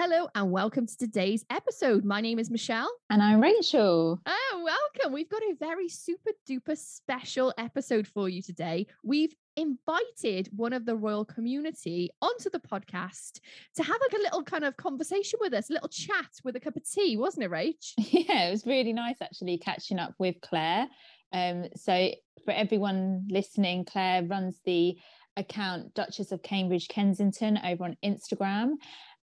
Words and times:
Hello 0.00 0.28
and 0.36 0.52
welcome 0.52 0.86
to 0.86 0.96
today's 0.96 1.44
episode. 1.50 2.04
My 2.04 2.20
name 2.20 2.38
is 2.38 2.52
Michelle. 2.52 2.88
And 3.10 3.20
I'm 3.20 3.40
Rachael. 3.40 4.20
Oh, 4.24 4.62
welcome. 4.64 5.12
We've 5.12 5.28
got 5.28 5.42
a 5.42 5.56
very 5.58 5.88
super 5.88 6.30
duper 6.48 6.78
special 6.78 7.52
episode 7.58 8.06
for 8.06 8.28
you 8.28 8.40
today. 8.40 8.86
We've 9.02 9.34
invited 9.56 10.50
one 10.54 10.72
of 10.72 10.86
the 10.86 10.94
royal 10.94 11.24
community 11.24 12.10
onto 12.22 12.48
the 12.48 12.60
podcast 12.60 13.40
to 13.74 13.82
have 13.82 13.96
like 14.00 14.20
a 14.20 14.22
little 14.22 14.44
kind 14.44 14.62
of 14.62 14.76
conversation 14.76 15.40
with 15.42 15.52
us, 15.52 15.68
a 15.68 15.72
little 15.72 15.88
chat 15.88 16.30
with 16.44 16.54
a 16.54 16.60
cup 16.60 16.76
of 16.76 16.88
tea, 16.88 17.16
wasn't 17.16 17.42
it, 17.42 17.50
Rach? 17.50 17.94
Yeah, 17.98 18.46
it 18.46 18.50
was 18.52 18.66
really 18.66 18.92
nice 18.92 19.16
actually 19.20 19.58
catching 19.58 19.98
up 19.98 20.14
with 20.20 20.36
Claire. 20.40 20.86
Um, 21.32 21.64
so 21.74 22.12
for 22.44 22.52
everyone 22.52 23.26
listening, 23.28 23.84
Claire 23.84 24.22
runs 24.22 24.60
the 24.64 24.96
account 25.36 25.94
Duchess 25.94 26.30
of 26.30 26.42
Cambridge 26.44 26.86
Kensington 26.86 27.58
over 27.64 27.82
on 27.82 27.96
Instagram 28.04 28.74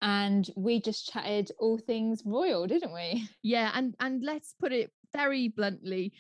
and 0.02 0.50
we 0.56 0.80
just 0.80 1.12
chatted 1.12 1.52
all 1.60 1.78
things 1.78 2.22
royal 2.26 2.68
didn't 2.68 2.94
we? 2.94 3.28
Yeah 3.44 3.72
and 3.74 3.96
and 4.00 4.24
let's 4.24 4.54
put 4.60 4.72
it 4.72 4.92
very 5.16 5.50
bluntly 5.50 6.14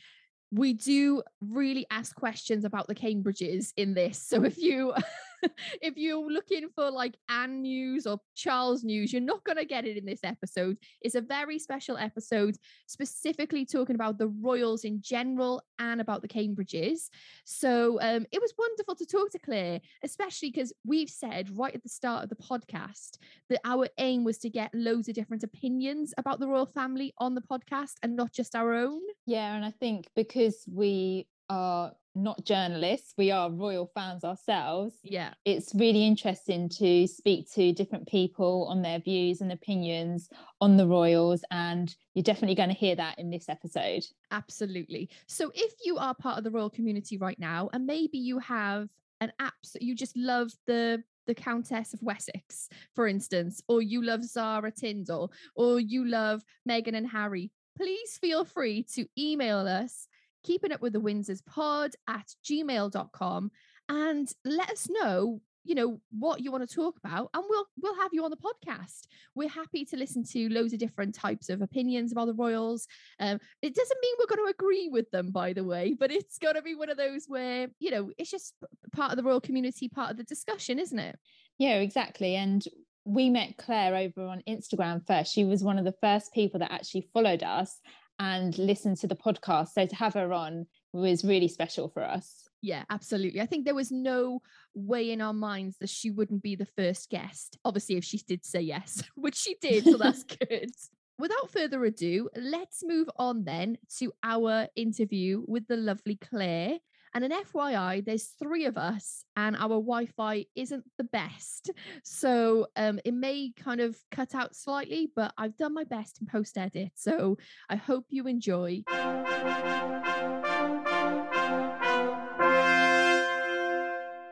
we 0.52 0.74
do 0.74 1.22
really 1.42 1.86
ask 1.92 2.16
questions 2.16 2.64
about 2.64 2.88
the 2.88 2.96
cambridges 2.96 3.74
in 3.76 3.94
this 3.94 4.22
so 4.22 4.44
if 4.44 4.58
you 4.58 4.94
if 5.82 5.98
you're 5.98 6.32
looking 6.32 6.70
for 6.76 6.90
like 6.90 7.16
Anne 7.30 7.62
news 7.62 8.06
or 8.08 8.20
Charles 8.36 8.84
news, 8.84 9.12
you're 9.12 9.22
not 9.22 9.44
going 9.44 9.58
to 9.58 9.66
get 9.66 9.86
it 9.86 9.98
in 9.98 10.06
this 10.06 10.22
episode. 10.24 10.78
It's 11.02 11.16
a 11.16 11.22
very 11.22 11.60
special 11.60 11.98
episode, 11.98 12.58
specifically 12.88 13.66
talking 13.66 13.96
about 13.96 14.18
the 14.18 14.28
royals 14.28 14.84
in 14.84 15.02
general 15.02 15.62
and 15.80 16.02
about 16.02 16.22
the 16.22 16.28
Cambridges. 16.28 17.10
So 17.46 18.00
um, 18.02 18.26
it 18.32 18.42
was 18.42 18.54
wonderful 18.58 18.96
to 18.96 19.06
talk 19.06 19.32
to 19.32 19.40
Claire, 19.40 19.82
especially 20.04 20.52
because 20.52 20.74
we've 20.86 21.10
said 21.10 21.50
right 21.56 21.76
at 21.76 21.84
the 21.84 21.90
start 21.90 22.24
of 22.24 22.30
the 22.30 22.36
podcast 22.36 23.18
that 23.50 23.62
our 23.66 23.88
aim 23.98 24.24
was 24.24 24.38
to 24.40 24.50
get 24.50 24.74
loads 24.74 25.08
of 25.08 25.16
different 25.16 25.44
opinions 25.44 26.14
about 26.18 26.40
the 26.40 26.48
royal 26.48 26.66
family 26.66 27.14
on 27.18 27.36
the 27.36 27.42
podcast 27.42 27.94
and 28.04 28.16
not 28.16 28.32
just 28.32 28.56
our 28.56 28.74
own. 28.74 29.02
Yeah, 29.26 29.56
and 29.56 29.66
I 29.66 29.72
think 29.72 30.08
because 30.16 30.64
we 30.72 31.28
are 31.50 31.94
not 32.18 32.44
journalists, 32.46 33.14
we 33.18 33.32
are 33.32 33.52
royal 33.52 33.90
fans 33.94 34.24
ourselves. 34.24 34.96
Yeah. 35.04 35.34
It's 35.46 35.74
really 35.76 36.06
interesting 36.06 36.68
to 36.70 37.08
speak 37.08 37.52
to 37.54 37.72
different 37.72 38.08
people 38.08 38.68
on 38.70 38.82
their 38.82 39.00
views 39.00 39.42
and 39.42 39.52
opinions 39.52 40.30
on 40.60 40.78
the 40.78 40.88
royals. 40.88 41.44
And 41.52 41.96
you're 42.14 42.24
definitely 42.24 42.56
going 42.56 42.70
to 42.70 42.76
hear 42.76 42.96
that 42.96 43.20
in 43.20 43.30
this 43.30 43.48
episode. 43.50 44.04
Absolutely. 44.32 45.10
So 45.28 45.52
if 45.54 45.74
you 45.86 45.98
are 45.98 46.16
part 46.16 46.38
of 46.38 46.44
the 46.44 46.52
royal 46.52 46.70
community 46.70 47.18
right 47.18 47.40
now, 47.40 47.70
and 47.72 47.86
maybe 47.86 48.18
you 48.18 48.40
have 48.40 48.90
an 49.22 49.32
app 49.40 49.54
that 49.74 49.82
you 49.82 49.96
just 49.96 50.18
love 50.18 50.52
the 50.66 51.04
the 51.28 51.36
Countess 51.36 51.94
of 51.94 52.02
Wessex, 52.02 52.70
for 52.96 53.06
instance, 53.06 53.62
or 53.68 53.82
you 53.82 54.02
love 54.02 54.24
Zara 54.24 54.72
Tindall, 54.72 55.34
or 55.56 55.78
you 55.78 56.06
love 56.06 56.42
Meghan 56.68 56.96
and 56.96 57.06
Harry, 57.06 57.52
please 57.76 58.18
feel 58.18 58.46
free 58.46 58.84
to 58.96 59.06
email 59.18 59.60
us 59.60 60.07
keeping 60.48 60.72
up 60.72 60.82
with 60.82 60.94
the 60.94 61.02
Windsors 61.02 61.46
pod 61.46 61.92
at 62.08 62.26
gmail.com 62.50 63.52
and 63.90 64.28
let 64.46 64.72
us 64.72 64.88
know 64.90 65.42
you 65.66 65.76
know 65.76 66.00
what 66.18 66.40
you 66.40 66.50
want 66.50 66.68
to 66.68 66.76
talk 66.76 66.96
about 67.04 67.30
and 67.34 67.44
we'll 67.50 67.66
we'll 67.82 68.00
have 68.00 68.14
you 68.14 68.24
on 68.24 68.32
the 68.32 68.38
podcast. 68.38 69.02
We're 69.36 69.50
happy 69.50 69.84
to 69.84 69.98
listen 69.98 70.24
to 70.32 70.48
loads 70.48 70.72
of 70.72 70.80
different 70.80 71.14
types 71.14 71.50
of 71.50 71.62
opinions 71.62 72.14
about 72.14 72.28
the 72.28 72.34
royals. 72.34 72.88
Um, 73.20 73.38
it 73.62 73.76
doesn't 73.76 74.00
mean 74.02 74.16
we're 74.18 74.34
going 74.34 74.48
to 74.48 74.54
agree 74.54 74.88
with 74.90 75.12
them 75.12 75.32
by 75.32 75.52
the 75.52 75.66
way 75.66 75.94
but 76.00 76.10
it's 76.10 76.38
going 76.38 76.56
to 76.56 76.62
be 76.62 76.74
one 76.76 76.90
of 76.90 76.96
those 76.96 77.26
where 77.28 77.68
you 77.80 77.92
know 77.92 78.12
it's 78.18 78.32
just 78.32 78.54
part 78.94 79.12
of 79.12 79.18
the 79.18 79.24
royal 79.24 79.42
community 79.42 79.90
part 79.90 80.12
of 80.12 80.16
the 80.16 80.24
discussion 80.24 80.80
isn't 80.80 81.00
it? 81.00 81.20
Yeah 81.58 81.80
exactly 81.80 82.36
and 82.36 82.64
we 83.04 83.30
met 83.30 83.58
claire 83.58 83.96
over 83.96 84.26
on 84.26 84.44
instagram 84.48 85.06
first. 85.06 85.34
She 85.34 85.44
was 85.44 85.64
one 85.64 85.78
of 85.78 85.84
the 85.84 85.96
first 86.02 86.34
people 86.34 86.62
that 86.62 86.72
actually 86.72 87.10
followed 87.14 87.44
us 87.44 87.78
and 88.20 88.58
listen 88.58 88.96
to 88.96 89.08
the 89.08 89.16
podcast. 89.16 89.70
So 89.70 89.86
to 89.86 89.96
have 89.96 90.14
her 90.14 90.34
on 90.34 90.66
was 90.94 91.24
really 91.24 91.48
special 91.48 91.90
for 91.90 92.04
us. 92.04 92.48
Yeah, 92.62 92.84
absolutely. 92.90 93.42
I 93.42 93.46
think 93.46 93.66
there 93.66 93.76
was 93.76 93.92
no 93.92 94.42
way 94.74 95.12
in 95.12 95.22
our 95.22 95.34
minds 95.34 95.78
that 95.80 95.90
she 95.90 96.10
wouldn't 96.10 96.42
be 96.42 96.56
the 96.56 96.66
first 96.66 97.10
guest. 97.10 97.58
Obviously, 97.64 97.98
if 97.98 98.04
she 98.04 98.18
did 98.18 98.46
say 98.46 98.62
yes, 98.62 99.04
which 99.16 99.36
she 99.36 99.56
did, 99.62 99.84
so 99.84 99.98
that's 99.98 100.24
good. 100.50 100.72
Without 101.20 101.52
further 101.52 101.84
ado, 101.86 102.30
let's 102.36 102.84
move 102.84 103.10
on 103.18 103.44
then 103.44 103.78
to 103.98 104.14
our 104.24 104.68
interview 104.76 105.44
with 105.48 105.68
the 105.68 105.78
lovely 105.78 106.16
Claire. 106.16 106.78
And 107.18 107.34
an 107.34 107.44
FYI, 107.52 108.06
there's 108.06 108.36
three 108.38 108.66
of 108.66 108.78
us, 108.78 109.24
and 109.36 109.56
our 109.56 109.70
Wi 109.70 110.06
Fi 110.06 110.46
isn't 110.56 110.84
the 111.00 111.04
best. 111.04 111.72
So 112.04 112.68
um, 112.76 113.00
it 113.06 113.16
may 113.16 113.54
kind 113.58 113.82
of 113.82 113.98
cut 114.12 114.36
out 114.36 114.56
slightly, 114.56 115.10
but 115.16 115.34
I've 115.36 115.58
done 115.58 115.74
my 115.74 115.84
best 115.84 116.22
in 116.22 116.28
post 116.28 116.60
edit. 116.60 116.92
So 116.94 117.40
I 117.72 117.76
hope 117.76 118.06
you 118.10 118.28
enjoy. 118.28 118.84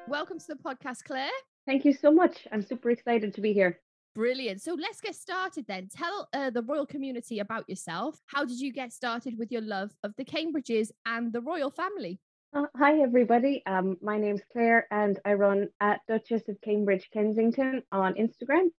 Welcome 0.08 0.38
to 0.38 0.48
the 0.48 0.60
podcast, 0.64 1.06
Claire. 1.06 1.32
Thank 1.66 1.86
you 1.86 1.94
so 1.94 2.12
much. 2.12 2.48
I'm 2.52 2.62
super 2.62 2.92
excited 2.92 3.34
to 3.34 3.42
be 3.42 3.52
here. 3.52 3.80
Brilliant. 4.14 4.62
So 4.62 4.76
let's 4.76 5.02
get 5.02 5.16
started 5.16 5.66
then. 5.68 5.90
Tell 5.92 6.30
uh, 6.34 6.52
the 6.52 6.62
royal 6.62 6.86
community 6.86 7.40
about 7.40 7.68
yourself. 7.68 8.22
How 8.28 8.46
did 8.46 8.60
you 8.60 8.72
get 8.72 8.94
started 8.94 9.40
with 9.40 9.52
your 9.52 9.62
love 9.62 9.90
of 10.04 10.14
the 10.18 10.24
Cambridges 10.24 10.92
and 11.08 11.34
the 11.34 11.42
royal 11.42 11.72
family? 11.72 12.20
Uh, 12.56 12.68
hi, 12.74 13.02
everybody. 13.02 13.62
Um, 13.66 13.98
my 14.02 14.18
name's 14.18 14.40
Claire, 14.54 14.88
and 14.90 15.20
I 15.26 15.34
run 15.34 15.68
at 15.82 16.00
Duchess 16.08 16.48
of 16.48 16.56
Cambridge 16.62 17.10
Kensington 17.12 17.84
on 17.92 18.14
Instagram. 18.14 18.70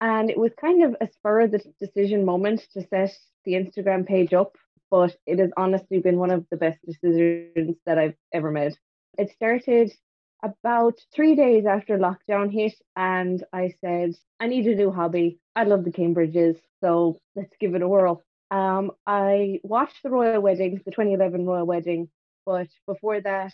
And 0.00 0.30
it 0.30 0.38
was 0.38 0.52
kind 0.60 0.84
of 0.84 0.94
a 1.00 1.08
spur 1.10 1.40
of 1.40 1.50
the 1.50 1.60
decision 1.80 2.24
moment 2.24 2.60
to 2.74 2.86
set 2.86 3.12
the 3.44 3.54
Instagram 3.54 4.06
page 4.06 4.32
up, 4.32 4.56
but 4.92 5.16
it 5.26 5.40
has 5.40 5.50
honestly 5.56 5.98
been 5.98 6.18
one 6.20 6.30
of 6.30 6.46
the 6.52 6.56
best 6.56 6.78
decisions 6.86 7.74
that 7.84 7.98
I've 7.98 8.14
ever 8.32 8.52
made. 8.52 8.76
It 9.18 9.32
started 9.32 9.90
about 10.44 10.94
three 11.12 11.34
days 11.34 11.66
after 11.66 11.98
lockdown 11.98 12.52
hit, 12.52 12.74
and 12.94 13.42
I 13.52 13.74
said, 13.80 14.14
I 14.38 14.46
need 14.46 14.68
a 14.68 14.76
new 14.76 14.92
hobby. 14.92 15.40
I 15.56 15.64
love 15.64 15.82
the 15.82 15.90
Cambridges, 15.90 16.60
so 16.80 17.18
let's 17.34 17.56
give 17.58 17.74
it 17.74 17.82
a 17.82 17.88
whirl. 17.88 18.22
Um, 18.52 18.92
I 19.04 19.58
watched 19.64 20.04
the 20.04 20.10
royal 20.10 20.40
wedding, 20.40 20.80
the 20.84 20.92
2011 20.92 21.44
royal 21.44 21.66
wedding, 21.66 22.08
but 22.46 22.68
before 22.86 23.20
that, 23.20 23.52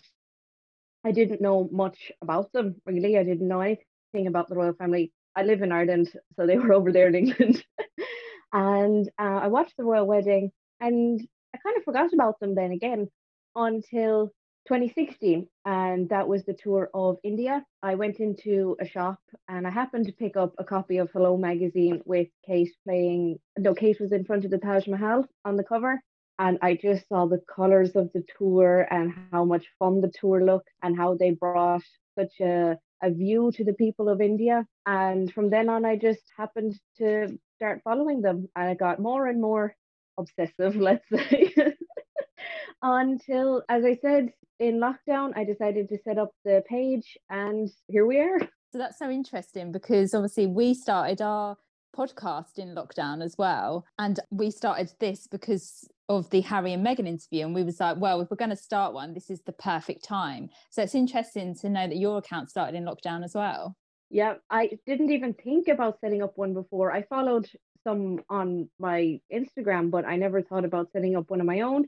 I 1.03 1.11
didn't 1.11 1.41
know 1.41 1.67
much 1.71 2.11
about 2.21 2.53
them 2.53 2.75
really. 2.85 3.17
I 3.17 3.23
didn't 3.23 3.47
know 3.47 3.61
anything 3.61 4.27
about 4.27 4.47
the 4.47 4.55
royal 4.55 4.73
family. 4.73 5.11
I 5.35 5.43
live 5.43 5.61
in 5.61 5.71
Ireland, 5.71 6.11
so 6.35 6.45
they 6.45 6.57
were 6.59 6.73
over 6.73 6.91
there 6.91 7.07
in 7.07 7.15
England. 7.15 7.65
and 8.53 9.09
uh, 9.19 9.39
I 9.43 9.47
watched 9.47 9.75
the 9.75 9.83
royal 9.83 10.07
wedding 10.07 10.51
and 10.79 11.19
I 11.53 11.57
kind 11.57 11.77
of 11.77 11.83
forgot 11.83 12.13
about 12.13 12.39
them 12.39 12.55
then 12.55 12.71
again 12.71 13.09
until 13.55 14.27
2016. 14.67 15.47
And 15.65 16.07
that 16.09 16.27
was 16.27 16.45
the 16.45 16.53
tour 16.53 16.89
of 16.93 17.17
India. 17.23 17.65
I 17.81 17.95
went 17.95 18.19
into 18.19 18.77
a 18.79 18.87
shop 18.87 19.19
and 19.49 19.67
I 19.67 19.71
happened 19.71 20.05
to 20.05 20.13
pick 20.13 20.37
up 20.37 20.53
a 20.57 20.63
copy 20.63 20.97
of 20.97 21.11
Hello 21.11 21.35
magazine 21.35 22.01
with 22.05 22.27
Kate 22.45 22.71
playing, 22.85 23.39
no, 23.57 23.73
Kate 23.73 23.99
was 23.99 24.13
in 24.13 24.23
front 24.23 24.45
of 24.45 24.51
the 24.51 24.57
Taj 24.57 24.87
Mahal 24.87 25.25
on 25.43 25.57
the 25.57 25.63
cover 25.63 25.99
and 26.39 26.57
I 26.61 26.75
just 26.75 27.07
saw 27.07 27.25
the 27.25 27.41
colors 27.53 27.91
of 27.95 28.11
the 28.13 28.23
tour 28.37 28.87
and 28.89 29.13
how 29.31 29.45
much 29.45 29.65
fun 29.77 30.01
the 30.01 30.11
tour 30.19 30.43
looked 30.43 30.69
and 30.81 30.97
how 30.97 31.15
they 31.15 31.31
brought 31.31 31.83
such 32.17 32.39
a, 32.41 32.77
a 33.03 33.11
view 33.11 33.51
to 33.55 33.63
the 33.63 33.73
people 33.73 34.09
of 34.09 34.21
India. 34.21 34.65
And 34.85 35.31
from 35.31 35.49
then 35.49 35.69
on, 35.69 35.85
I 35.85 35.95
just 35.95 36.23
happened 36.35 36.75
to 36.97 37.37
start 37.55 37.81
following 37.83 38.21
them 38.21 38.49
and 38.55 38.69
I 38.69 38.73
got 38.73 38.99
more 38.99 39.27
and 39.27 39.41
more 39.41 39.75
obsessive, 40.17 40.75
let's 40.75 41.07
say. 41.09 41.53
Until, 42.81 43.63
as 43.69 43.85
I 43.85 43.97
said, 44.01 44.33
in 44.59 44.79
lockdown, 44.79 45.31
I 45.35 45.43
decided 45.43 45.89
to 45.89 45.97
set 46.03 46.17
up 46.17 46.31
the 46.43 46.63
page 46.67 47.17
and 47.29 47.69
here 47.87 48.05
we 48.05 48.19
are. 48.19 48.39
So 48.71 48.79
that's 48.79 48.97
so 48.97 49.09
interesting 49.09 49.71
because 49.71 50.13
obviously 50.13 50.47
we 50.47 50.73
started 50.73 51.21
our 51.21 51.57
podcast 51.95 52.57
in 52.57 52.75
lockdown 52.75 53.23
as 53.23 53.37
well. 53.37 53.85
And 53.99 54.19
we 54.31 54.51
started 54.51 54.91
this 54.99 55.27
because 55.27 55.87
of 56.09 56.29
the 56.29 56.41
Harry 56.41 56.73
and 56.73 56.85
Meghan 56.85 57.07
interview. 57.07 57.45
And 57.45 57.55
we 57.55 57.63
was 57.63 57.79
like, 57.79 57.97
well, 57.97 58.21
if 58.21 58.29
we're 58.29 58.37
going 58.37 58.49
to 58.49 58.55
start 58.55 58.93
one, 58.93 59.13
this 59.13 59.29
is 59.29 59.41
the 59.41 59.53
perfect 59.53 60.03
time. 60.03 60.49
So 60.69 60.81
it's 60.83 60.95
interesting 60.95 61.55
to 61.55 61.69
know 61.69 61.87
that 61.87 61.97
your 61.97 62.17
account 62.17 62.49
started 62.49 62.75
in 62.75 62.85
lockdown 62.85 63.23
as 63.23 63.33
well. 63.33 63.75
Yeah, 64.09 64.35
I 64.49 64.77
didn't 64.85 65.11
even 65.11 65.33
think 65.33 65.67
about 65.67 65.99
setting 65.99 66.21
up 66.21 66.33
one 66.37 66.53
before. 66.53 66.91
I 66.91 67.03
followed 67.03 67.47
some 67.83 68.19
on 68.29 68.69
my 68.79 69.19
Instagram, 69.33 69.89
but 69.89 70.05
I 70.05 70.17
never 70.17 70.41
thought 70.41 70.65
about 70.65 70.91
setting 70.91 71.15
up 71.15 71.29
one 71.29 71.39
of 71.39 71.47
my 71.47 71.61
own. 71.61 71.85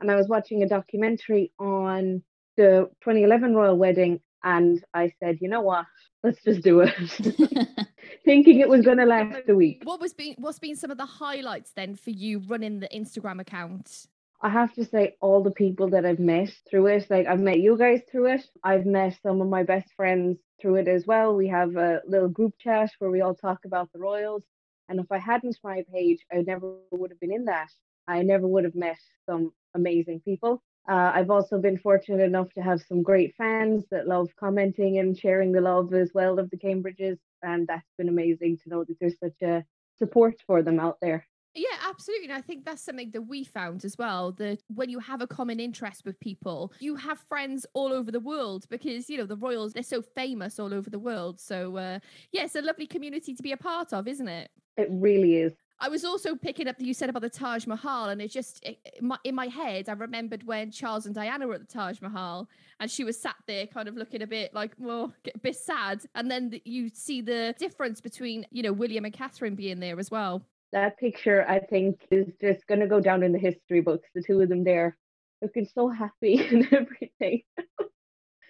And 0.00 0.10
I 0.10 0.16
was 0.16 0.28
watching 0.28 0.62
a 0.62 0.68
documentary 0.68 1.52
on 1.58 2.22
the 2.56 2.90
2011 3.02 3.54
royal 3.54 3.76
wedding, 3.76 4.20
and 4.42 4.82
I 4.92 5.12
said, 5.20 5.38
you 5.40 5.48
know 5.48 5.62
what, 5.62 5.86
let's 6.24 6.42
just 6.42 6.62
do 6.62 6.80
it, 6.80 6.94
thinking 8.24 8.58
it 8.58 8.68
was 8.68 8.82
going 8.82 8.98
to 8.98 9.04
last 9.04 9.48
a 9.48 9.54
week. 9.54 9.82
What 9.84 10.00
was 10.00 10.14
being 10.14 10.34
what's 10.38 10.58
been 10.58 10.74
some 10.74 10.90
of 10.90 10.98
the 10.98 11.06
highlights 11.06 11.72
then 11.72 11.94
for 11.94 12.10
you 12.10 12.40
running 12.40 12.80
the 12.80 12.88
Instagram 12.88 13.40
account? 13.40 14.06
I 14.40 14.48
have 14.48 14.74
to 14.74 14.84
say, 14.84 15.16
all 15.20 15.42
the 15.42 15.52
people 15.52 15.88
that 15.90 16.04
I've 16.04 16.18
met 16.18 16.50
through 16.68 16.88
it, 16.88 17.06
like 17.08 17.26
I've 17.26 17.40
met 17.40 17.60
you 17.60 17.78
guys 17.78 18.02
through 18.10 18.32
it. 18.34 18.44
I've 18.62 18.84
met 18.84 19.16
some 19.22 19.40
of 19.40 19.48
my 19.48 19.62
best 19.62 19.88
friends 19.96 20.38
through 20.60 20.76
it 20.76 20.88
as 20.88 21.06
well. 21.06 21.34
We 21.34 21.48
have 21.48 21.76
a 21.76 22.02
little 22.06 22.28
group 22.28 22.54
chat 22.58 22.90
where 22.98 23.10
we 23.10 23.20
all 23.20 23.34
talk 23.34 23.60
about 23.64 23.90
the 23.92 24.00
Royals. 24.00 24.42
And 24.88 25.00
if 25.00 25.10
I 25.10 25.18
hadn't 25.18 25.56
my 25.64 25.82
page, 25.90 26.18
I 26.30 26.42
never 26.42 26.74
would 26.90 27.10
have 27.10 27.20
been 27.20 27.32
in 27.32 27.46
that. 27.46 27.70
I 28.06 28.22
never 28.22 28.46
would 28.46 28.64
have 28.64 28.74
met 28.74 28.98
some 29.24 29.52
amazing 29.74 30.20
people. 30.20 30.62
Uh, 30.86 31.12
I've 31.14 31.30
also 31.30 31.58
been 31.58 31.78
fortunate 31.78 32.22
enough 32.22 32.52
to 32.54 32.62
have 32.62 32.82
some 32.82 33.02
great 33.02 33.34
fans 33.36 33.84
that 33.90 34.06
love 34.06 34.28
commenting 34.38 34.98
and 34.98 35.16
sharing 35.16 35.52
the 35.52 35.60
love 35.60 35.94
as 35.94 36.10
well 36.14 36.38
of 36.38 36.50
the 36.50 36.58
Cambridges. 36.58 37.18
And 37.42 37.66
that's 37.66 37.88
been 37.96 38.08
amazing 38.08 38.58
to 38.58 38.68
know 38.68 38.84
that 38.84 38.96
there's 39.00 39.18
such 39.18 39.40
a 39.42 39.64
support 39.98 40.34
for 40.46 40.62
them 40.62 40.78
out 40.78 40.98
there. 41.00 41.26
Yeah, 41.54 41.76
absolutely. 41.88 42.26
And 42.26 42.34
I 42.34 42.40
think 42.40 42.64
that's 42.64 42.82
something 42.82 43.12
that 43.12 43.22
we 43.22 43.44
found 43.44 43.84
as 43.84 43.96
well 43.96 44.32
that 44.32 44.60
when 44.68 44.90
you 44.90 44.98
have 44.98 45.22
a 45.22 45.26
common 45.26 45.60
interest 45.60 46.04
with 46.04 46.18
people, 46.18 46.72
you 46.80 46.96
have 46.96 47.20
friends 47.28 47.64
all 47.74 47.92
over 47.92 48.10
the 48.10 48.20
world 48.20 48.64
because, 48.68 49.08
you 49.08 49.16
know, 49.16 49.26
the 49.26 49.36
Royals, 49.36 49.72
they're 49.72 49.84
so 49.84 50.02
famous 50.02 50.58
all 50.58 50.74
over 50.74 50.90
the 50.90 50.98
world. 50.98 51.38
So, 51.38 51.76
uh, 51.76 52.00
yeah, 52.32 52.44
it's 52.44 52.56
a 52.56 52.62
lovely 52.62 52.88
community 52.88 53.34
to 53.34 53.42
be 53.42 53.52
a 53.52 53.56
part 53.56 53.92
of, 53.92 54.08
isn't 54.08 54.28
it? 54.28 54.50
It 54.76 54.88
really 54.90 55.36
is. 55.36 55.52
I 55.84 55.88
was 55.88 56.02
also 56.02 56.34
picking 56.34 56.66
up 56.66 56.78
that 56.78 56.84
you 56.86 56.94
said 56.94 57.10
about 57.10 57.20
the 57.20 57.28
Taj 57.28 57.66
Mahal, 57.66 58.08
and 58.08 58.22
it 58.22 58.30
just 58.30 58.64
it, 58.64 58.78
my, 59.02 59.18
in 59.22 59.34
my 59.34 59.48
head, 59.48 59.90
I 59.90 59.92
remembered 59.92 60.42
when 60.46 60.70
Charles 60.70 61.04
and 61.04 61.14
Diana 61.14 61.46
were 61.46 61.52
at 61.52 61.60
the 61.60 61.72
Taj 61.72 62.00
Mahal, 62.00 62.48
and 62.80 62.90
she 62.90 63.04
was 63.04 63.20
sat 63.20 63.36
there, 63.46 63.66
kind 63.66 63.86
of 63.86 63.94
looking 63.94 64.22
a 64.22 64.26
bit 64.26 64.54
like, 64.54 64.72
well, 64.78 65.12
a 65.34 65.38
bit 65.40 65.56
sad, 65.56 66.02
and 66.14 66.30
then 66.30 66.48
the, 66.48 66.62
you 66.64 66.88
see 66.88 67.20
the 67.20 67.54
difference 67.58 68.00
between 68.00 68.46
you 68.50 68.62
know 68.62 68.72
William 68.72 69.04
and 69.04 69.12
Catherine 69.12 69.56
being 69.56 69.78
there 69.78 70.00
as 70.00 70.10
well 70.10 70.46
that 70.72 70.98
picture 70.98 71.44
I 71.48 71.60
think 71.60 72.00
is 72.10 72.26
just 72.40 72.66
going 72.66 72.80
to 72.80 72.88
go 72.88 73.00
down 73.00 73.22
in 73.22 73.30
the 73.30 73.38
history 73.38 73.80
books. 73.80 74.08
The 74.12 74.22
two 74.22 74.40
of 74.40 74.48
them 74.48 74.64
there 74.64 74.96
looking 75.40 75.68
so 75.72 75.88
happy 75.88 76.44
and 76.50 76.66
everything. 76.72 77.42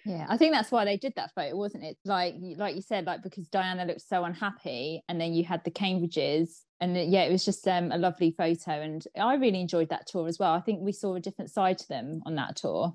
yeah, 0.05 0.25
I 0.29 0.37
think 0.37 0.53
that's 0.53 0.71
why 0.71 0.85
they 0.85 0.97
did 0.97 1.13
that 1.15 1.31
photo, 1.33 1.55
wasn't 1.55 1.83
it? 1.83 1.97
Like, 2.05 2.35
like 2.57 2.75
you 2.75 2.81
said, 2.81 3.05
like 3.05 3.23
because 3.23 3.47
Diana 3.47 3.85
looked 3.85 4.07
so 4.07 4.23
unhappy, 4.23 5.01
and 5.09 5.19
then 5.19 5.33
you 5.33 5.43
had 5.43 5.63
the 5.63 5.71
Cambridges, 5.71 6.61
and 6.79 6.95
yeah, 6.95 7.23
it 7.23 7.31
was 7.31 7.43
just 7.43 7.67
um, 7.67 7.91
a 7.91 7.97
lovely 7.97 8.31
photo, 8.37 8.81
and 8.81 9.03
I 9.19 9.35
really 9.35 9.59
enjoyed 9.59 9.89
that 9.89 10.07
tour 10.07 10.27
as 10.27 10.39
well. 10.39 10.53
I 10.53 10.61
think 10.61 10.81
we 10.81 10.91
saw 10.91 11.15
a 11.15 11.19
different 11.19 11.51
side 11.51 11.79
to 11.79 11.87
them 11.87 12.21
on 12.25 12.35
that 12.35 12.55
tour. 12.57 12.93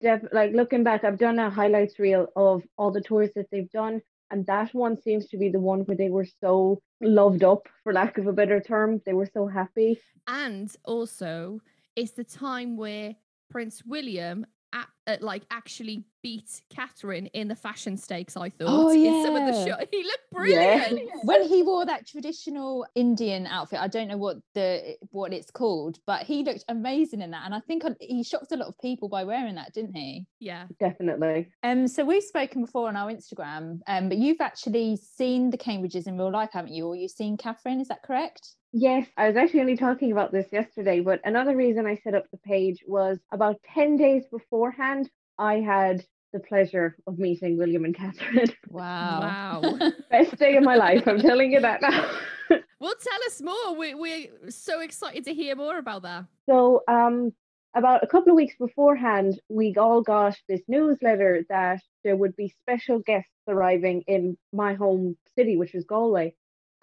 Def- 0.00 0.32
like 0.32 0.52
looking 0.52 0.84
back, 0.84 1.02
I've 1.02 1.18
done 1.18 1.38
a 1.40 1.50
highlights 1.50 1.98
reel 1.98 2.28
of 2.36 2.62
all 2.78 2.92
the 2.92 3.00
tours 3.00 3.30
that 3.34 3.50
they've 3.50 3.70
done, 3.70 4.00
and 4.30 4.46
that 4.46 4.74
one 4.74 5.00
seems 5.00 5.26
to 5.28 5.36
be 5.36 5.48
the 5.48 5.60
one 5.60 5.80
where 5.80 5.96
they 5.96 6.08
were 6.08 6.26
so 6.40 6.80
loved 7.00 7.44
up 7.44 7.68
for 7.82 7.92
lack 7.92 8.18
of 8.18 8.26
a 8.26 8.32
better 8.32 8.60
term 8.60 9.00
they 9.04 9.12
were 9.12 9.28
so 9.32 9.46
happy 9.46 10.00
and 10.26 10.74
also 10.84 11.60
it's 11.96 12.12
the 12.12 12.24
time 12.24 12.76
where 12.76 13.14
prince 13.50 13.82
william 13.84 14.46
at, 14.74 14.88
uh, 15.06 15.16
like 15.20 15.44
actually 15.50 16.04
beat 16.22 16.62
Catherine 16.68 17.26
in 17.28 17.48
the 17.48 17.54
fashion 17.54 17.96
stakes. 17.96 18.36
I 18.36 18.50
thought. 18.50 18.68
Oh 18.68 18.92
yeah. 18.92 19.10
In 19.10 19.24
some 19.24 19.36
of 19.36 19.46
the 19.46 19.64
show, 19.64 19.76
he 19.90 20.02
looked 20.02 20.30
brilliant. 20.32 20.98
Yeah. 20.98 21.04
when 21.22 21.42
he 21.44 21.62
wore 21.62 21.86
that 21.86 22.06
traditional 22.06 22.86
Indian 22.94 23.46
outfit, 23.46 23.80
I 23.80 23.88
don't 23.88 24.08
know 24.08 24.16
what 24.16 24.38
the 24.54 24.96
what 25.10 25.32
it's 25.32 25.50
called, 25.50 25.98
but 26.06 26.22
he 26.22 26.42
looked 26.42 26.64
amazing 26.68 27.22
in 27.22 27.30
that, 27.30 27.42
and 27.44 27.54
I 27.54 27.60
think 27.60 27.84
he 28.00 28.22
shocked 28.24 28.52
a 28.52 28.56
lot 28.56 28.68
of 28.68 28.78
people 28.80 29.08
by 29.08 29.24
wearing 29.24 29.54
that, 29.54 29.72
didn't 29.72 29.94
he? 29.94 30.26
Yeah, 30.40 30.66
definitely. 30.80 31.48
Um, 31.62 31.86
so 31.86 32.04
we've 32.04 32.22
spoken 32.22 32.64
before 32.64 32.88
on 32.88 32.96
our 32.96 33.10
Instagram, 33.10 33.80
um, 33.86 34.08
but 34.08 34.18
you've 34.18 34.40
actually 34.40 34.96
seen 34.96 35.50
the 35.50 35.58
Cambridges 35.58 36.06
in 36.06 36.18
real 36.18 36.32
life, 36.32 36.50
haven't 36.52 36.72
you? 36.72 36.86
Or 36.86 36.96
you've 36.96 37.12
seen 37.12 37.36
Catherine? 37.36 37.80
Is 37.80 37.88
that 37.88 38.02
correct? 38.02 38.56
Yes, 38.76 39.06
I 39.16 39.28
was 39.28 39.36
actually 39.36 39.60
only 39.60 39.76
talking 39.76 40.10
about 40.10 40.32
this 40.32 40.48
yesterday, 40.50 40.98
but 40.98 41.20
another 41.22 41.54
reason 41.54 41.86
I 41.86 41.94
set 41.94 42.16
up 42.16 42.24
the 42.32 42.38
page 42.38 42.82
was 42.88 43.20
about 43.30 43.60
10 43.72 43.96
days 43.96 44.24
beforehand, 44.32 45.08
I 45.38 45.60
had 45.60 46.04
the 46.32 46.40
pleasure 46.40 46.96
of 47.06 47.16
meeting 47.16 47.56
William 47.56 47.84
and 47.84 47.94
Catherine. 47.94 48.52
Wow. 48.68 49.62
Wow. 49.62 49.90
Best 50.10 50.36
day 50.38 50.56
of 50.56 50.64
my 50.64 50.74
life. 50.74 51.06
I'm 51.06 51.20
telling 51.20 51.52
you 51.52 51.60
that 51.60 51.82
now. 51.82 52.18
well, 52.80 52.94
tell 53.00 53.20
us 53.28 53.40
more. 53.40 53.76
We, 53.78 53.94
we're 53.94 54.26
so 54.48 54.80
excited 54.80 55.22
to 55.26 55.34
hear 55.34 55.54
more 55.54 55.78
about 55.78 56.02
that. 56.02 56.24
So, 56.46 56.82
um, 56.88 57.32
about 57.76 58.02
a 58.02 58.08
couple 58.08 58.32
of 58.32 58.36
weeks 58.36 58.56
beforehand, 58.58 59.40
we 59.48 59.72
all 59.76 60.02
got 60.02 60.36
this 60.48 60.62
newsletter 60.66 61.44
that 61.48 61.80
there 62.02 62.16
would 62.16 62.34
be 62.34 62.52
special 62.62 62.98
guests 62.98 63.30
arriving 63.46 64.02
in 64.08 64.36
my 64.52 64.74
home 64.74 65.16
city, 65.36 65.56
which 65.56 65.76
is 65.76 65.84
Galway 65.84 66.34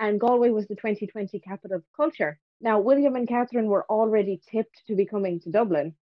and 0.01 0.19
Galway 0.19 0.50
was 0.50 0.68
the 0.68 0.75
2020 0.75 1.39
capital 1.39 1.77
of 1.77 1.83
culture. 1.95 2.39
Now, 2.59 2.80
William 2.80 3.15
and 3.15 3.27
Catherine 3.27 3.68
were 3.68 3.86
already 3.88 4.42
tipped 4.51 4.81
to 4.88 4.95
be 4.95 5.06
coming 5.06 5.39
to 5.42 5.51
Dublin. 5.51 5.94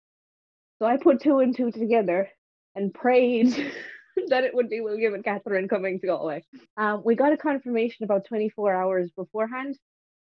So 0.78 0.86
I 0.86 0.96
put 0.96 1.20
two 1.20 1.40
and 1.40 1.54
two 1.54 1.72
together 1.72 2.28
and 2.76 2.94
prayed 2.94 3.48
that 4.28 4.44
it 4.44 4.54
would 4.54 4.68
be 4.70 4.80
William 4.80 5.14
and 5.14 5.24
Catherine 5.24 5.68
coming 5.68 5.98
to 5.98 6.06
Galway. 6.06 6.44
Um, 6.76 7.02
we 7.04 7.16
got 7.16 7.32
a 7.32 7.36
confirmation 7.36 8.04
about 8.04 8.24
24 8.26 8.72
hours 8.72 9.10
beforehand. 9.16 9.76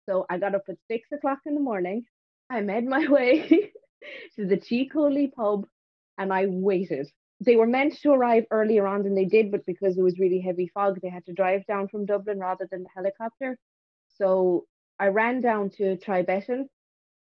So 0.06 0.26
I 0.28 0.38
got 0.38 0.56
up 0.56 0.64
at 0.68 0.76
six 0.90 1.08
o'clock 1.12 1.38
in 1.46 1.54
the 1.54 1.60
morning. 1.60 2.04
I 2.50 2.60
made 2.62 2.84
my 2.84 3.06
way 3.10 3.70
to 4.34 4.44
the 4.44 4.56
Tigh 4.56 4.88
Coili 4.92 5.32
pub 5.32 5.66
and 6.18 6.32
I 6.32 6.46
waited. 6.46 7.08
They 7.40 7.56
were 7.56 7.66
meant 7.66 8.00
to 8.00 8.10
arrive 8.12 8.46
earlier 8.50 8.86
on 8.86 9.04
than 9.04 9.14
they 9.14 9.24
did, 9.24 9.50
but 9.52 9.64
because 9.64 9.96
it 9.96 10.02
was 10.02 10.18
really 10.18 10.40
heavy 10.40 10.68
fog, 10.74 11.00
they 11.00 11.08
had 11.08 11.24
to 11.26 11.32
drive 11.32 11.64
down 11.66 11.88
from 11.88 12.06
Dublin 12.06 12.40
rather 12.40 12.66
than 12.70 12.82
the 12.82 12.88
helicopter. 12.94 13.58
So 14.08 14.66
I 14.98 15.08
ran 15.08 15.40
down 15.40 15.70
to 15.78 15.96
Tribeton 15.98 16.68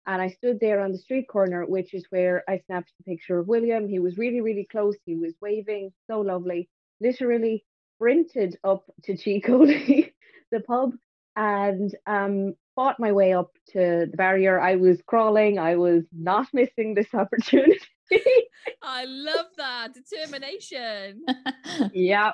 and 0.07 0.23
I 0.23 0.29
stood 0.29 0.61
there 0.61 0.81
on 0.81 0.93
the 0.93 0.99
street 0.99 1.27
corner, 1.29 1.65
which 1.65 1.95
is 1.95 2.05
where 2.11 2.45
I 2.49 2.61
snapped 2.67 2.93
the 2.99 3.05
picture 3.11 3.39
of 3.39 3.49
William. 3.49 3.89
He 3.89 3.99
was 3.99 4.19
really, 4.19 4.41
really 4.41 4.67
close. 4.71 4.97
He 5.05 5.17
was 5.17 5.35
waving, 5.41 5.93
so 6.07 6.21
lovely. 6.21 6.69
Literally 7.01 7.65
sprinted 7.97 8.57
up 8.65 8.85
to 9.05 9.17
Tigh 9.17 9.41
Coili, 9.41 10.13
the 10.53 10.61
pub, 10.61 10.93
and 11.37 11.95
um, 12.07 12.55
fought 12.75 13.01
my 13.01 13.13
way 13.13 13.33
up 13.33 13.51
to 13.73 14.07
the 14.11 14.17
barrier. 14.17 14.61
I 14.61 14.77
was 14.77 15.01
crawling. 15.07 15.59
I 15.59 15.77
was 15.77 16.05
not 16.13 16.49
missing 16.53 16.95
this 16.95 17.13
opportunity. 17.15 17.81
I 18.83 19.05
love 19.05 19.47
that 19.57 19.95
determination. 19.95 21.25
yeah. 21.93 22.33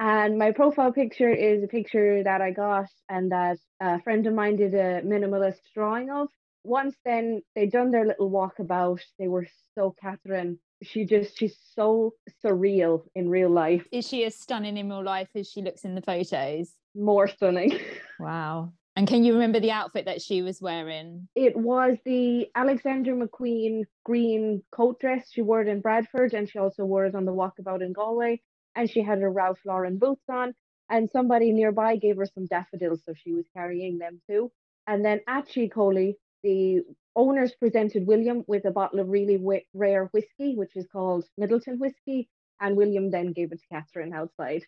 And 0.00 0.36
my 0.36 0.50
profile 0.50 0.92
picture 0.92 1.30
is 1.32 1.62
a 1.62 1.68
picture 1.68 2.24
that 2.24 2.40
I 2.40 2.50
got 2.50 2.88
and 3.08 3.30
that 3.30 3.58
a 3.80 4.00
friend 4.02 4.26
of 4.26 4.34
mine 4.34 4.56
did 4.56 4.74
a 4.74 5.02
minimalist 5.02 5.60
drawing 5.74 6.10
of. 6.10 6.28
Once 6.64 6.96
then 7.04 7.42
they'd 7.54 7.70
done 7.70 7.90
their 7.90 8.06
little 8.06 8.30
walkabout, 8.30 9.00
they 9.18 9.28
were 9.28 9.46
so 9.74 9.94
Catherine. 10.00 10.58
She 10.82 11.04
just 11.04 11.38
she's 11.38 11.56
so 11.74 12.14
surreal 12.44 13.04
in 13.14 13.28
real 13.28 13.50
life. 13.50 13.84
Is 13.92 14.08
she 14.08 14.24
as 14.24 14.34
stunning 14.34 14.76
in 14.76 14.88
real 14.88 15.04
life 15.04 15.28
as 15.36 15.48
she 15.48 15.62
looks 15.62 15.84
in 15.84 15.94
the 15.94 16.02
photos? 16.02 16.72
More 16.94 17.28
stunning. 17.28 17.78
Wow. 18.20 18.72
And 18.94 19.08
can 19.08 19.24
you 19.24 19.32
remember 19.32 19.58
the 19.58 19.70
outfit 19.70 20.04
that 20.04 20.20
she 20.20 20.42
was 20.42 20.60
wearing? 20.60 21.28
It 21.34 21.56
was 21.56 21.96
the 22.04 22.48
Alexander 22.54 23.14
McQueen 23.14 23.84
green 24.04 24.62
coat 24.70 25.00
dress. 25.00 25.30
She 25.30 25.40
wore 25.40 25.62
it 25.62 25.68
in 25.68 25.80
Bradford 25.80 26.34
and 26.34 26.48
she 26.48 26.58
also 26.58 26.84
wore 26.84 27.06
it 27.06 27.14
on 27.14 27.24
the 27.24 27.32
walkabout 27.32 27.80
in 27.80 27.94
Galway 27.94 28.40
and 28.76 28.90
she 28.90 29.02
had 29.02 29.20
her 29.20 29.30
Ralph 29.30 29.60
Lauren 29.64 29.98
boots 29.98 30.24
on. 30.30 30.54
And 30.90 31.08
somebody 31.10 31.52
nearby 31.52 31.96
gave 31.96 32.18
her 32.18 32.26
some 32.26 32.44
daffodils, 32.46 33.00
so 33.06 33.14
she 33.14 33.32
was 33.32 33.46
carrying 33.56 33.96
them 33.96 34.20
too. 34.28 34.52
And 34.86 35.02
then 35.02 35.20
at 35.26 35.48
Tigh 35.48 35.68
Coili, 35.68 36.16
the 36.42 36.82
owners 37.16 37.54
presented 37.54 38.06
William 38.06 38.44
with 38.46 38.66
a 38.66 38.70
bottle 38.70 39.00
of 39.00 39.08
really 39.08 39.40
rare 39.72 40.10
whiskey, 40.12 40.54
which 40.54 40.76
is 40.76 40.86
called 40.92 41.24
Midleton 41.40 41.78
whiskey. 41.78 42.28
And 42.60 42.76
William 42.76 43.10
then 43.10 43.32
gave 43.32 43.52
it 43.52 43.60
to 43.60 43.66
Catherine 43.72 44.12
outside. 44.12 44.64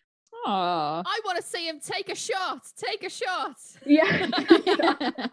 Oh, 0.47 1.01
I 1.05 1.19
want 1.25 1.37
to 1.37 1.43
see 1.43 1.67
him 1.67 1.79
take 1.79 2.09
a 2.09 2.15
shot. 2.15 2.61
Take 2.77 3.03
a 3.03 3.09
shot. 3.09 3.55
Yeah. 3.85 4.27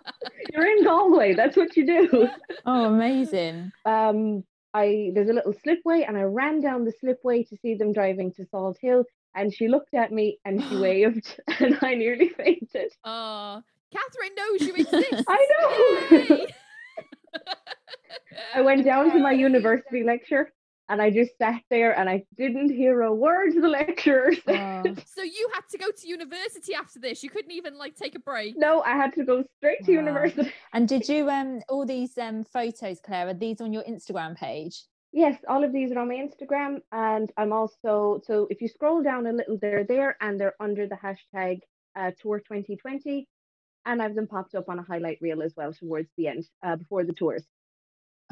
You're 0.53 0.67
in 0.67 0.85
Galway. 0.85 1.35
That's 1.35 1.57
what 1.57 1.77
you 1.77 1.87
do. 1.87 2.29
Oh, 2.65 2.87
amazing. 2.87 3.73
Um, 3.85 4.45
I 4.75 5.11
there's 5.15 5.29
a 5.29 5.35
little 5.35 5.53
slipway 5.53 6.05
and 6.07 6.17
I 6.17 6.23
ran 6.23 6.61
down 6.61 6.85
the 6.85 6.93
slipway 6.93 7.47
to 7.49 7.57
see 7.59 7.75
them 7.75 7.93
driving 7.93 8.33
to 8.35 8.47
Salt 8.47 8.79
Hill 8.81 9.05
and 9.35 9.53
she 9.53 9.69
looked 9.69 9.95
at 9.95 10.13
me 10.13 10.39
and 10.45 10.63
she 10.63 10.77
waved 10.81 11.41
and 11.61 11.79
I 11.83 11.95
nearly 11.95 12.29
fainted. 12.29 12.93
Oh, 13.05 13.63
Catherine 13.93 14.35
knows 14.35 14.61
you 14.63 14.75
exist. 14.75 15.25
I 15.29 15.47
know. 15.51 16.47
I 18.55 18.63
went 18.63 18.85
down 18.85 19.11
to 19.13 19.19
my 19.19 19.33
university 19.33 20.03
lecture 20.05 20.51
and 20.93 21.01
I 21.01 21.09
just 21.11 21.39
sat 21.39 21.63
there 21.71 21.99
and 21.99 22.07
I 22.09 22.23
didn't 22.37 22.69
hear 22.69 23.01
a 23.01 23.15
word 23.15 23.57
of 23.57 23.63
the 23.63 23.69
lecture. 23.69 24.31
Oh, 24.47 24.95
So 25.07 25.23
you 25.23 25.49
had 25.55 25.63
to 25.71 25.79
go 25.79 25.91
to 25.91 26.07
university 26.07 26.75
after 26.75 26.99
this. 27.01 27.23
You 27.23 27.31
couldn't 27.31 27.53
even 27.53 27.79
like 27.79 27.95
take 27.97 28.15
a 28.15 28.19
break. 28.19 28.59
no, 28.59 28.83
I 28.83 28.95
had 29.03 29.15
to 29.15 29.25
go 29.25 29.43
straight 29.57 29.83
to 29.87 29.93
Wow. 29.93 30.01
university. 30.01 30.53
and 30.75 30.87
did 30.87 31.09
you 31.09 31.31
um 31.31 31.61
all 31.71 31.87
these 31.87 32.19
um 32.19 32.45
photos, 32.45 33.01
Claire? 33.07 33.29
Are 33.29 33.35
these 33.35 33.61
on 33.63 33.73
your 33.73 33.85
Instagram 33.85 34.37
page? 34.37 34.77
Yes, 35.13 35.37
all 35.49 35.65
of 35.65 35.73
these 35.73 35.93
are 35.93 35.99
on 35.99 36.09
my 36.09 36.15
Instagram, 36.27 36.81
and 36.93 37.31
I'm 37.37 37.53
also 37.53 38.21
so 38.27 38.47
if 38.51 38.61
you 38.63 38.69
scroll 38.69 39.03
down 39.03 39.27
a 39.27 39.33
little, 39.33 39.57
they're 39.63 39.85
there 39.85 40.17
and 40.21 40.39
they're 40.39 40.57
under 40.61 40.87
the 40.87 40.97
hashtag 41.07 41.61
uh, 41.97 42.11
Tour 42.21 42.39
2020, 42.41 43.27
and 43.87 44.03
I've 44.03 44.15
them 44.15 44.27
popped 44.27 44.55
up 44.55 44.69
on 44.69 44.79
a 44.79 44.83
highlight 44.83 45.19
reel 45.23 45.43
as 45.43 45.53
well 45.57 45.73
towards 45.73 46.11
the 46.19 46.29
end, 46.29 46.45
uh, 46.63 46.77
before 46.77 47.05
the 47.05 47.13
tours. 47.13 47.45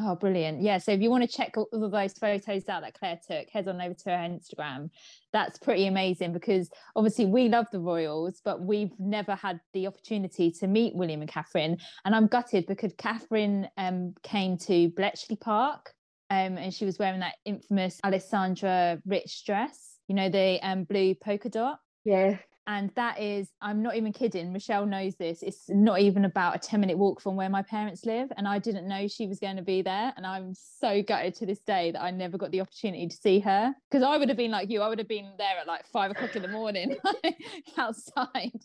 Oh, 0.02 0.14
brilliant. 0.14 0.62
Yeah. 0.62 0.78
So 0.78 0.92
if 0.92 1.00
you 1.00 1.10
want 1.10 1.28
to 1.28 1.36
check 1.36 1.56
all 1.56 1.84
of 1.84 1.90
those 1.90 2.14
photos 2.14 2.68
out 2.68 2.82
that 2.82 2.98
Claire 2.98 3.20
took, 3.26 3.50
head 3.50 3.68
on 3.68 3.80
over 3.80 3.92
to 3.92 4.10
her 4.10 4.16
Instagram. 4.16 4.88
That's 5.32 5.58
pretty 5.58 5.86
amazing 5.86 6.32
because 6.32 6.70
obviously 6.96 7.26
we 7.26 7.48
love 7.48 7.66
the 7.70 7.80
Royals, 7.80 8.40
but 8.42 8.62
we've 8.62 8.92
never 8.98 9.34
had 9.34 9.60
the 9.74 9.86
opportunity 9.86 10.50
to 10.52 10.66
meet 10.66 10.94
William 10.94 11.20
and 11.20 11.30
Catherine. 11.30 11.76
And 12.04 12.14
I'm 12.14 12.28
gutted 12.28 12.66
because 12.66 12.94
Catherine 12.96 13.68
um, 13.76 14.14
came 14.22 14.56
to 14.58 14.88
Bletchley 14.90 15.36
Park 15.36 15.92
um, 16.30 16.56
and 16.56 16.72
she 16.72 16.86
was 16.86 16.98
wearing 16.98 17.20
that 17.20 17.34
infamous 17.44 18.00
Alessandra 18.02 19.00
Rich 19.04 19.44
dress, 19.44 19.98
you 20.08 20.14
know, 20.14 20.30
the 20.30 20.58
um, 20.62 20.84
blue 20.84 21.14
polka 21.14 21.50
dot. 21.50 21.78
Yes, 22.04 22.40
And 22.66 22.90
that 22.94 23.20
is, 23.20 23.48
I'm 23.60 23.82
not 23.82 23.96
even 23.96 24.12
kidding. 24.12 24.52
Michelle 24.52 24.86
knows 24.86 25.16
this. 25.16 25.42
It's 25.42 25.68
not 25.68 26.00
even 26.00 26.24
about 26.24 26.56
a 26.56 26.58
10 26.58 26.80
minute 26.80 26.98
walk 26.98 27.20
from 27.20 27.34
where 27.36 27.48
my 27.48 27.62
parents 27.62 28.04
live. 28.04 28.30
And 28.36 28.46
I 28.46 28.58
didn't 28.58 28.86
know 28.86 29.08
she 29.08 29.26
was 29.26 29.40
going 29.40 29.56
to 29.56 29.62
be 29.62 29.82
there. 29.82 30.12
And 30.16 30.26
I'm 30.26 30.54
so 30.54 31.02
gutted 31.02 31.34
to 31.36 31.46
this 31.46 31.60
day 31.60 31.90
that 31.90 32.02
I 32.02 32.10
never 32.10 32.38
got 32.38 32.50
the 32.52 32.60
opportunity 32.60 33.08
to 33.08 33.16
see 33.16 33.40
her. 33.40 33.74
Because 33.90 34.04
I 34.04 34.16
would 34.16 34.28
have 34.28 34.36
been 34.36 34.50
like 34.50 34.70
you, 34.70 34.82
I 34.82 34.88
would 34.88 34.98
have 34.98 35.08
been 35.08 35.32
there 35.38 35.58
at 35.60 35.66
like 35.66 35.86
five 35.86 36.10
o'clock 36.10 36.36
in 36.36 36.42
the 36.42 36.48
morning 36.48 36.96
outside. 37.78 38.60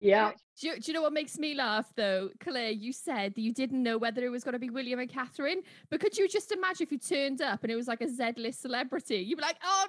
yeah, 0.00 0.32
Do 0.60 0.68
you, 0.68 0.80
do 0.80 0.82
you 0.86 0.94
know 0.94 1.02
what 1.02 1.12
makes 1.12 1.38
me 1.38 1.54
laugh 1.54 1.86
though, 1.96 2.30
Claire? 2.40 2.70
You 2.70 2.92
said 2.92 3.34
that 3.34 3.40
you 3.40 3.52
didn't 3.52 3.82
know 3.82 3.98
whether 3.98 4.24
it 4.24 4.30
was 4.30 4.44
going 4.44 4.54
to 4.54 4.58
be 4.58 4.70
William 4.70 5.00
and 5.00 5.10
Catherine, 5.10 5.60
but 5.90 6.00
could 6.00 6.16
you 6.16 6.28
just 6.28 6.52
imagine 6.52 6.86
if 6.86 6.92
you 6.92 6.98
turned 6.98 7.42
up 7.42 7.62
and 7.62 7.70
it 7.70 7.76
was 7.76 7.88
like 7.88 8.00
a 8.00 8.08
Z-list 8.08 8.62
celebrity? 8.62 9.16
You'd 9.16 9.36
be 9.36 9.42
like, 9.42 9.58
"Oh 9.64 9.86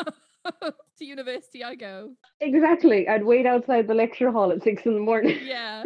no!" 0.00 0.12
to 0.98 1.04
university 1.04 1.64
I 1.64 1.74
go. 1.74 2.12
exactly. 2.40 3.08
I'd 3.08 3.24
wait 3.24 3.46
outside 3.46 3.86
the 3.86 3.94
lecture 3.94 4.30
hall 4.30 4.52
at 4.52 4.62
six 4.62 4.84
in 4.86 4.94
the 4.94 5.00
morning. 5.00 5.38
Yeah. 5.44 5.84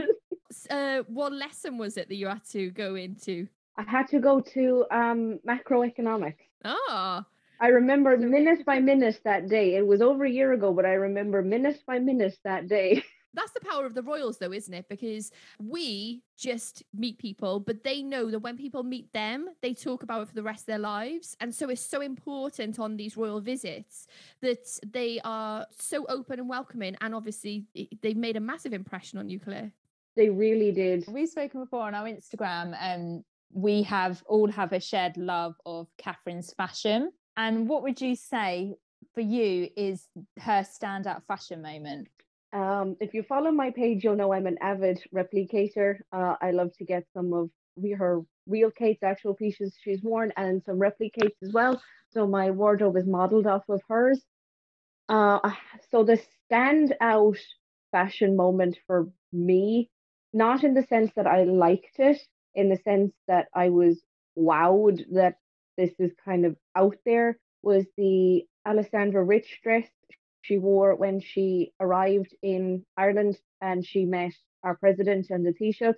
Uh, 0.71 1.03
what 1.09 1.33
lesson 1.33 1.77
was 1.79 1.97
it 1.97 2.09
that 2.09 2.17
you 2.17 2.27
had 2.27 2.45
to 2.53 2.71
go 2.71 2.95
into? 2.95 3.47
I 3.77 3.83
had 3.83 4.09
to 4.09 4.19
go 4.19 4.41
to 4.41 4.87
um, 4.91 5.39
macroeconomics. 5.47 6.37
Ah, 6.65 7.25
I 7.61 7.69
remember 7.69 8.17
minute 8.17 8.65
by 8.67 8.81
minute 8.81 9.21
that 9.25 9.49
day. 9.49 9.77
It 9.77 9.87
was 9.87 10.01
over 10.01 10.25
a 10.25 10.31
year 10.31 10.53
ago, 10.53 10.73
but 10.73 10.87
I 10.87 10.95
remember 10.95 11.43
minute 11.43 11.83
by 11.87 11.99
minute 11.99 12.37
that 12.45 12.69
day. 12.69 13.03
That's 13.35 13.53
the 13.53 13.61
power 13.61 13.85
of 13.85 13.95
the 13.95 14.03
royals, 14.03 14.39
though, 14.39 14.53
isn't 14.53 14.73
it? 14.73 14.89
Because 14.89 15.31
we 15.59 16.23
just 16.37 16.83
meet 16.95 17.19
people, 17.19 17.61
but 17.61 17.85
they 17.85 18.03
know 18.03 18.31
that 18.31 18.41
when 18.41 18.57
people 18.57 18.83
meet 18.83 19.13
them, 19.13 19.49
they 19.63 19.75
talk 19.75 20.03
about 20.03 20.23
it 20.23 20.29
for 20.29 20.35
the 20.35 20.43
rest 20.43 20.63
of 20.63 20.67
their 20.67 20.79
lives. 20.79 21.37
And 21.41 21.55
so 21.55 21.69
it's 21.69 21.81
so 21.81 22.01
important 22.01 22.79
on 22.79 22.97
these 22.97 23.17
royal 23.17 23.41
visits 23.41 24.07
that 24.41 24.67
they 24.93 25.21
are 25.25 25.67
so 25.79 26.07
open 26.09 26.41
and 26.41 26.49
welcoming. 26.49 26.97
And 27.01 27.15
obviously, 27.15 27.65
they've 28.03 28.17
made 28.17 28.37
a 28.37 28.41
massive 28.41 28.73
impression 28.73 29.19
on 29.19 29.29
you, 29.29 29.39
Claire. 29.39 29.73
They 30.17 30.31
really 30.31 30.73
did. 30.73 31.05
We've 31.07 31.29
spoken 31.29 31.61
before 31.61 31.83
on 31.83 31.95
our 31.95 32.07
Instagram. 32.07 32.77
Um, 32.81 33.25
we 33.53 33.83
have 33.85 34.23
all 34.27 34.51
have 34.51 34.73
a 34.73 34.81
shared 34.81 35.17
love 35.17 35.55
of 35.65 35.87
Catherine's 35.97 36.53
fashion. 36.53 37.13
And 37.37 37.69
what 37.69 37.83
would 37.83 38.01
you 38.01 38.17
say 38.17 38.75
for 39.15 39.21
you 39.21 39.69
is 39.77 40.09
her 40.41 40.63
standout 40.63 41.23
fashion 41.25 41.63
moment? 41.63 42.09
Um, 42.53 42.97
if 43.01 43.15
you 43.15 43.23
follow 43.23 43.51
my 43.51 43.71
page, 43.71 44.05
you'll 44.05 44.17
know 44.17 44.33
I'm 44.33 44.47
an 44.47 44.59
avid 44.61 45.03
replicator. 45.15 45.99
Uh, 46.13 46.37
I 46.41 46.53
love 46.53 46.73
to 46.79 46.85
get 46.85 47.05
some 47.15 47.33
of 47.33 47.51
her 47.99 48.23
real 48.47 48.71
Kate's 48.71 49.03
actual 49.03 49.35
pieces 49.35 49.75
she's 49.83 50.03
worn 50.03 50.33
and 50.37 50.63
some 50.65 50.79
replicates 50.79 51.37
as 51.43 51.53
well. 51.53 51.81
So 52.11 52.27
my 52.27 52.51
wardrobe 52.51 52.97
is 52.97 53.07
modeled 53.07 53.47
off 53.47 53.65
of 53.69 53.83
hers. 53.89 54.21
Uh, 55.09 55.51
so 55.91 56.05
the 56.05 56.21
standout 56.51 57.39
fashion 57.93 58.37
moment 58.37 58.79
for 58.87 59.09
me, 59.33 59.91
not 60.33 60.65
in 60.65 60.75
the 60.75 60.83
sense 60.85 61.11
that 61.17 61.27
I 61.27 61.45
liked 61.45 61.99
it, 61.99 62.19
in 62.55 62.69
the 62.71 62.79
sense 62.79 63.13
that 63.29 63.47
I 63.55 63.69
was 63.69 64.01
wowed 64.39 65.05
that 65.13 65.37
this 65.77 65.93
is 65.99 66.13
kind 66.25 66.45
of 66.47 66.57
out 66.77 66.97
there, 67.05 67.39
was 67.63 67.85
the 67.97 68.45
Alessandra 68.67 69.23
Rich 69.23 69.61
dress 69.63 69.89
she 70.49 70.57
wore 70.59 70.95
when 70.95 71.21
she 71.21 71.73
arrived 71.79 72.35
in 72.43 72.85
Ireland 72.97 73.39
and 73.61 73.85
she 73.85 74.07
met 74.07 74.33
our 74.65 74.77
president 74.77 75.27
and 75.29 75.45
the 75.45 75.53
Taoiseach. 75.53 75.97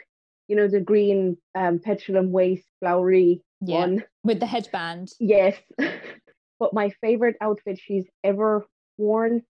You 0.49 0.57
know, 0.57 0.67
the 0.67 0.81
green 0.81 1.37
um, 1.55 1.79
petroleum 1.79 2.33
waist, 2.33 2.65
flowery 2.81 3.43
Yeah. 3.61 3.79
one. 3.81 4.05
With 4.25 4.41
the 4.41 4.47
headband. 4.47 5.13
Yes. 5.21 5.57
but 6.59 6.75
my 6.75 6.91
favorite 7.01 7.37
outfit 7.41 7.79
she's 7.79 8.09
ever 8.25 8.67
worn 8.99 9.43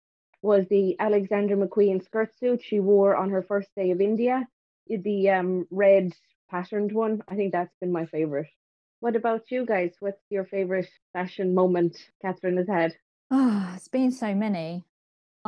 was 0.42 0.68
the 0.68 0.98
Alexander 1.00 1.56
McQueen 1.56 2.04
skirt 2.04 2.38
suit 2.38 2.62
she 2.62 2.82
wore 2.82 3.16
on 3.16 3.30
her 3.30 3.42
first 3.42 3.70
day 3.76 3.92
of 3.92 4.02
India. 4.02 4.46
The 4.88 5.30
um, 5.30 5.66
red 5.72 6.12
patterned 6.50 6.92
one. 6.92 7.24
I 7.30 7.36
think 7.36 7.54
that's 7.54 7.76
been 7.80 7.92
my 7.94 8.06
favorite. 8.06 8.48
What 9.00 9.16
about 9.16 9.50
you 9.50 9.66
guys? 9.66 9.94
What's 10.02 10.22
your 10.30 10.44
favorite 10.46 10.90
fashion 11.14 11.54
moment 11.54 11.96
Catherine 12.22 12.58
has 12.58 12.68
had? 12.68 12.96
Oh, 13.32 13.72
it's 13.76 13.88
been 13.88 14.12
so 14.12 14.34
many. 14.36 14.84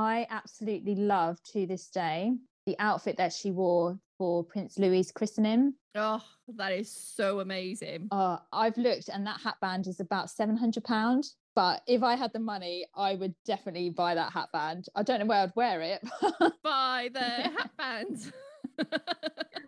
I 0.02 0.26
absolutely 0.32 0.96
love 0.96 1.38
to 1.54 1.68
this 1.68 1.88
day 1.90 2.34
the 2.66 2.76
outfit 2.80 3.18
that 3.18 3.34
she 3.34 3.52
wore 3.52 4.00
for 4.18 4.44
Prince 4.44 4.80
Louis' 4.80 5.12
christening. 5.12 5.76
Oh, 5.94 6.24
that 6.56 6.72
is 6.72 6.92
so 6.92 7.40
amazing. 7.40 8.08
Uh, 8.12 8.38
I've 8.52 8.78
looked 8.78 9.10
and 9.10 9.28
that 9.28 9.40
hat 9.42 9.58
band 9.62 9.86
is 9.86 10.00
about 10.00 10.26
£700. 10.26 11.34
But 11.56 11.84
if 11.86 12.02
I 12.02 12.16
had 12.16 12.34
the 12.34 12.40
money, 12.40 12.88
I 12.96 13.14
would 13.14 13.36
definitely 13.46 13.92
buy 13.92 14.16
that 14.16 14.32
hat 14.32 14.50
band. 14.52 14.88
I 14.96 15.04
don't 15.04 15.20
know 15.20 15.28
where 15.28 15.44
I'd 15.44 15.56
wear 15.56 15.82
it. 15.82 16.02
By 16.64 17.10
the 17.14 17.20
hat 17.20 17.72
band. 17.78 18.34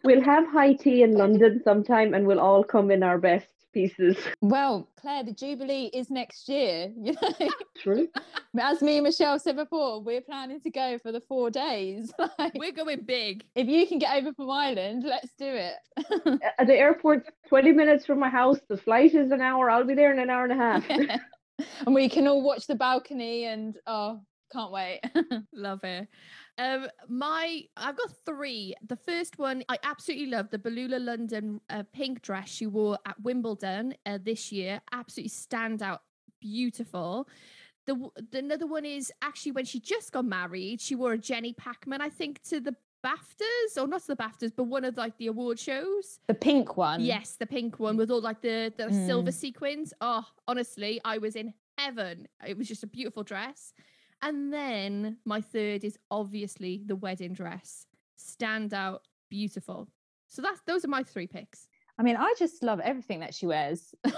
We'll 0.04 0.22
have 0.22 0.46
high 0.48 0.74
tea 0.74 1.02
in 1.02 1.14
London 1.14 1.62
sometime 1.64 2.14
and 2.14 2.28
we'll 2.28 2.42
all 2.42 2.62
come 2.62 2.92
in 2.92 3.04
our 3.04 3.18
best 3.18 3.53
pieces. 3.74 4.16
well, 4.42 4.88
Claire, 5.00 5.24
the 5.24 5.34
Jubilee 5.34 5.90
is 5.94 6.10
next 6.10 6.48
year. 6.50 6.92
You 7.04 7.14
know, 7.22 7.50
True. 7.78 8.08
as 8.60 8.82
me 8.82 8.98
and 8.98 9.04
Michelle 9.04 9.38
said 9.40 9.56
before, 9.56 10.02
we're 10.02 10.22
planning 10.22 10.62
to 10.62 10.70
go 10.70 10.98
for 11.00 11.12
the 11.12 11.22
four 11.22 11.50
days. 11.50 12.14
Like, 12.40 12.54
We're 12.56 12.72
going 12.72 13.02
big. 13.06 13.44
if 13.56 13.68
you 13.68 13.86
can 13.88 14.00
get 14.00 14.16
over 14.18 14.34
from 14.34 14.50
Ireland, 14.50 15.04
let's 15.06 15.34
do 15.38 15.46
it. 15.48 15.76
At 16.60 16.68
the 16.68 16.76
airport, 16.76 17.26
20 17.50 17.72
minutes 17.74 18.06
from 18.06 18.20
my 18.20 18.30
house. 18.30 18.60
The 18.70 18.78
flight 18.78 19.14
is 19.14 19.32
an 19.32 19.42
hour. 19.42 19.70
I'll 19.70 19.84
be 19.86 19.94
there 19.96 20.12
in 20.14 20.20
an 20.20 20.30
hour 20.30 20.44
and 20.46 20.54
a 20.54 20.56
half. 20.56 20.90
and 21.86 21.94
we 21.96 22.10
can 22.10 22.28
all 22.28 22.42
watch 22.42 22.68
the 22.68 22.76
balcony 22.76 23.46
and 23.46 23.78
oh, 23.88 24.22
can't 24.52 24.72
wait. 24.72 25.02
Love 25.54 25.84
it. 25.84 26.08
Um, 26.58 26.88
my 27.10 27.64
I've 27.76 27.98
got 27.98 28.12
three. 28.26 28.76
The 28.88 28.96
first 28.96 29.40
one 29.40 29.64
I 29.70 29.78
absolutely 29.84 30.28
love 30.28 30.50
the 30.52 30.60
Balula 30.60 31.04
London 31.04 31.60
uh, 31.70 31.84
pink 31.94 32.22
dress 32.22 32.50
she 32.50 32.68
wore 32.68 33.00
at 33.08 33.20
Wimbledon 33.22 33.96
uh, 34.06 34.20
this 34.24 34.52
year. 34.52 34.80
Absolutely 34.92 35.30
stand 35.30 35.82
out, 35.82 36.02
beautiful. 36.40 37.28
The, 37.86 37.96
the 38.32 38.38
another 38.40 38.68
one 38.68 38.86
is 38.86 39.12
actually 39.22 39.54
when 39.54 39.66
she 39.66 39.80
just 39.80 40.12
got 40.12 40.26
married. 40.26 40.80
She 40.80 40.96
wore 40.96 41.14
a 41.14 41.18
Jenny 41.18 41.54
Packham, 41.54 42.00
I 42.00 42.10
think, 42.10 42.42
to 42.44 42.60
the 42.62 42.76
BAFTAs 43.04 43.82
or 43.82 43.86
not 43.88 44.02
to 44.02 44.08
the 44.08 44.16
BAFTAs, 44.16 44.54
but 44.56 44.64
one 44.66 44.86
of 44.86 44.96
like 44.96 45.18
the 45.18 45.28
award 45.28 45.60
shows. 45.60 46.20
the 46.28 46.34
pink 46.34 46.78
one. 46.78 47.02
Yes, 47.02 47.36
the 47.38 47.46
pink 47.48 47.80
one 47.80 47.98
with 47.98 48.10
all 48.12 48.22
like 48.22 48.42
the 48.42 48.72
the 48.78 48.94
silver 49.08 49.32
Mm. 49.32 49.34
sequins. 49.34 49.94
Oh, 50.00 50.24
honestly, 50.48 51.02
I 51.04 51.18
was 51.18 51.36
in 51.36 51.54
heaven. 51.78 52.28
It 52.48 52.58
was 52.58 52.68
just 52.68 52.84
a 52.84 52.88
beautiful 52.88 53.24
dress. 53.24 53.74
And 54.24 54.54
then 54.54 55.18
my 55.26 55.42
third 55.42 55.84
is 55.84 56.00
obviously 56.10 56.82
the 56.86 56.96
wedding 56.96 57.34
dress. 57.34 57.86
Stand 58.16 58.74
out, 58.74 59.02
beautiful. 59.30 59.90
So 60.30 60.42
that's 60.42 60.62
those 60.66 60.86
are 60.86 60.88
my 60.88 61.04
three 61.04 61.28
picks. 61.28 61.68
I 62.00 62.04
mean, 62.04 62.16
I 62.16 62.34
just 62.40 62.64
love 62.64 62.80
everything 62.80 63.20
that 63.20 63.36
she 63.36 63.46
wears. 63.46 63.94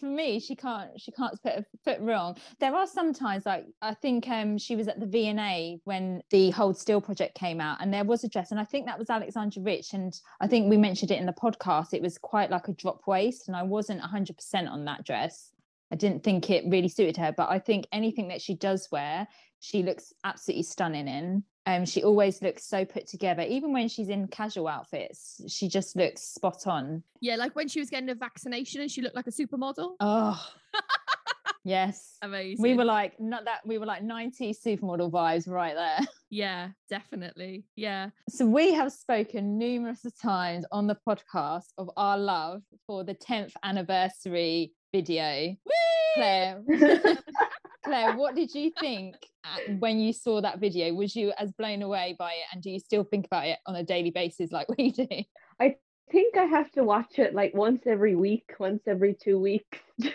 For 0.00 0.06
me, 0.06 0.38
she 0.38 0.54
can't 0.54 0.90
she 0.96 1.10
can't 1.10 1.34
put 1.42 1.52
a 1.52 1.64
foot 1.84 1.98
wrong. 2.00 2.36
There 2.60 2.72
are 2.72 2.86
sometimes 2.86 3.46
like 3.46 3.66
I 3.82 3.94
think 3.94 4.28
um 4.28 4.56
she 4.56 4.76
was 4.76 4.86
at 4.86 5.00
the 5.00 5.06
V&A 5.06 5.80
when 5.82 6.22
the 6.30 6.50
Hold 6.50 6.78
Still 6.78 7.00
project 7.00 7.34
came 7.34 7.60
out, 7.60 7.78
and 7.80 7.92
there 7.92 8.04
was 8.04 8.22
a 8.22 8.28
dress, 8.28 8.52
and 8.52 8.60
I 8.60 8.64
think 8.64 8.86
that 8.86 8.98
was 8.98 9.10
Alessandra 9.10 9.60
Rich, 9.60 9.92
and 9.92 10.18
I 10.40 10.46
think 10.46 10.70
we 10.70 10.76
mentioned 10.76 11.10
it 11.10 11.18
in 11.18 11.26
the 11.26 11.32
podcast. 11.32 11.92
It 11.94 12.00
was 12.00 12.16
quite 12.16 12.48
like 12.48 12.68
a 12.68 12.72
drop 12.72 13.08
waist, 13.08 13.48
and 13.48 13.56
I 13.56 13.64
wasn't 13.64 14.00
hundred 14.02 14.36
percent 14.36 14.68
on 14.68 14.84
that 14.84 15.04
dress. 15.04 15.50
I 15.92 15.96
didn't 15.96 16.22
think 16.22 16.50
it 16.50 16.64
really 16.66 16.88
suited 16.88 17.16
her, 17.16 17.32
but 17.36 17.50
I 17.50 17.58
think 17.58 17.86
anything 17.92 18.28
that 18.28 18.40
she 18.40 18.54
does 18.54 18.88
wear, 18.92 19.26
she 19.60 19.82
looks 19.82 20.12
absolutely 20.24 20.62
stunning 20.62 21.08
in. 21.08 21.44
Um, 21.66 21.84
she 21.84 22.02
always 22.02 22.40
looks 22.42 22.64
so 22.64 22.84
put 22.84 23.06
together, 23.06 23.42
even 23.42 23.72
when 23.72 23.88
she's 23.88 24.08
in 24.08 24.28
casual 24.28 24.68
outfits. 24.68 25.42
She 25.48 25.68
just 25.68 25.94
looks 25.96 26.22
spot 26.22 26.66
on. 26.66 27.02
Yeah, 27.20 27.36
like 27.36 27.54
when 27.54 27.68
she 27.68 27.80
was 27.80 27.90
getting 27.90 28.08
a 28.08 28.14
vaccination 28.14 28.80
and 28.80 28.90
she 28.90 29.02
looked 29.02 29.16
like 29.16 29.26
a 29.26 29.30
supermodel. 29.30 29.94
Oh, 30.00 30.48
Yes. 31.64 32.16
Amazing. 32.22 32.62
We 32.62 32.74
were 32.74 32.84
like 32.84 33.20
not 33.20 33.44
that 33.44 33.60
we 33.66 33.78
were 33.78 33.86
like 33.86 34.02
90s 34.02 34.56
supermodel 34.64 35.10
vibes 35.10 35.48
right 35.48 35.74
there. 35.74 36.06
Yeah, 36.30 36.68
definitely. 36.88 37.64
Yeah. 37.76 38.10
So 38.28 38.46
we 38.46 38.72
have 38.72 38.92
spoken 38.92 39.58
numerous 39.58 40.06
times 40.22 40.64
on 40.70 40.86
the 40.86 40.96
podcast 41.06 41.66
of 41.76 41.90
our 41.96 42.16
love 42.16 42.62
for 42.86 43.04
the 43.04 43.14
10th 43.14 43.52
anniversary 43.64 44.72
video. 44.92 45.56
Claire, 46.14 46.62
Claire, 47.84 48.16
what 48.16 48.34
did 48.34 48.54
you 48.54 48.72
think 48.80 49.14
uh, 49.44 49.74
when 49.78 50.00
you 50.00 50.12
saw 50.12 50.40
that 50.40 50.58
video? 50.58 50.92
Was 50.94 51.14
you 51.14 51.32
as 51.38 51.52
blown 51.52 51.82
away 51.82 52.16
by 52.18 52.30
it, 52.30 52.44
and 52.52 52.62
do 52.62 52.70
you 52.70 52.78
still 52.78 53.04
think 53.04 53.26
about 53.26 53.46
it 53.46 53.58
on 53.66 53.76
a 53.76 53.82
daily 53.82 54.10
basis 54.10 54.50
like 54.50 54.68
we 54.78 54.90
do? 54.90 55.06
I 55.60 55.76
think 56.10 56.36
I 56.36 56.44
have 56.44 56.70
to 56.72 56.84
watch 56.84 57.18
it 57.18 57.34
like 57.34 57.54
once 57.54 57.82
every 57.86 58.16
week, 58.16 58.54
once 58.58 58.82
every 58.86 59.14
two 59.14 59.38
weeks. 59.38 59.78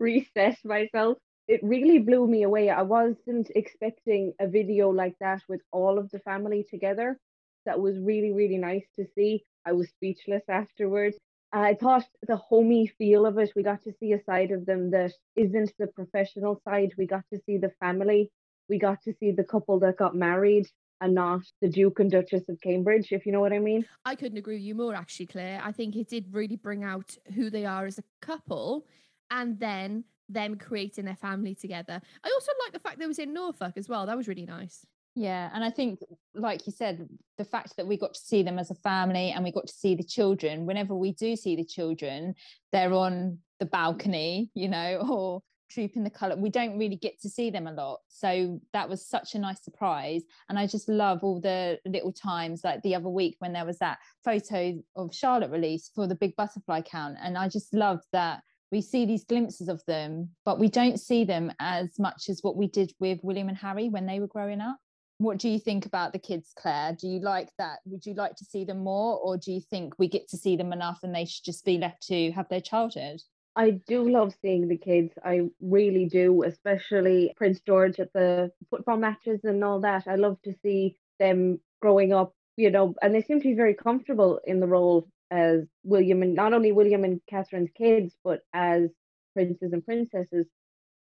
reset 0.00 0.56
myself. 0.64 1.18
It 1.46 1.60
really 1.62 1.98
blew 1.98 2.26
me 2.26 2.42
away. 2.42 2.70
I 2.70 2.82
wasn't 2.82 3.50
expecting 3.54 4.34
a 4.38 4.46
video 4.46 4.90
like 4.90 5.14
that 5.20 5.42
with 5.48 5.62
all 5.72 5.98
of 5.98 6.10
the 6.10 6.18
family 6.20 6.66
together. 6.68 7.18
That 7.64 7.80
was 7.80 7.98
really, 7.98 8.32
really 8.32 8.58
nice 8.58 8.86
to 8.98 9.06
see. 9.14 9.44
I 9.66 9.72
was 9.72 9.88
speechless 9.88 10.42
afterwards. 10.48 11.16
I 11.52 11.74
thought 11.74 12.04
the 12.26 12.36
homey 12.36 12.86
feel 12.86 13.24
of 13.24 13.38
it, 13.38 13.52
we 13.56 13.62
got 13.62 13.82
to 13.84 13.92
see 13.98 14.12
a 14.12 14.22
side 14.24 14.50
of 14.50 14.66
them 14.66 14.90
that 14.90 15.12
isn't 15.34 15.72
the 15.78 15.86
professional 15.86 16.60
side. 16.64 16.92
We 16.98 17.06
got 17.06 17.24
to 17.32 17.40
see 17.46 17.56
the 17.56 17.72
family. 17.80 18.30
We 18.68 18.78
got 18.78 19.02
to 19.04 19.14
see 19.18 19.30
the 19.30 19.44
couple 19.44 19.78
that 19.80 19.96
got 19.96 20.14
married 20.14 20.66
and 21.00 21.14
not 21.14 21.42
the 21.62 21.68
Duke 21.68 22.00
and 22.00 22.10
Duchess 22.10 22.48
of 22.48 22.60
Cambridge, 22.60 23.12
if 23.12 23.24
you 23.24 23.32
know 23.32 23.40
what 23.40 23.52
I 23.52 23.60
mean. 23.60 23.86
I 24.04 24.14
couldn't 24.14 24.36
agree 24.36 24.56
with 24.56 24.64
you 24.64 24.74
more, 24.74 24.94
actually, 24.94 25.26
Claire. 25.26 25.60
I 25.64 25.72
think 25.72 25.96
it 25.96 26.08
did 26.08 26.26
really 26.34 26.56
bring 26.56 26.84
out 26.84 27.16
who 27.34 27.50
they 27.50 27.64
are 27.64 27.86
as 27.86 27.98
a 27.98 28.04
couple 28.20 28.86
and 29.30 29.58
then 29.58 30.04
them 30.28 30.56
creating 30.56 31.06
their 31.06 31.16
family 31.16 31.54
together. 31.54 32.02
I 32.22 32.30
also 32.30 32.52
like 32.64 32.72
the 32.72 32.80
fact 32.80 33.00
it 33.00 33.06
was 33.06 33.18
in 33.18 33.32
Norfolk 33.32 33.74
as 33.76 33.88
well. 33.88 34.04
That 34.04 34.16
was 34.16 34.28
really 34.28 34.44
nice. 34.44 34.84
Yeah, 35.18 35.50
and 35.52 35.64
I 35.64 35.70
think, 35.70 35.98
like 36.36 36.64
you 36.68 36.72
said, 36.72 37.08
the 37.38 37.44
fact 37.44 37.76
that 37.76 37.88
we 37.88 37.96
got 37.96 38.14
to 38.14 38.20
see 38.20 38.44
them 38.44 38.56
as 38.56 38.70
a 38.70 38.76
family 38.76 39.32
and 39.32 39.42
we 39.42 39.50
got 39.50 39.66
to 39.66 39.72
see 39.72 39.96
the 39.96 40.04
children. 40.04 40.64
Whenever 40.64 40.94
we 40.94 41.10
do 41.10 41.34
see 41.34 41.56
the 41.56 41.64
children, 41.64 42.36
they're 42.70 42.92
on 42.92 43.38
the 43.58 43.66
balcony, 43.66 44.52
you 44.54 44.68
know, 44.68 45.04
or 45.10 45.42
trooping 45.72 46.04
the 46.04 46.10
colour. 46.10 46.36
We 46.36 46.50
don't 46.50 46.78
really 46.78 46.94
get 46.94 47.20
to 47.22 47.28
see 47.28 47.50
them 47.50 47.66
a 47.66 47.72
lot, 47.72 47.98
so 48.06 48.60
that 48.72 48.88
was 48.88 49.08
such 49.08 49.34
a 49.34 49.40
nice 49.40 49.60
surprise. 49.64 50.22
And 50.48 50.56
I 50.56 50.68
just 50.68 50.88
love 50.88 51.24
all 51.24 51.40
the 51.40 51.80
little 51.84 52.12
times, 52.12 52.60
like 52.62 52.80
the 52.82 52.94
other 52.94 53.08
week 53.08 53.34
when 53.40 53.52
there 53.52 53.66
was 53.66 53.80
that 53.80 53.98
photo 54.24 54.80
of 54.94 55.12
Charlotte 55.12 55.50
released 55.50 55.96
for 55.96 56.06
the 56.06 56.14
Big 56.14 56.36
Butterfly 56.36 56.82
Count, 56.82 57.16
and 57.20 57.36
I 57.36 57.48
just 57.48 57.74
loved 57.74 58.04
that 58.12 58.44
we 58.70 58.80
see 58.82 59.04
these 59.04 59.24
glimpses 59.24 59.68
of 59.68 59.82
them, 59.88 60.28
but 60.44 60.60
we 60.60 60.68
don't 60.68 61.00
see 61.00 61.24
them 61.24 61.50
as 61.58 61.98
much 61.98 62.28
as 62.28 62.38
what 62.42 62.56
we 62.56 62.68
did 62.68 62.92
with 63.00 63.18
William 63.24 63.48
and 63.48 63.58
Harry 63.58 63.88
when 63.88 64.06
they 64.06 64.20
were 64.20 64.28
growing 64.28 64.60
up. 64.60 64.76
What 65.18 65.38
do 65.38 65.48
you 65.48 65.58
think 65.58 65.84
about 65.84 66.12
the 66.12 66.20
kids, 66.20 66.52
Claire? 66.56 66.96
Do 66.98 67.08
you 67.08 67.18
like 67.18 67.50
that? 67.58 67.80
Would 67.86 68.06
you 68.06 68.14
like 68.14 68.36
to 68.36 68.44
see 68.44 68.64
them 68.64 68.78
more, 68.78 69.18
or 69.18 69.36
do 69.36 69.52
you 69.52 69.60
think 69.60 69.98
we 69.98 70.08
get 70.08 70.28
to 70.28 70.36
see 70.36 70.56
them 70.56 70.72
enough 70.72 71.00
and 71.02 71.12
they 71.12 71.24
should 71.24 71.44
just 71.44 71.64
be 71.64 71.76
left 71.76 72.06
to 72.06 72.30
have 72.32 72.48
their 72.48 72.60
childhood? 72.60 73.20
I 73.56 73.70
do 73.70 74.08
love 74.08 74.32
seeing 74.40 74.68
the 74.68 74.76
kids. 74.76 75.12
I 75.24 75.48
really 75.60 76.06
do, 76.06 76.44
especially 76.44 77.32
Prince 77.36 77.60
George 77.66 77.98
at 77.98 78.12
the 78.12 78.52
football 78.70 78.96
matches 78.96 79.40
and 79.42 79.64
all 79.64 79.80
that. 79.80 80.04
I 80.06 80.14
love 80.14 80.40
to 80.44 80.54
see 80.62 80.96
them 81.18 81.58
growing 81.82 82.12
up, 82.12 82.32
you 82.56 82.70
know, 82.70 82.94
and 83.02 83.12
they 83.12 83.22
seem 83.22 83.40
to 83.40 83.48
be 83.48 83.54
very 83.54 83.74
comfortable 83.74 84.38
in 84.46 84.60
the 84.60 84.68
role 84.68 85.08
as 85.32 85.64
William 85.82 86.22
and 86.22 86.34
not 86.34 86.52
only 86.52 86.70
William 86.70 87.02
and 87.02 87.20
Catherine's 87.28 87.72
kids, 87.76 88.14
but 88.22 88.42
as 88.52 88.90
princes 89.34 89.72
and 89.72 89.84
princesses. 89.84 90.46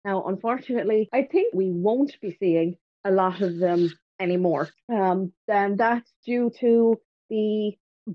Now, 0.05 0.25
unfortunately, 0.25 1.09
I 1.11 1.23
think 1.23 1.55
we 1.55 1.71
won't 1.71 2.15
be 2.21 2.37
seeing 2.39 2.77
a 3.03 3.11
lot 3.11 3.41
of 3.41 3.57
them 3.57 3.91
anymore. 4.23 4.69
Um, 4.91 5.33
and 5.47 5.77
that's 5.77 6.11
due 6.25 6.51
to 6.61 6.99
the 7.29 7.73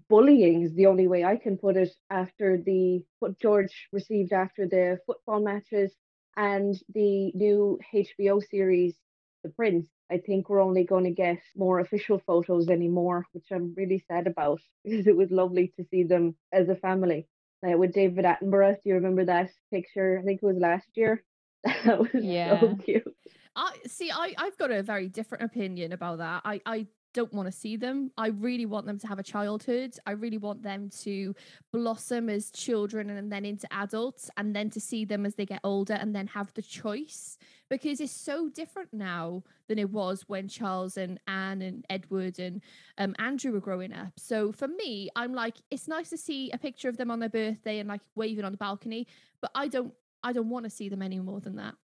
bullying 0.08 0.62
is 0.62 0.74
the 0.74 0.86
only 0.86 1.08
way 1.08 1.24
I 1.24 1.36
can 1.36 1.56
put 1.56 1.76
it 1.76 1.90
after 2.10 2.58
the 2.58 3.02
what 3.20 3.38
George 3.38 3.88
received 3.92 4.32
after 4.32 4.66
the 4.66 4.98
football 5.06 5.40
matches 5.40 5.92
and 6.36 6.74
the 6.94 7.32
new 7.34 7.78
HBO 7.94 8.42
series 8.42 8.94
The 9.42 9.50
Prince. 9.50 9.88
I 10.10 10.18
think 10.18 10.48
we're 10.48 10.62
only 10.62 10.84
going 10.84 11.04
to 11.04 11.10
get 11.10 11.38
more 11.56 11.80
official 11.80 12.22
photos 12.26 12.68
anymore, 12.68 13.26
which 13.32 13.46
I'm 13.52 13.74
really 13.76 14.04
sad 14.08 14.26
about 14.26 14.60
because 14.84 15.06
it 15.06 15.16
was 15.16 15.30
lovely 15.30 15.72
to 15.76 15.84
see 15.90 16.04
them 16.04 16.36
as 16.52 16.68
a 16.68 16.76
family. 16.76 17.26
Uh, 17.66 17.76
with 17.76 17.92
David 17.92 18.24
Attenborough, 18.24 18.74
do 18.74 18.88
you 18.88 18.94
remember 18.94 19.24
that 19.24 19.50
picture? 19.72 20.20
I 20.20 20.24
think 20.24 20.40
it 20.42 20.46
was 20.46 20.58
last 20.58 20.86
year. 20.94 21.24
that 21.64 21.98
was 21.98 22.08
yeah. 22.14 22.60
so 22.60 22.76
cute. 22.84 23.16
I 23.56 23.72
see. 23.86 24.10
I 24.10 24.34
I've 24.38 24.56
got 24.58 24.70
a 24.70 24.82
very 24.82 25.08
different 25.08 25.44
opinion 25.44 25.92
about 25.92 26.18
that. 26.18 26.42
I 26.44 26.60
I 26.66 26.86
don't 27.14 27.32
want 27.32 27.46
to 27.46 27.52
see 27.52 27.76
them. 27.76 28.10
I 28.18 28.28
really 28.28 28.66
want 28.66 28.86
them 28.86 28.98
to 28.98 29.06
have 29.06 29.18
a 29.18 29.22
childhood. 29.22 29.94
I 30.06 30.12
really 30.12 30.38
want 30.38 30.62
them 30.62 30.90
to 31.00 31.34
blossom 31.72 32.28
as 32.28 32.50
children 32.50 33.10
and 33.10 33.32
then 33.32 33.44
into 33.44 33.66
adults, 33.72 34.30
and 34.36 34.54
then 34.54 34.70
to 34.70 34.80
see 34.80 35.04
them 35.04 35.26
as 35.26 35.34
they 35.34 35.46
get 35.46 35.60
older 35.64 35.94
and 35.94 36.14
then 36.14 36.26
have 36.28 36.52
the 36.54 36.62
choice 36.62 37.38
because 37.70 38.00
it's 38.00 38.12
so 38.12 38.48
different 38.48 38.92
now 38.92 39.42
than 39.68 39.78
it 39.78 39.90
was 39.90 40.24
when 40.28 40.48
Charles 40.48 40.96
and 40.96 41.18
Anne 41.26 41.60
and 41.62 41.84
Edward 41.90 42.38
and 42.38 42.62
um, 42.96 43.14
Andrew 43.18 43.52
were 43.52 43.60
growing 43.60 43.92
up. 43.92 44.12
So 44.16 44.52
for 44.52 44.68
me, 44.68 45.10
I'm 45.16 45.34
like, 45.34 45.56
it's 45.70 45.88
nice 45.88 46.10
to 46.10 46.16
see 46.16 46.50
a 46.52 46.58
picture 46.58 46.88
of 46.88 46.96
them 46.96 47.10
on 47.10 47.18
their 47.18 47.28
birthday 47.28 47.78
and 47.78 47.88
like 47.88 48.00
waving 48.14 48.44
on 48.44 48.52
the 48.52 48.58
balcony, 48.58 49.06
but 49.40 49.50
I 49.54 49.68
don't. 49.68 49.92
I 50.24 50.32
don't 50.32 50.48
want 50.48 50.64
to 50.64 50.70
see 50.70 50.88
them 50.88 51.00
any 51.00 51.20
more 51.20 51.38
than 51.38 51.54
that. 51.56 51.74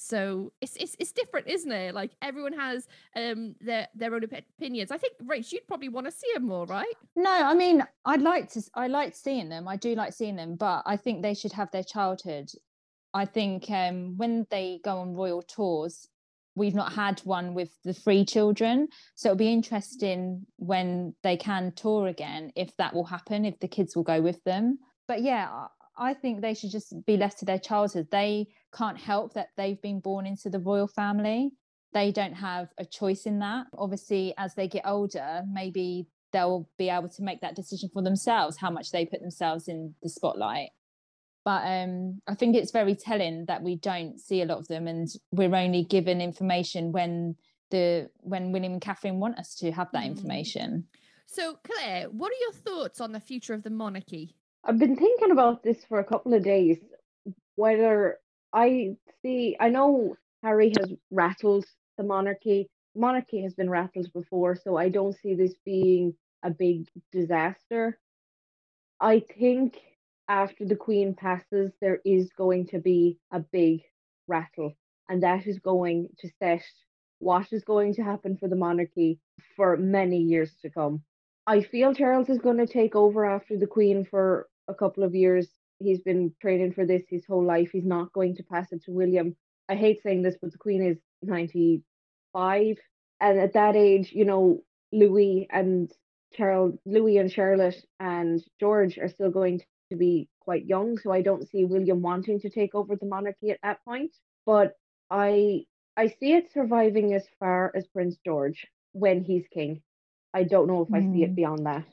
So 0.00 0.52
it's 0.60 0.76
it's 0.76 0.96
it's 0.98 1.12
different, 1.12 1.46
isn't 1.46 1.70
it? 1.70 1.94
Like 1.94 2.12
everyone 2.22 2.54
has 2.54 2.88
um 3.14 3.54
their 3.60 3.86
their 3.94 4.14
own 4.14 4.24
opinions. 4.24 4.90
I 4.90 4.96
think 4.96 5.14
Rach, 5.22 5.52
you'd 5.52 5.66
probably 5.66 5.90
want 5.90 6.06
to 6.06 6.12
see 6.12 6.28
them 6.34 6.46
more, 6.46 6.66
right? 6.66 6.94
No, 7.16 7.30
I 7.30 7.54
mean 7.54 7.84
I'd 8.04 8.22
like 8.22 8.50
to. 8.52 8.62
I 8.74 8.88
like 8.88 9.14
seeing 9.14 9.48
them. 9.48 9.68
I 9.68 9.76
do 9.76 9.94
like 9.94 10.12
seeing 10.12 10.36
them, 10.36 10.56
but 10.56 10.82
I 10.86 10.96
think 10.96 11.22
they 11.22 11.34
should 11.34 11.52
have 11.52 11.70
their 11.70 11.84
childhood. 11.84 12.50
I 13.12 13.26
think 13.26 13.70
um 13.70 14.16
when 14.16 14.46
they 14.50 14.80
go 14.84 14.98
on 14.98 15.14
royal 15.14 15.42
tours, 15.42 16.08
we've 16.54 16.74
not 16.74 16.94
had 16.94 17.20
one 17.20 17.54
with 17.54 17.70
the 17.84 17.92
three 17.92 18.24
children, 18.24 18.88
so 19.14 19.28
it'll 19.28 19.36
be 19.36 19.52
interesting 19.52 20.46
when 20.56 21.14
they 21.22 21.36
can 21.36 21.72
tour 21.72 22.06
again 22.06 22.52
if 22.56 22.74
that 22.78 22.94
will 22.94 23.04
happen, 23.04 23.44
if 23.44 23.58
the 23.60 23.68
kids 23.68 23.94
will 23.94 24.04
go 24.04 24.22
with 24.22 24.42
them. 24.44 24.78
But 25.06 25.20
yeah, 25.22 25.66
I 25.98 26.14
think 26.14 26.40
they 26.40 26.54
should 26.54 26.70
just 26.70 26.94
be 27.04 27.18
left 27.18 27.40
to 27.40 27.44
their 27.44 27.58
childhood. 27.58 28.08
They 28.10 28.48
can't 28.76 28.98
help 28.98 29.34
that 29.34 29.48
they've 29.56 29.80
been 29.80 30.00
born 30.00 30.26
into 30.26 30.50
the 30.50 30.58
royal 30.58 30.88
family. 30.88 31.50
They 31.92 32.12
don't 32.12 32.34
have 32.34 32.68
a 32.78 32.84
choice 32.84 33.26
in 33.26 33.40
that. 33.40 33.66
Obviously, 33.76 34.34
as 34.38 34.54
they 34.54 34.68
get 34.68 34.86
older, 34.86 35.42
maybe 35.50 36.06
they'll 36.32 36.68
be 36.78 36.88
able 36.88 37.08
to 37.08 37.22
make 37.22 37.40
that 37.40 37.56
decision 37.56 37.90
for 37.92 38.02
themselves, 38.02 38.56
how 38.56 38.70
much 38.70 38.92
they 38.92 39.04
put 39.04 39.20
themselves 39.20 39.68
in 39.68 39.94
the 40.02 40.08
spotlight. 40.08 40.70
But 41.44 41.62
um, 41.66 42.20
I 42.28 42.34
think 42.34 42.54
it's 42.54 42.70
very 42.70 42.94
telling 42.94 43.46
that 43.46 43.62
we 43.62 43.76
don't 43.76 44.20
see 44.20 44.42
a 44.42 44.44
lot 44.44 44.58
of 44.58 44.68
them, 44.68 44.86
and 44.86 45.08
we're 45.32 45.54
only 45.54 45.84
given 45.84 46.20
information 46.20 46.92
when 46.92 47.36
the 47.70 48.10
when 48.20 48.52
William 48.52 48.74
and 48.74 48.82
Catherine 48.82 49.20
want 49.20 49.38
us 49.38 49.54
to 49.56 49.72
have 49.72 49.88
that 49.92 50.02
mm. 50.02 50.08
information. 50.08 50.84
So, 51.26 51.56
Claire, 51.64 52.08
what 52.10 52.32
are 52.32 52.40
your 52.40 52.52
thoughts 52.52 53.00
on 53.00 53.12
the 53.12 53.20
future 53.20 53.54
of 53.54 53.62
the 53.62 53.70
monarchy? 53.70 54.34
I've 54.64 54.78
been 54.78 54.96
thinking 54.96 55.30
about 55.30 55.62
this 55.62 55.84
for 55.84 56.00
a 56.00 56.04
couple 56.04 56.34
of 56.34 56.42
days. 56.42 56.78
Whether 57.54 58.18
I 58.52 58.96
see, 59.22 59.56
I 59.60 59.68
know 59.68 60.16
Harry 60.42 60.72
has 60.78 60.92
rattled 61.10 61.66
the 61.96 62.04
monarchy. 62.04 62.68
Monarchy 62.96 63.42
has 63.42 63.54
been 63.54 63.70
rattled 63.70 64.12
before, 64.12 64.56
so 64.56 64.76
I 64.76 64.88
don't 64.88 65.16
see 65.16 65.34
this 65.34 65.54
being 65.64 66.14
a 66.42 66.50
big 66.50 66.88
disaster. 67.12 67.98
I 69.00 69.20
think 69.38 69.78
after 70.28 70.64
the 70.64 70.76
Queen 70.76 71.14
passes, 71.14 71.72
there 71.80 72.00
is 72.04 72.30
going 72.36 72.66
to 72.68 72.78
be 72.78 73.18
a 73.32 73.40
big 73.40 73.82
rattle, 74.26 74.74
and 75.08 75.22
that 75.22 75.46
is 75.46 75.58
going 75.58 76.08
to 76.18 76.28
set 76.38 76.62
what 77.18 77.52
is 77.52 77.64
going 77.64 77.94
to 77.94 78.02
happen 78.02 78.36
for 78.36 78.48
the 78.48 78.56
monarchy 78.56 79.20
for 79.56 79.76
many 79.76 80.18
years 80.18 80.54
to 80.62 80.70
come. 80.70 81.02
I 81.46 81.62
feel 81.62 81.94
Charles 81.94 82.28
is 82.28 82.38
going 82.38 82.58
to 82.58 82.66
take 82.66 82.94
over 82.94 83.24
after 83.26 83.56
the 83.58 83.66
Queen 83.66 84.04
for 84.04 84.48
a 84.68 84.74
couple 84.74 85.02
of 85.04 85.14
years. 85.14 85.48
He's 85.80 86.00
been 86.00 86.32
training 86.40 86.72
for 86.72 86.86
this 86.86 87.02
his 87.08 87.24
whole 87.26 87.44
life. 87.44 87.70
He's 87.72 87.84
not 87.84 88.12
going 88.12 88.36
to 88.36 88.42
pass 88.44 88.70
it 88.72 88.84
to 88.84 88.92
William. 88.92 89.36
I 89.68 89.74
hate 89.74 90.02
saying 90.02 90.22
this, 90.22 90.36
but 90.40 90.52
the 90.52 90.58
Queen 90.58 90.82
is 90.82 90.98
95. 91.22 92.76
And 93.20 93.38
at 93.38 93.54
that 93.54 93.76
age, 93.76 94.12
you 94.12 94.24
know, 94.24 94.62
Louis 94.92 95.46
and 95.50 95.90
Charles, 96.34 96.74
Louis 96.84 97.18
and 97.18 97.32
Charlotte 97.32 97.82
and 97.98 98.42
George 98.58 98.98
are 98.98 99.08
still 99.08 99.30
going 99.30 99.60
to 99.90 99.96
be 99.96 100.28
quite 100.40 100.66
young. 100.66 100.98
So 100.98 101.12
I 101.12 101.22
don't 101.22 101.48
see 101.48 101.64
William 101.64 102.02
wanting 102.02 102.40
to 102.40 102.50
take 102.50 102.74
over 102.74 102.96
the 102.96 103.06
monarchy 103.06 103.50
at 103.50 103.60
that 103.62 103.84
point. 103.84 104.12
But 104.46 104.74
I 105.10 105.64
I 105.96 106.08
see 106.08 106.32
it 106.32 106.52
surviving 106.52 107.14
as 107.14 107.26
far 107.38 107.72
as 107.74 107.86
Prince 107.88 108.16
George 108.24 108.66
when 108.92 109.22
he's 109.22 109.46
king. 109.52 109.82
I 110.32 110.44
don't 110.44 110.68
know 110.68 110.82
if 110.82 110.88
mm. 110.88 110.96
I 110.96 111.12
see 111.12 111.24
it 111.24 111.32
mm. 111.32 111.36
beyond 111.36 111.66
that. 111.66 111.84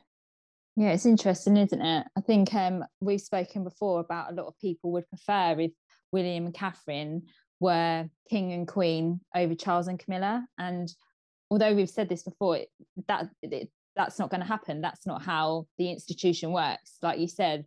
Yeah, 0.80 0.90
it's 0.90 1.08
interesting, 1.08 1.58
isn't 1.58 1.82
it? 1.82 2.06
I 2.16 2.22
think 2.22 2.54
um, 2.54 2.86
we've 3.02 3.20
spoken 3.20 3.64
before 3.64 4.00
about 4.00 4.32
a 4.32 4.36
lot 4.36 4.46
of 4.46 4.60
people 4.60 4.92
would 4.92 5.10
prefer 5.10 5.60
if 5.60 5.72
William 6.12 6.46
and 6.46 6.54
Catherine 6.54 7.24
were 7.60 8.08
king 8.30 8.54
and 8.54 8.68
queen 8.68 9.20
over 9.36 9.56
Charles 9.56 9.88
and 9.88 9.98
Camilla. 9.98 10.46
And 10.60 10.88
although 11.50 11.74
we've 11.74 11.90
said 11.90 12.10
this 12.10 12.22
before, 12.22 12.60
that 13.08 13.28
it, 13.42 13.72
that's 13.96 14.20
not 14.20 14.30
going 14.30 14.42
to 14.42 14.48
happen. 14.48 14.80
That's 14.82 15.08
not 15.08 15.24
how 15.24 15.66
the 15.80 15.90
institution 15.90 16.52
works. 16.52 17.00
Like 17.02 17.18
you 17.18 17.28
said, 17.28 17.66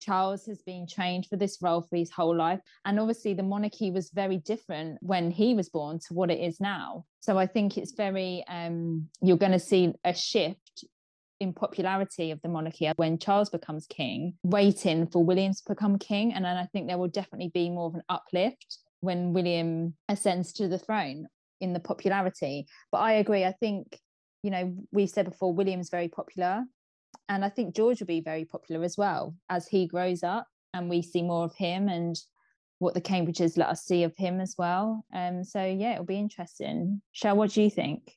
Charles 0.00 0.46
has 0.46 0.62
been 0.62 0.86
trained 0.86 1.26
for 1.26 1.36
this 1.36 1.58
role 1.60 1.82
for 1.82 1.96
his 1.96 2.12
whole 2.12 2.36
life. 2.36 2.60
And 2.84 3.00
obviously, 3.00 3.34
the 3.34 3.42
monarchy 3.42 3.90
was 3.90 4.10
very 4.10 4.36
different 4.36 4.98
when 5.00 5.32
he 5.32 5.54
was 5.54 5.68
born 5.68 5.98
to 6.06 6.14
what 6.14 6.30
it 6.30 6.38
is 6.38 6.60
now. 6.60 7.06
So 7.18 7.38
I 7.38 7.46
think 7.46 7.76
it's 7.76 7.92
very, 7.92 8.44
um, 8.48 9.08
you're 9.20 9.36
going 9.36 9.50
to 9.50 9.58
see 9.58 9.94
a 10.04 10.14
shift 10.14 10.84
in 11.42 11.52
popularity 11.52 12.30
of 12.30 12.40
the 12.42 12.48
monarchy 12.48 12.90
when 12.96 13.18
Charles 13.18 13.50
becomes 13.50 13.86
king, 13.86 14.34
waiting 14.44 15.06
for 15.06 15.24
William 15.24 15.52
to 15.52 15.62
become 15.68 15.98
king. 15.98 16.32
And 16.32 16.44
then 16.44 16.56
I 16.56 16.66
think 16.66 16.86
there 16.86 16.98
will 16.98 17.08
definitely 17.08 17.50
be 17.52 17.68
more 17.68 17.88
of 17.88 17.94
an 17.94 18.02
uplift 18.08 18.78
when 19.00 19.32
William 19.32 19.94
ascends 20.08 20.52
to 20.54 20.68
the 20.68 20.78
throne 20.78 21.26
in 21.60 21.72
the 21.72 21.80
popularity. 21.80 22.66
But 22.90 22.98
I 22.98 23.14
agree. 23.14 23.44
I 23.44 23.52
think, 23.52 23.98
you 24.42 24.50
know, 24.50 24.74
we've 24.92 25.10
said 25.10 25.26
before, 25.26 25.52
William's 25.52 25.90
very 25.90 26.08
popular. 26.08 26.62
And 27.28 27.44
I 27.44 27.48
think 27.48 27.74
George 27.74 28.00
will 28.00 28.06
be 28.06 28.20
very 28.20 28.44
popular 28.44 28.84
as 28.84 28.96
well 28.96 29.34
as 29.50 29.66
he 29.66 29.86
grows 29.86 30.22
up 30.22 30.46
and 30.72 30.88
we 30.88 31.02
see 31.02 31.22
more 31.22 31.44
of 31.44 31.54
him 31.54 31.88
and 31.88 32.16
what 32.78 32.94
the 32.94 33.00
Cambridges 33.00 33.56
let 33.56 33.68
us 33.68 33.84
see 33.84 34.02
of 34.02 34.12
him 34.16 34.40
as 34.40 34.54
well. 34.58 35.04
Um, 35.14 35.44
so 35.44 35.64
yeah, 35.64 35.92
it'll 35.92 36.04
be 36.04 36.18
interesting. 36.18 37.02
Shell, 37.12 37.36
what 37.36 37.50
do 37.50 37.62
you 37.62 37.70
think? 37.70 38.16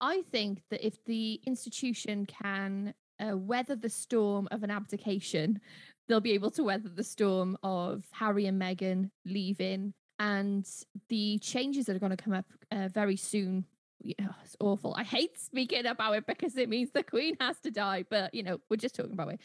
I 0.00 0.22
think 0.30 0.62
that 0.70 0.86
if 0.86 1.02
the 1.04 1.40
institution 1.46 2.26
can 2.26 2.94
uh, 3.20 3.36
weather 3.36 3.76
the 3.76 3.88
storm 3.88 4.48
of 4.50 4.62
an 4.62 4.70
abdication, 4.70 5.60
they'll 6.08 6.20
be 6.20 6.32
able 6.32 6.50
to 6.52 6.64
weather 6.64 6.88
the 6.88 7.04
storm 7.04 7.56
of 7.62 8.04
Harry 8.12 8.46
and 8.46 8.60
Meghan 8.60 9.10
leaving 9.24 9.94
and 10.18 10.66
the 11.08 11.38
changes 11.38 11.86
that 11.86 11.96
are 11.96 12.00
going 12.00 12.16
to 12.16 12.22
come 12.22 12.32
up 12.32 12.46
uh, 12.70 12.88
very 12.88 13.16
soon. 13.16 13.64
Yeah, 14.00 14.28
it's 14.44 14.56
awful. 14.60 14.94
I 14.96 15.02
hate 15.02 15.38
speaking 15.38 15.86
about 15.86 16.14
it 16.16 16.26
because 16.26 16.56
it 16.56 16.68
means 16.68 16.90
the 16.90 17.02
Queen 17.02 17.36
has 17.40 17.58
to 17.60 17.70
die, 17.70 18.04
but 18.08 18.34
you 18.34 18.42
know, 18.42 18.60
we're 18.68 18.76
just 18.76 18.94
talking 18.94 19.12
about 19.12 19.32
it. 19.32 19.40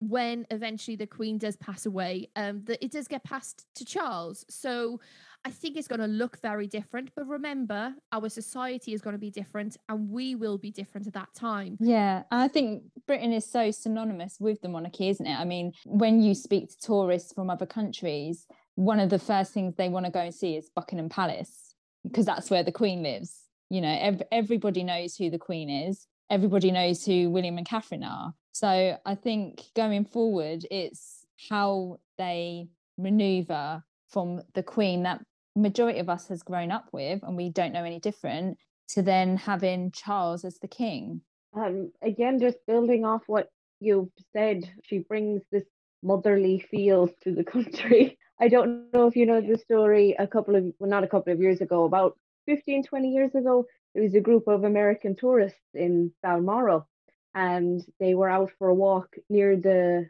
When 0.00 0.46
eventually 0.50 0.96
the 0.96 1.06
Queen 1.06 1.38
does 1.38 1.56
pass 1.56 1.86
away, 1.86 2.28
um, 2.36 2.62
that 2.64 2.84
it 2.84 2.92
does 2.92 3.08
get 3.08 3.24
passed 3.24 3.66
to 3.76 3.84
Charles. 3.84 4.44
So 4.50 5.00
I 5.46 5.50
think 5.50 5.76
it's 5.76 5.86
going 5.86 6.00
to 6.00 6.08
look 6.08 6.40
very 6.40 6.66
different. 6.66 7.12
But 7.14 7.28
remember, 7.28 7.94
our 8.10 8.28
society 8.28 8.92
is 8.92 9.00
going 9.00 9.14
to 9.14 9.18
be 9.18 9.30
different 9.30 9.76
and 9.88 10.10
we 10.10 10.34
will 10.34 10.58
be 10.58 10.72
different 10.72 11.06
at 11.06 11.12
that 11.12 11.32
time. 11.36 11.76
Yeah. 11.78 12.24
I 12.32 12.48
think 12.48 12.82
Britain 13.06 13.32
is 13.32 13.48
so 13.48 13.70
synonymous 13.70 14.38
with 14.40 14.60
the 14.60 14.68
monarchy, 14.68 15.08
isn't 15.08 15.24
it? 15.24 15.38
I 15.38 15.44
mean, 15.44 15.72
when 15.84 16.20
you 16.20 16.34
speak 16.34 16.70
to 16.70 16.76
tourists 16.78 17.32
from 17.32 17.48
other 17.48 17.64
countries, 17.64 18.44
one 18.74 18.98
of 18.98 19.08
the 19.08 19.20
first 19.20 19.52
things 19.52 19.76
they 19.76 19.88
want 19.88 20.04
to 20.04 20.10
go 20.10 20.18
and 20.18 20.34
see 20.34 20.56
is 20.56 20.68
Buckingham 20.74 21.08
Palace 21.08 21.76
because 22.02 22.26
that's 22.26 22.50
where 22.50 22.64
the 22.64 22.72
Queen 22.72 23.04
lives. 23.04 23.42
You 23.70 23.82
know, 23.82 23.96
ev- 24.00 24.22
everybody 24.32 24.82
knows 24.82 25.14
who 25.14 25.30
the 25.30 25.38
Queen 25.38 25.70
is, 25.70 26.08
everybody 26.28 26.72
knows 26.72 27.06
who 27.06 27.30
William 27.30 27.56
and 27.56 27.66
Catherine 27.66 28.02
are. 28.02 28.34
So 28.50 28.98
I 29.06 29.14
think 29.14 29.62
going 29.76 30.06
forward, 30.06 30.66
it's 30.72 31.24
how 31.48 32.00
they 32.18 32.66
maneuver 32.98 33.84
from 34.08 34.42
the 34.54 34.62
Queen 34.64 35.04
that 35.04 35.24
majority 35.56 35.98
of 35.98 36.08
us 36.08 36.28
has 36.28 36.42
grown 36.42 36.70
up 36.70 36.88
with 36.92 37.22
and 37.22 37.36
we 37.36 37.50
don't 37.50 37.72
know 37.72 37.84
any 37.84 37.98
different 37.98 38.58
to 38.88 39.02
then 39.02 39.36
having 39.36 39.90
Charles 39.90 40.44
as 40.44 40.58
the 40.58 40.68
king. 40.68 41.22
Um, 41.54 41.90
again, 42.02 42.38
just 42.38 42.58
building 42.66 43.04
off 43.04 43.22
what 43.26 43.48
you've 43.80 44.10
said, 44.32 44.70
she 44.84 44.98
brings 44.98 45.42
this 45.50 45.64
motherly 46.02 46.60
feel 46.70 47.08
to 47.22 47.34
the 47.34 47.44
country. 47.54 48.18
I 48.38 48.48
don't 48.48 48.92
know 48.92 49.06
if 49.06 49.16
you 49.16 49.26
know 49.26 49.40
the 49.40 49.58
story 49.58 50.14
a 50.18 50.26
couple 50.26 50.54
of, 50.56 50.64
well, 50.78 50.90
not 50.90 51.04
a 51.04 51.08
couple 51.08 51.32
of 51.32 51.40
years 51.40 51.60
ago, 51.60 51.84
about 51.84 52.18
15, 52.46 52.84
20 52.84 53.08
years 53.08 53.34
ago, 53.34 53.64
there 53.94 54.02
was 54.02 54.14
a 54.14 54.20
group 54.20 54.46
of 54.46 54.64
American 54.64 55.16
tourists 55.16 55.58
in 55.74 56.12
Balmoral 56.22 56.86
and 57.34 57.82
they 57.98 58.14
were 58.14 58.28
out 58.28 58.50
for 58.58 58.68
a 58.68 58.74
walk 58.74 59.16
near 59.28 59.56
the 59.56 60.08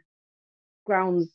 grounds 0.85 1.29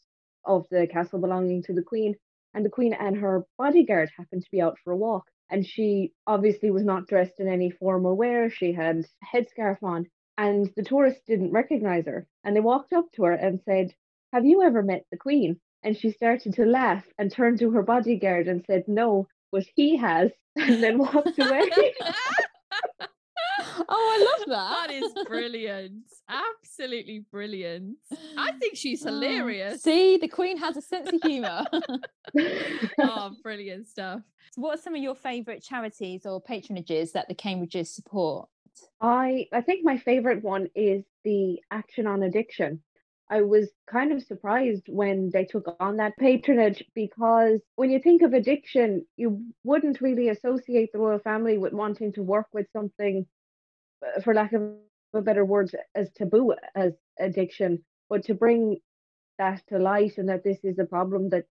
of 0.44 0.66
the 0.70 0.86
castle 0.86 1.18
belonging 1.18 1.62
to 1.62 1.72
the 1.72 1.82
Queen 1.82 2.14
and 2.54 2.64
the 2.64 2.70
queen 2.70 2.92
and 2.92 3.16
her 3.16 3.44
bodyguard 3.58 4.10
happened 4.16 4.42
to 4.42 4.50
be 4.50 4.60
out 4.60 4.78
for 4.82 4.92
a 4.92 4.96
walk 4.96 5.24
and 5.50 5.66
she 5.66 6.12
obviously 6.26 6.70
was 6.70 6.84
not 6.84 7.06
dressed 7.06 7.38
in 7.38 7.48
any 7.48 7.70
formal 7.70 8.16
wear 8.16 8.50
she 8.50 8.72
had 8.72 8.96
a 8.96 9.36
headscarf 9.36 9.82
on 9.82 10.06
and 10.38 10.70
the 10.76 10.82
tourists 10.82 11.22
didn't 11.26 11.52
recognize 11.52 12.06
her 12.06 12.26
and 12.44 12.56
they 12.56 12.60
walked 12.60 12.92
up 12.92 13.06
to 13.12 13.24
her 13.24 13.32
and 13.32 13.60
said 13.64 13.92
have 14.32 14.46
you 14.46 14.62
ever 14.62 14.82
met 14.82 15.04
the 15.10 15.18
queen? 15.18 15.60
And 15.84 15.96
she 15.96 16.10
started 16.10 16.54
to 16.54 16.64
laugh 16.64 17.04
and 17.18 17.30
turned 17.30 17.58
to 17.58 17.70
her 17.72 17.82
bodyguard 17.82 18.48
and 18.48 18.64
said 18.66 18.84
no 18.88 19.26
but 19.50 19.64
he 19.76 19.96
has 19.96 20.30
and 20.56 20.82
then 20.82 20.98
walked 20.98 21.38
away 21.38 21.70
oh, 23.92 24.10
I 24.14 24.38
love 24.38 24.48
that. 24.48 24.88
That 24.88 24.94
is 24.94 25.26
brilliant. 25.26 26.04
Absolutely 26.28 27.24
brilliant. 27.30 27.96
I 28.36 28.52
think 28.60 28.76
she's 28.76 29.02
hilarious. 29.02 29.74
Oh, 29.74 29.90
see, 29.90 30.16
the 30.16 30.28
Queen 30.28 30.56
has 30.58 30.76
a 30.76 30.82
sense 30.82 31.10
of 31.12 31.20
humour. 31.22 31.64
oh, 33.00 33.32
brilliant 33.42 33.88
stuff. 33.88 34.20
So 34.52 34.62
what 34.62 34.78
are 34.78 34.82
some 34.82 34.94
of 34.94 35.02
your 35.02 35.14
favourite 35.14 35.62
charities 35.62 36.26
or 36.26 36.42
patronages 36.42 37.12
that 37.12 37.28
the 37.28 37.34
Cambridges 37.34 37.88
support? 37.88 38.48
I 39.00 39.46
I 39.52 39.60
think 39.60 39.84
my 39.84 39.98
favourite 39.98 40.42
one 40.42 40.68
is 40.74 41.04
the 41.24 41.60
Action 41.70 42.06
on 42.06 42.22
Addiction. 42.22 42.82
I 43.30 43.42
was 43.42 43.70
kind 43.90 44.12
of 44.12 44.22
surprised 44.22 44.82
when 44.88 45.30
they 45.32 45.46
took 45.46 45.74
on 45.80 45.96
that 45.96 46.16
patronage 46.18 46.84
because 46.94 47.60
when 47.76 47.90
you 47.90 47.98
think 47.98 48.20
of 48.20 48.34
addiction, 48.34 49.06
you 49.16 49.42
wouldn't 49.64 50.02
really 50.02 50.28
associate 50.28 50.90
the 50.92 50.98
royal 50.98 51.18
family 51.18 51.56
with 51.56 51.72
wanting 51.72 52.12
to 52.14 52.22
work 52.22 52.48
with 52.52 52.66
something 52.74 53.26
for 54.22 54.34
lack 54.34 54.52
of 54.52 54.62
a 55.14 55.22
better 55.22 55.44
word, 55.44 55.70
as 55.94 56.10
taboo 56.12 56.54
as 56.74 56.92
addiction, 57.18 57.84
but 58.08 58.24
to 58.24 58.34
bring 58.34 58.78
that 59.38 59.62
to 59.68 59.78
light 59.78 60.18
and 60.18 60.28
that 60.28 60.44
this 60.44 60.58
is 60.64 60.78
a 60.78 60.84
problem 60.84 61.30
that 61.30 61.44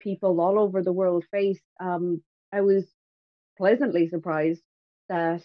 people 0.00 0.40
all 0.40 0.58
over 0.58 0.82
the 0.82 0.92
world 0.92 1.24
face, 1.30 1.60
um, 1.80 2.22
I 2.52 2.60
was 2.60 2.84
pleasantly 3.56 4.08
surprised 4.08 4.62
that 5.08 5.42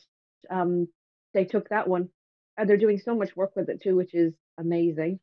um, 0.49 0.87
they 1.33 1.45
took 1.45 1.69
that 1.69 1.87
one. 1.87 2.09
And 2.57 2.69
they're 2.69 2.77
doing 2.77 2.99
so 2.99 3.15
much 3.15 3.35
work 3.35 3.51
with 3.55 3.69
it 3.69 3.81
too, 3.81 3.95
which 3.95 4.13
is 4.13 4.33
amazing. 4.57 5.19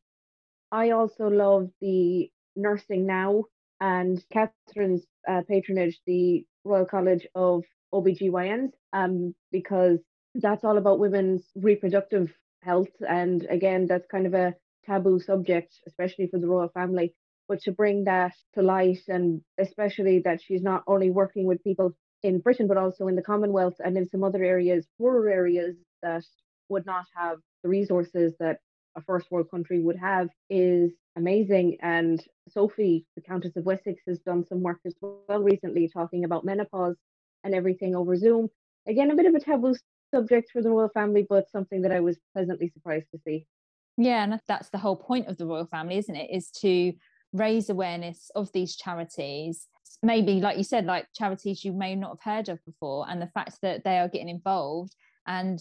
I 0.71 0.91
also 0.91 1.27
love 1.27 1.69
the 1.79 2.29
Nursing 2.55 3.05
Now 3.05 3.45
and 3.79 4.21
Catherine's 4.33 5.05
uh, 5.27 5.41
patronage, 5.47 5.99
the 6.05 6.45
Royal 6.63 6.85
College 6.85 7.27
of 7.35 7.63
OBGYNs, 7.93 8.71
um, 8.93 9.35
because 9.51 9.99
that's 10.35 10.63
all 10.63 10.77
about 10.77 10.99
women's 10.99 11.43
reproductive 11.55 12.33
health. 12.61 12.91
And 13.07 13.45
again, 13.49 13.87
that's 13.87 14.07
kind 14.07 14.25
of 14.25 14.33
a 14.33 14.55
taboo 14.85 15.19
subject, 15.19 15.75
especially 15.87 16.27
for 16.27 16.39
the 16.39 16.47
royal 16.47 16.69
family. 16.69 17.13
But 17.47 17.61
to 17.63 17.71
bring 17.71 18.03
that 18.03 18.33
to 18.53 18.61
light, 18.61 19.01
and 19.07 19.41
especially 19.57 20.19
that 20.25 20.41
she's 20.41 20.61
not 20.61 20.83
only 20.87 21.09
working 21.09 21.45
with 21.45 21.63
people 21.63 21.95
in 22.21 22.39
Britain, 22.39 22.67
but 22.67 22.77
also 22.77 23.07
in 23.07 23.15
the 23.15 23.23
Commonwealth 23.23 23.75
and 23.79 23.97
in 23.97 24.07
some 24.07 24.23
other 24.23 24.43
areas, 24.43 24.87
poorer 24.97 25.29
areas 25.29 25.75
that 26.03 26.23
would 26.69 26.85
not 26.85 27.05
have 27.15 27.39
the 27.63 27.69
resources 27.69 28.33
that 28.39 28.59
a 28.95 29.01
first 29.01 29.31
world 29.31 29.49
country 29.49 29.79
would 29.79 29.97
have, 29.97 30.29
is 30.49 30.91
amazing. 31.15 31.77
And 31.81 32.23
Sophie, 32.49 33.05
the 33.15 33.21
Countess 33.21 33.55
of 33.55 33.65
Wessex, 33.65 34.01
has 34.07 34.19
done 34.19 34.45
some 34.45 34.61
work 34.61 34.79
as 34.85 34.95
well 35.01 35.41
recently 35.41 35.87
talking 35.87 36.23
about 36.25 36.45
menopause 36.45 36.97
and 37.43 37.55
everything 37.55 37.95
over 37.95 38.15
Zoom. 38.15 38.49
Again, 38.87 39.11
a 39.11 39.15
bit 39.15 39.25
of 39.25 39.35
a 39.35 39.39
taboo 39.39 39.75
subject 40.11 40.51
for 40.51 40.61
the 40.61 40.69
royal 40.69 40.89
family, 40.89 41.25
but 41.27 41.49
something 41.49 41.81
that 41.83 41.91
I 41.91 41.99
was 41.99 42.17
pleasantly 42.33 42.69
surprised 42.69 43.07
to 43.11 43.19
see. 43.25 43.45
Yeah, 43.97 44.23
and 44.23 44.39
that's 44.47 44.69
the 44.69 44.77
whole 44.77 44.95
point 44.95 45.27
of 45.27 45.37
the 45.37 45.45
royal 45.45 45.65
family, 45.65 45.97
isn't 45.97 46.15
it? 46.15 46.29
Is 46.31 46.51
to 46.61 46.93
raise 47.33 47.69
awareness 47.69 48.31
of 48.35 48.51
these 48.53 48.75
charities. 48.75 49.67
Maybe, 50.01 50.39
like 50.39 50.57
you 50.57 50.63
said, 50.63 50.85
like 50.85 51.07
charities 51.13 51.65
you 51.65 51.73
may 51.73 51.95
not 51.95 52.11
have 52.11 52.33
heard 52.33 52.49
of 52.49 52.63
before, 52.65 53.05
and 53.09 53.21
the 53.21 53.27
fact 53.27 53.57
that 53.61 53.83
they 53.83 53.99
are 53.99 54.07
getting 54.07 54.29
involved 54.29 54.95
and 55.27 55.59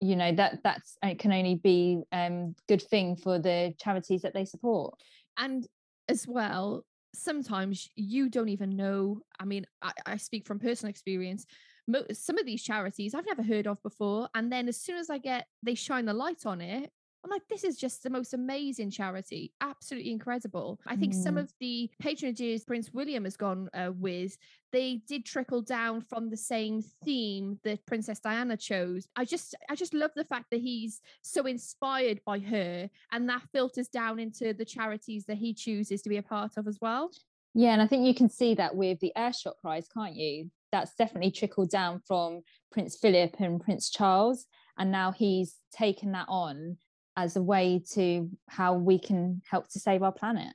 you 0.00 0.16
know 0.16 0.32
that 0.32 0.60
that's 0.62 0.96
it 1.02 1.18
can 1.18 1.32
only 1.32 1.56
be 1.56 2.02
um 2.12 2.54
good 2.68 2.82
thing 2.82 3.16
for 3.16 3.38
the 3.38 3.74
charities 3.78 4.22
that 4.22 4.34
they 4.34 4.44
support 4.44 4.94
and 5.38 5.66
as 6.08 6.26
well 6.26 6.84
sometimes 7.14 7.88
you 7.96 8.28
don't 8.28 8.48
even 8.48 8.76
know 8.76 9.20
i 9.40 9.44
mean 9.44 9.66
I, 9.82 9.92
I 10.06 10.16
speak 10.16 10.46
from 10.46 10.58
personal 10.58 10.90
experience 10.90 11.46
mo- 11.88 12.06
some 12.12 12.38
of 12.38 12.46
these 12.46 12.62
charities 12.62 13.14
I've 13.14 13.26
never 13.26 13.42
heard 13.42 13.66
of 13.66 13.82
before. 13.82 14.28
And 14.34 14.52
then 14.52 14.68
as 14.68 14.80
soon 14.80 14.98
as 14.98 15.10
I 15.10 15.18
get, 15.18 15.46
they 15.62 15.74
shine 15.74 16.04
the 16.04 16.14
light 16.14 16.46
on 16.46 16.60
it, 16.60 16.90
I'm 17.24 17.30
like, 17.30 17.48
this 17.48 17.64
is 17.64 17.76
just 17.76 18.04
the 18.04 18.10
most 18.10 18.32
amazing 18.32 18.90
charity. 18.90 19.52
Absolutely 19.60 20.12
incredible. 20.12 20.78
I 20.86 20.94
think 20.94 21.14
mm. 21.14 21.22
some 21.22 21.36
of 21.36 21.52
the 21.58 21.90
patronages 22.00 22.64
Prince 22.64 22.92
William 22.92 23.24
has 23.24 23.36
gone 23.36 23.68
uh, 23.74 23.90
with, 23.92 24.38
they 24.70 25.02
did 25.08 25.24
trickle 25.24 25.60
down 25.60 26.00
from 26.00 26.30
the 26.30 26.36
same 26.36 26.80
theme 27.04 27.58
that 27.64 27.84
Princess 27.86 28.20
Diana 28.20 28.56
chose. 28.56 29.08
I 29.16 29.24
just, 29.24 29.56
I 29.68 29.74
just 29.74 29.94
love 29.94 30.12
the 30.14 30.24
fact 30.24 30.46
that 30.52 30.60
he's 30.60 31.00
so 31.22 31.44
inspired 31.46 32.20
by 32.24 32.38
her 32.38 32.88
and 33.10 33.28
that 33.28 33.42
filters 33.52 33.88
down 33.88 34.20
into 34.20 34.52
the 34.52 34.64
charities 34.64 35.24
that 35.26 35.38
he 35.38 35.52
chooses 35.54 36.02
to 36.02 36.08
be 36.08 36.18
a 36.18 36.22
part 36.22 36.56
of 36.56 36.68
as 36.68 36.78
well. 36.80 37.10
Yeah, 37.52 37.72
and 37.72 37.82
I 37.82 37.88
think 37.88 38.06
you 38.06 38.14
can 38.14 38.28
see 38.28 38.54
that 38.54 38.76
with 38.76 39.00
the 39.00 39.12
Earthshot 39.16 39.58
Prize, 39.60 39.88
can't 39.92 40.14
you? 40.14 40.50
That's 40.72 40.94
definitely 40.94 41.30
trickled 41.30 41.70
down 41.70 42.00
from 42.06 42.42
Prince 42.70 42.96
Philip 42.96 43.36
and 43.38 43.60
Prince 43.60 43.90
Charles, 43.90 44.46
and 44.78 44.90
now 44.90 45.12
he's 45.12 45.56
taken 45.72 46.12
that 46.12 46.26
on 46.28 46.76
as 47.16 47.36
a 47.36 47.42
way 47.42 47.82
to 47.94 48.30
how 48.48 48.74
we 48.74 48.98
can 48.98 49.42
help 49.50 49.68
to 49.68 49.80
save 49.80 50.02
our 50.02 50.12
planet. 50.12 50.54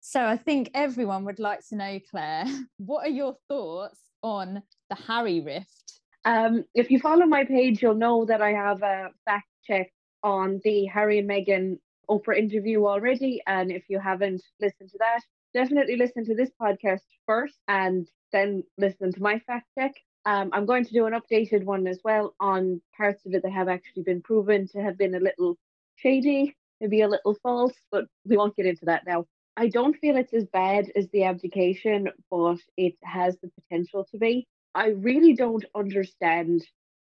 So 0.00 0.24
I 0.24 0.36
think 0.36 0.70
everyone 0.74 1.24
would 1.24 1.40
like 1.40 1.66
to 1.68 1.76
know, 1.76 1.98
Claire, 2.10 2.44
what 2.76 3.06
are 3.06 3.10
your 3.10 3.34
thoughts 3.48 3.98
on 4.22 4.62
the 4.90 4.94
Harry 4.94 5.40
rift? 5.40 6.00
Um, 6.24 6.64
if 6.74 6.90
you 6.90 7.00
follow 7.00 7.26
my 7.26 7.44
page, 7.44 7.82
you'll 7.82 7.94
know 7.94 8.24
that 8.26 8.42
I 8.42 8.52
have 8.52 8.82
a 8.82 9.10
fact 9.24 9.46
check 9.64 9.90
on 10.22 10.60
the 10.64 10.86
Harry 10.86 11.18
and 11.18 11.28
Meghan 11.28 11.78
Oprah 12.10 12.36
interview 12.38 12.84
already. 12.86 13.42
And 13.46 13.70
if 13.70 13.84
you 13.88 13.98
haven't 13.98 14.42
listened 14.60 14.90
to 14.90 14.98
that, 14.98 15.20
definitely 15.54 15.96
listen 15.96 16.24
to 16.26 16.34
this 16.34 16.50
podcast 16.60 17.00
first 17.26 17.56
and 17.68 18.06
then 18.36 18.62
listen 18.78 19.12
to 19.12 19.22
my 19.22 19.38
fact 19.40 19.66
check. 19.78 19.94
Um, 20.26 20.50
I'm 20.52 20.66
going 20.66 20.84
to 20.84 20.92
do 20.92 21.06
an 21.06 21.14
updated 21.14 21.64
one 21.64 21.86
as 21.86 22.00
well 22.04 22.34
on 22.40 22.80
parts 22.96 23.24
of 23.26 23.34
it 23.34 23.42
that 23.42 23.52
have 23.52 23.68
actually 23.68 24.02
been 24.02 24.22
proven 24.22 24.68
to 24.68 24.82
have 24.82 24.98
been 24.98 25.14
a 25.14 25.20
little 25.20 25.56
shady, 25.96 26.56
maybe 26.80 27.02
a 27.02 27.08
little 27.08 27.36
false, 27.42 27.74
but 27.92 28.06
we 28.28 28.36
won't 28.36 28.56
get 28.56 28.66
into 28.66 28.84
that 28.86 29.06
now. 29.06 29.24
I 29.56 29.68
don't 29.68 29.96
feel 29.96 30.16
it's 30.16 30.34
as 30.34 30.44
bad 30.44 30.92
as 30.94 31.08
the 31.08 31.24
abdication, 31.24 32.08
but 32.30 32.58
it 32.76 32.94
has 33.02 33.38
the 33.38 33.50
potential 33.60 34.04
to 34.10 34.18
be. 34.18 34.46
I 34.74 34.88
really 34.88 35.34
don't 35.34 35.64
understand 35.74 36.62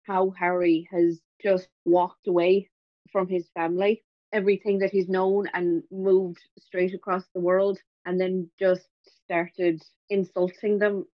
how 0.04 0.30
Harry 0.32 0.88
has 0.92 1.20
just 1.42 1.68
walked 1.86 2.28
away 2.28 2.70
from 3.12 3.28
his 3.28 3.48
family, 3.56 4.04
everything 4.32 4.80
that 4.80 4.92
he's 4.92 5.10
known, 5.10 5.50
and 5.54 5.82
moved 5.90 6.42
straight 6.60 6.94
across 6.94 7.24
the 7.34 7.40
world, 7.40 7.80
and 8.06 8.22
then 8.22 8.52
just 8.60 8.88
started 9.24 9.82
insulting 10.10 10.78
them 10.78 11.06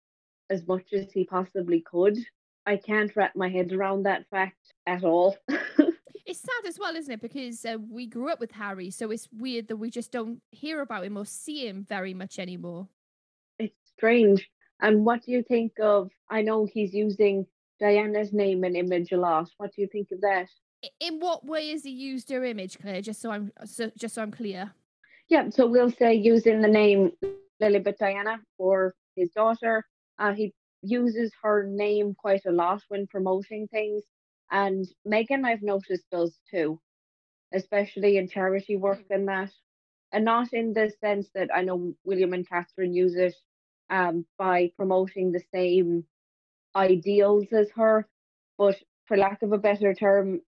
as 0.52 0.68
much 0.68 0.94
as 0.94 1.12
he 1.12 1.24
possibly 1.24 1.82
could. 1.82 2.18
I 2.66 2.78
can't 2.78 3.16
wrap 3.16 3.36
my 3.36 3.50
head 3.50 3.72
around 3.72 4.04
that 4.04 4.28
fact 4.30 4.74
at 4.86 5.04
all. 5.04 5.36
it's 5.50 6.42
sad 6.42 6.68
as 6.68 6.78
well, 6.78 6.96
isn't 6.96 7.14
it? 7.14 7.22
Because 7.22 7.66
uh, 7.66 7.78
we 7.90 8.06
grew 8.06 8.30
up 8.30 8.40
with 8.40 8.52
Harry, 8.52 8.92
so 8.92 9.10
it's 9.10 9.28
weird 9.32 9.68
that 9.70 9.78
we 9.78 9.90
just 9.90 10.12
don't 10.12 10.42
hear 10.52 10.82
about 10.82 11.06
him 11.06 11.18
or 11.18 11.26
see 11.26 11.68
him 11.68 11.86
very 11.88 12.14
much 12.14 12.38
anymore. 12.38 12.88
It's 13.58 13.76
strange. 13.98 14.48
And 14.82 15.06
what 15.06 15.24
do 15.24 15.32
you 15.32 15.44
think 15.44 15.74
of? 15.82 16.10
I 16.30 16.42
know 16.42 16.68
he's 16.72 16.94
using 16.94 17.48
Diana's 17.80 18.34
name 18.34 18.64
and 18.64 18.76
image 18.76 19.12
a 19.12 19.18
lot. 19.18 19.50
What 19.58 19.74
do 19.76 19.82
you 19.82 19.88
think 19.88 20.10
of 20.12 20.22
that? 20.22 20.48
In 21.00 21.20
what 21.20 21.46
way 21.46 21.70
has 21.70 21.84
he 21.84 21.92
used 21.92 22.30
her 22.32 22.44
image, 22.44 22.80
Claire? 22.80 23.02
Just 23.02 23.22
so 23.22 23.32
I'm 23.32 23.52
so, 23.66 23.92
just 23.98 24.16
so 24.16 24.22
I'm 24.22 24.32
clear. 24.32 24.72
Yeah, 25.30 25.50
so 25.50 25.68
we'll 25.68 25.92
say 25.92 26.16
using 26.16 26.62
the 26.62 26.68
name 26.68 27.12
Lilibet 27.62 27.98
Diana 27.98 28.40
or 28.58 28.96
his 29.16 29.30
daughter. 29.32 29.86
Uh, 30.20 30.34
he 30.34 30.54
uses 30.82 31.32
her 31.44 31.66
name 31.66 32.16
quite 32.16 32.46
a 32.46 32.52
lot 32.52 32.84
when 32.90 33.08
promoting 33.08 33.68
things. 33.68 34.04
And 34.52 34.86
Meghan, 35.08 35.46
I've 35.46 35.62
noticed, 35.62 36.06
does 36.12 36.38
too, 36.50 36.80
especially 37.54 38.18
in 38.18 38.28
charity 38.28 38.76
work 38.76 39.00
mm. 39.10 39.16
and 39.16 39.28
that. 39.28 39.52
And 40.12 40.26
not 40.26 40.52
in 40.54 40.74
the 40.74 40.92
sense 41.00 41.30
that 41.36 41.50
I 41.56 41.62
know 41.62 41.94
William 42.04 42.34
and 42.34 42.48
Catherine 42.48 42.94
use 42.94 43.16
it 43.16 43.36
um, 43.90 44.26
by 44.38 44.72
promoting 44.76 45.32
the 45.32 45.44
same 45.54 46.06
ideals 46.76 47.46
as 47.52 47.70
her, 47.76 48.08
but 48.58 48.76
for 49.06 49.18
lack 49.18 49.42
of 49.42 49.54
a 49.54 49.58
better 49.58 49.94
term, 49.94 50.42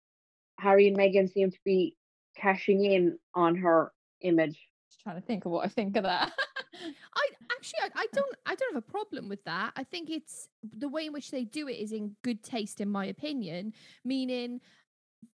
Harry 0.60 0.88
and 0.88 0.98
Meghan 0.98 1.32
seem 1.32 1.52
to 1.52 1.60
be 1.66 1.96
cashing 2.36 2.84
in 2.86 3.20
on 3.36 3.56
her 3.56 3.92
image. 4.22 4.60
Trying 5.04 5.16
to 5.16 5.22
think 5.22 5.46
of 5.46 5.52
what 5.52 5.66
I 5.66 5.70
think 5.70 5.98
of 5.98 6.04
that. 6.04 6.32
I 7.16 7.28
actually 7.52 7.80
I, 7.84 7.90
I, 7.96 8.08
don't 8.14 8.36
I 8.46 8.56
don't 8.56 8.74
have 8.74 8.84
a 8.88 8.92
problem 8.92 9.30
with 9.30 9.44
that. 9.46 9.74
I 9.76 9.84
think 9.84 10.10
it's 10.10 10.48
the 10.78 10.90
way 10.90 11.08
in 11.08 11.14
which 11.14 11.32
they 11.32 11.44
do 11.44 11.68
it 11.68 11.74
is 11.74 11.92
in 11.92 12.16
good 12.24 12.44
taste 12.44 12.82
in 12.82 12.90
my 12.90 13.06
opinion, 13.06 13.74
meaning 14.06 14.62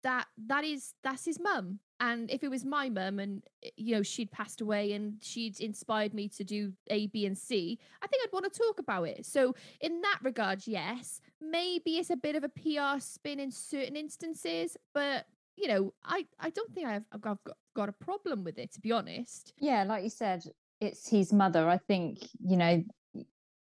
that 0.04 0.28
that 0.48 0.64
is 0.64 0.94
that's 1.04 1.26
his 1.26 1.40
mum. 1.40 1.80
And 2.00 2.30
if 2.30 2.44
it 2.44 2.50
was 2.50 2.66
my 2.66 2.90
mum 2.90 3.20
and 3.20 3.42
eh, 3.64 3.70
you 3.78 3.96
know 3.96 4.04
she'd 4.04 4.32
passed 4.32 4.62
away 4.62 4.94
and 4.94 5.16
she'd 5.22 5.60
inspired 5.60 6.14
me 6.14 6.30
to 6.30 6.44
do 6.44 6.74
A, 6.90 7.08
B, 7.08 7.26
and 7.26 7.38
C, 7.38 7.80
I 8.02 8.08
think 8.08 8.24
I'd 8.24 8.34
want 8.34 8.52
to 8.52 8.60
talk 8.60 8.80
about 8.80 9.04
it. 9.04 9.26
So 9.26 9.56
in 9.82 10.02
that 10.02 10.20
regard, 10.22 10.68
yes, 10.68 11.22
maybe 11.42 11.98
it's 11.98 12.10
a 12.10 12.18
bit 12.18 12.36
of 12.36 12.44
a 12.44 12.50
PR 12.50 13.00
spin 13.00 13.40
in 13.40 13.52
certain 13.52 13.96
instances, 13.96 14.78
but 14.94 15.26
you 15.58 15.68
know, 15.68 15.94
I 16.04 16.26
I 16.40 16.50
don't 16.50 16.74
think 16.74 16.88
I've 16.88 17.04
I've 17.12 17.22
got, 17.22 17.38
got 17.76 17.90
a 17.90 17.94
problem 17.94 18.44
with 18.44 18.58
it 18.58 18.74
to 18.74 18.82
be 18.82 18.92
honest. 18.92 19.54
Yeah, 19.60 19.84
like 19.84 20.04
you 20.04 20.10
said, 20.10 20.44
it's 20.82 21.10
his 21.10 21.32
mother. 21.34 21.68
I 21.70 21.78
think 21.78 22.20
you 22.40 22.58
know 22.58 22.84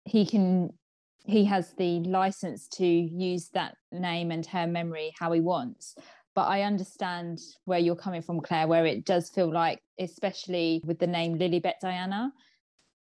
he 0.04 0.26
can 0.26 0.70
he 1.24 1.44
has 1.44 1.74
the 1.74 2.00
license 2.00 2.68
to 2.68 2.86
use 2.86 3.50
that 3.50 3.74
name 3.92 4.30
and 4.30 4.46
her 4.46 4.66
memory 4.66 5.12
how 5.18 5.32
he 5.32 5.40
wants. 5.40 5.94
But 6.34 6.46
I 6.46 6.62
understand 6.62 7.40
where 7.64 7.80
you're 7.80 7.96
coming 7.96 8.22
from, 8.22 8.40
Claire, 8.40 8.68
where 8.68 8.86
it 8.86 9.04
does 9.04 9.28
feel 9.28 9.52
like, 9.52 9.82
especially 9.98 10.80
with 10.84 10.98
the 11.00 11.06
name 11.06 11.36
Lilibet 11.36 11.80
Diana, 11.82 12.32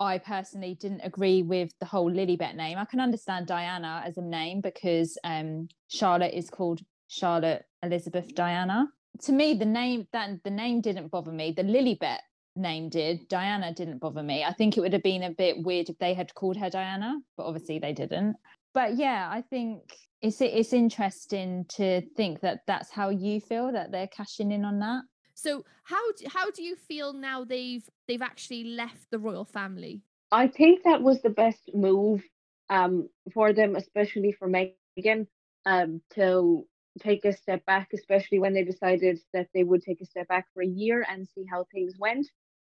I 0.00 0.18
personally 0.18 0.76
didn't 0.80 1.00
agree 1.00 1.42
with 1.42 1.72
the 1.80 1.86
whole 1.86 2.10
Lilibet 2.10 2.54
name. 2.54 2.78
I 2.78 2.84
can 2.84 3.00
understand 3.00 3.48
Diana 3.48 4.02
as 4.06 4.16
a 4.18 4.22
name 4.22 4.60
because 4.60 5.18
um, 5.24 5.68
Charlotte 5.88 6.32
is 6.32 6.48
called 6.48 6.80
Charlotte 7.08 7.64
Elizabeth 7.82 8.34
Diana. 8.34 8.88
To 9.22 9.32
me, 9.32 9.54
the 9.54 9.64
name 9.64 10.06
that 10.12 10.42
the 10.44 10.50
name 10.50 10.80
didn't 10.80 11.08
bother 11.08 11.32
me. 11.32 11.52
The 11.52 11.64
Lilibet 11.64 12.18
name 12.54 12.88
did. 12.88 13.28
Diana 13.28 13.72
didn't 13.72 13.98
bother 13.98 14.22
me. 14.22 14.44
I 14.44 14.52
think 14.52 14.76
it 14.76 14.80
would 14.80 14.92
have 14.92 15.02
been 15.02 15.24
a 15.24 15.30
bit 15.30 15.62
weird 15.62 15.88
if 15.88 15.98
they 15.98 16.14
had 16.14 16.34
called 16.34 16.56
her 16.56 16.70
Diana, 16.70 17.18
but 17.36 17.44
obviously 17.44 17.78
they 17.78 17.92
didn't. 17.92 18.36
But 18.74 18.96
yeah, 18.96 19.28
I 19.30 19.42
think 19.42 19.82
it's 20.20 20.40
it's 20.40 20.72
interesting 20.72 21.64
to 21.70 22.02
think 22.16 22.40
that 22.40 22.60
that's 22.66 22.90
how 22.90 23.08
you 23.08 23.40
feel 23.40 23.72
that 23.72 23.90
they're 23.90 24.08
cashing 24.08 24.52
in 24.52 24.64
on 24.64 24.78
that. 24.80 25.02
So 25.34 25.64
how 25.84 26.12
do, 26.12 26.26
how 26.28 26.50
do 26.50 26.62
you 26.62 26.76
feel 26.76 27.12
now 27.12 27.44
they've 27.44 27.88
they've 28.06 28.22
actually 28.22 28.64
left 28.64 29.10
the 29.10 29.18
royal 29.18 29.44
family? 29.44 30.02
I 30.30 30.48
think 30.48 30.82
that 30.84 31.00
was 31.02 31.22
the 31.22 31.30
best 31.30 31.70
move 31.74 32.22
um, 32.68 33.08
for 33.32 33.52
them, 33.52 33.76
especially 33.76 34.32
for 34.32 34.48
Meghan, 34.48 35.26
um, 35.64 36.02
to 36.14 36.66
take 37.00 37.24
a 37.24 37.32
step 37.32 37.64
back, 37.64 37.88
especially 37.94 38.38
when 38.38 38.54
they 38.54 38.64
decided 38.64 39.20
that 39.32 39.48
they 39.54 39.64
would 39.64 39.82
take 39.82 40.00
a 40.00 40.06
step 40.06 40.28
back 40.28 40.46
for 40.54 40.62
a 40.62 40.66
year 40.66 41.04
and 41.08 41.28
see 41.28 41.44
how 41.50 41.64
things 41.72 41.94
went. 41.98 42.26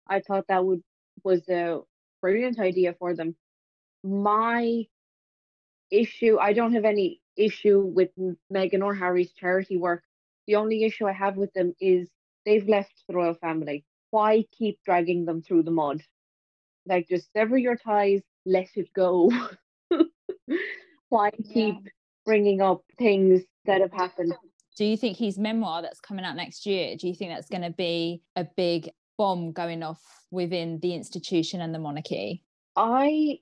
I 0.07 0.21
thought 0.21 0.47
that 0.47 0.65
would 0.65 0.83
was 1.23 1.47
a 1.49 1.81
brilliant 2.21 2.59
idea 2.59 2.93
for 2.99 3.15
them. 3.15 3.35
My 4.03 4.85
issue, 5.91 6.37
I 6.39 6.53
don't 6.53 6.73
have 6.73 6.85
any 6.85 7.21
issue 7.35 7.79
with 7.79 8.09
Meghan 8.53 8.83
or 8.83 8.93
Harry's 8.93 9.31
charity 9.33 9.77
work. 9.77 10.03
The 10.47 10.55
only 10.55 10.83
issue 10.83 11.05
I 11.07 11.13
have 11.13 11.37
with 11.37 11.53
them 11.53 11.73
is 11.79 12.09
they've 12.45 12.67
left 12.67 12.93
the 13.07 13.15
royal 13.15 13.33
family. 13.35 13.85
Why 14.11 14.45
keep 14.57 14.79
dragging 14.85 15.25
them 15.25 15.41
through 15.41 15.63
the 15.63 15.71
mud? 15.71 16.01
Like, 16.85 17.09
just 17.09 17.31
sever 17.33 17.57
your 17.57 17.75
ties, 17.75 18.21
let 18.45 18.69
it 18.75 18.93
go. 18.93 19.31
Why 21.09 21.31
keep 21.53 21.75
yeah. 21.83 21.91
Bringing 22.27 22.61
up 22.61 22.83
things 22.99 23.41
that 23.65 23.81
have 23.81 23.93
happened? 23.93 24.33
Do 24.75 24.85
you 24.85 24.97
think 24.97 25.17
his 25.17 25.39
memoir 25.39 25.81
that's 25.81 26.01
coming 26.01 26.25
out 26.25 26.35
next 26.35 26.67
year, 26.67 26.95
do 26.95 27.07
you 27.07 27.15
think 27.15 27.31
that's 27.31 27.49
going 27.49 27.63
to 27.63 27.71
be 27.71 28.21
a 28.35 28.45
big 28.55 28.91
bomb 29.17 29.53
going 29.53 29.81
off 29.81 30.01
within 30.29 30.79
the 30.81 30.93
institution 30.93 31.61
and 31.61 31.73
the 31.73 31.79
monarchy? 31.79 32.43
I 32.75 33.39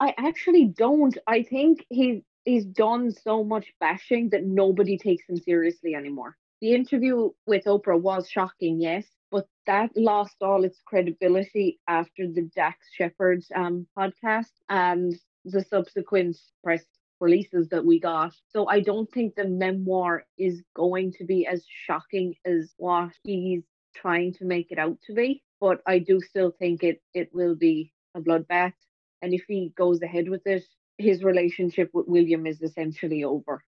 I 0.00 0.12
actually 0.18 0.66
don't. 0.66 1.16
I 1.26 1.44
think 1.44 1.86
he's 1.88 2.20
he's 2.44 2.66
done 2.66 3.10
so 3.10 3.42
much 3.42 3.72
bashing 3.80 4.28
that 4.30 4.44
nobody 4.44 4.98
takes 4.98 5.26
him 5.28 5.38
seriously 5.38 5.94
anymore. 5.94 6.36
The 6.60 6.74
interview 6.74 7.30
with 7.46 7.64
Oprah 7.64 8.00
was 8.00 8.28
shocking, 8.28 8.80
yes, 8.80 9.06
but 9.30 9.46
that 9.66 9.90
lost 9.96 10.36
all 10.42 10.64
its 10.64 10.80
credibility 10.84 11.78
after 11.88 12.26
the 12.28 12.50
Dax 12.54 12.78
Shepard's 12.92 13.50
um, 13.54 13.86
podcast 13.96 14.52
and 14.68 15.14
the 15.44 15.62
subsequent 15.62 16.36
press 16.62 16.84
releases 17.20 17.68
that 17.68 17.84
we 17.84 18.00
got. 18.00 18.32
So 18.50 18.68
I 18.68 18.80
don't 18.80 19.10
think 19.10 19.34
the 19.34 19.48
memoir 19.48 20.24
is 20.38 20.62
going 20.74 21.12
to 21.18 21.24
be 21.24 21.46
as 21.46 21.64
shocking 21.86 22.34
as 22.44 22.72
what 22.76 23.12
he's 23.22 23.62
trying 23.94 24.34
to 24.34 24.44
make 24.44 24.70
it 24.70 24.78
out 24.78 24.98
to 25.06 25.14
be. 25.14 25.42
But 25.60 25.80
I 25.86 25.98
do 25.98 26.20
still 26.20 26.52
think 26.58 26.82
it 26.82 27.02
it 27.14 27.30
will 27.32 27.54
be 27.54 27.92
a 28.14 28.20
bloodbath. 28.20 28.74
And 29.22 29.32
if 29.32 29.44
he 29.48 29.72
goes 29.76 30.02
ahead 30.02 30.28
with 30.28 30.46
it, 30.46 30.64
his 30.98 31.24
relationship 31.24 31.90
with 31.92 32.06
William 32.06 32.46
is 32.46 32.60
essentially 32.62 33.24
over. 33.24 33.62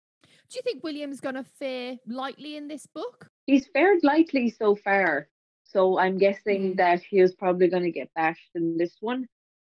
Do 0.49 0.55
you 0.55 0.61
think 0.63 0.83
William's 0.83 1.19
going 1.19 1.35
to 1.35 1.43
fare 1.43 1.97
lightly 2.07 2.55
in 2.55 2.67
this 2.67 2.87
book? 2.87 3.29
He's 3.45 3.67
fared 3.67 3.99
lightly 4.03 4.49
so 4.49 4.75
far. 4.75 5.27
So 5.63 5.99
I'm 5.99 6.17
guessing 6.17 6.73
mm. 6.73 6.77
that 6.77 7.01
he 7.03 7.19
is 7.19 7.35
probably 7.35 7.67
going 7.67 7.83
to 7.83 7.91
get 7.91 8.13
bashed 8.15 8.49
in 8.55 8.77
this 8.77 8.95
one. 8.99 9.27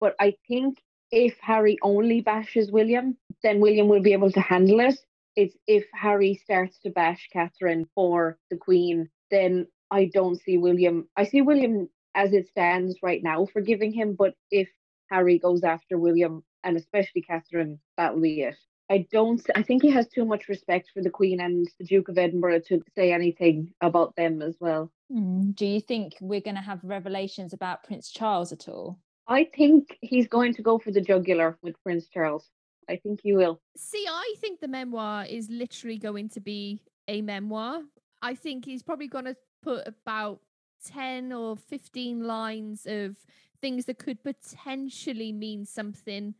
But 0.00 0.14
I 0.18 0.34
think 0.48 0.78
if 1.12 1.38
Harry 1.40 1.78
only 1.82 2.22
bashes 2.22 2.72
William, 2.72 3.16
then 3.42 3.60
William 3.60 3.86
will 3.86 4.00
be 4.00 4.14
able 4.14 4.32
to 4.32 4.40
handle 4.40 4.80
it. 4.80 4.98
It's 5.36 5.56
if 5.66 5.84
Harry 5.94 6.34
starts 6.42 6.78
to 6.80 6.90
bash 6.90 7.28
Catherine 7.32 7.86
for 7.94 8.38
the 8.50 8.56
Queen, 8.56 9.08
then 9.30 9.66
I 9.90 10.10
don't 10.12 10.40
see 10.40 10.58
William. 10.58 11.08
I 11.16 11.24
see 11.24 11.42
William 11.42 11.88
as 12.14 12.32
it 12.32 12.48
stands 12.48 12.96
right 13.02 13.22
now 13.22 13.46
forgiving 13.46 13.92
him, 13.92 14.14
but 14.18 14.34
if 14.50 14.68
Harry 15.10 15.38
goes 15.38 15.62
after 15.62 15.98
William 15.98 16.42
and 16.64 16.76
especially 16.76 17.22
Catherine, 17.22 17.78
that'll 17.96 18.20
be 18.20 18.42
it. 18.42 18.56
I 18.90 19.06
don't. 19.10 19.40
I 19.54 19.62
think 19.62 19.82
he 19.82 19.90
has 19.90 20.08
too 20.08 20.24
much 20.24 20.48
respect 20.48 20.90
for 20.92 21.02
the 21.02 21.10
Queen 21.10 21.40
and 21.40 21.66
the 21.78 21.86
Duke 21.86 22.08
of 22.08 22.18
Edinburgh 22.18 22.60
to 22.68 22.82
say 22.94 23.12
anything 23.12 23.72
about 23.80 24.14
them 24.16 24.42
as 24.42 24.56
well. 24.60 24.90
Mm. 25.10 25.54
Do 25.54 25.64
you 25.64 25.80
think 25.80 26.14
we're 26.20 26.40
going 26.40 26.56
to 26.56 26.62
have 26.62 26.80
revelations 26.82 27.54
about 27.54 27.84
Prince 27.84 28.10
Charles 28.10 28.52
at 28.52 28.68
all? 28.68 28.98
I 29.28 29.44
think 29.56 29.98
he's 30.00 30.26
going 30.26 30.54
to 30.54 30.62
go 30.62 30.78
for 30.78 30.90
the 30.90 31.00
jugular 31.00 31.56
with 31.62 31.80
Prince 31.82 32.08
Charles. 32.08 32.48
I 32.88 32.96
think 32.96 33.20
he 33.22 33.32
will. 33.32 33.60
See, 33.76 34.04
I 34.08 34.34
think 34.40 34.60
the 34.60 34.68
memoir 34.68 35.24
is 35.24 35.48
literally 35.48 35.98
going 35.98 36.28
to 36.30 36.40
be 36.40 36.80
a 37.08 37.22
memoir. 37.22 37.82
I 38.20 38.34
think 38.34 38.64
he's 38.64 38.82
probably 38.82 39.08
going 39.08 39.26
to 39.26 39.36
put 39.62 39.86
about 39.86 40.40
10 40.86 41.32
or 41.32 41.56
15 41.56 42.24
lines 42.24 42.86
of 42.86 43.16
things 43.60 43.84
that 43.84 43.98
could 43.98 44.22
potentially 44.22 45.32
mean 45.32 45.64
something 45.64 46.34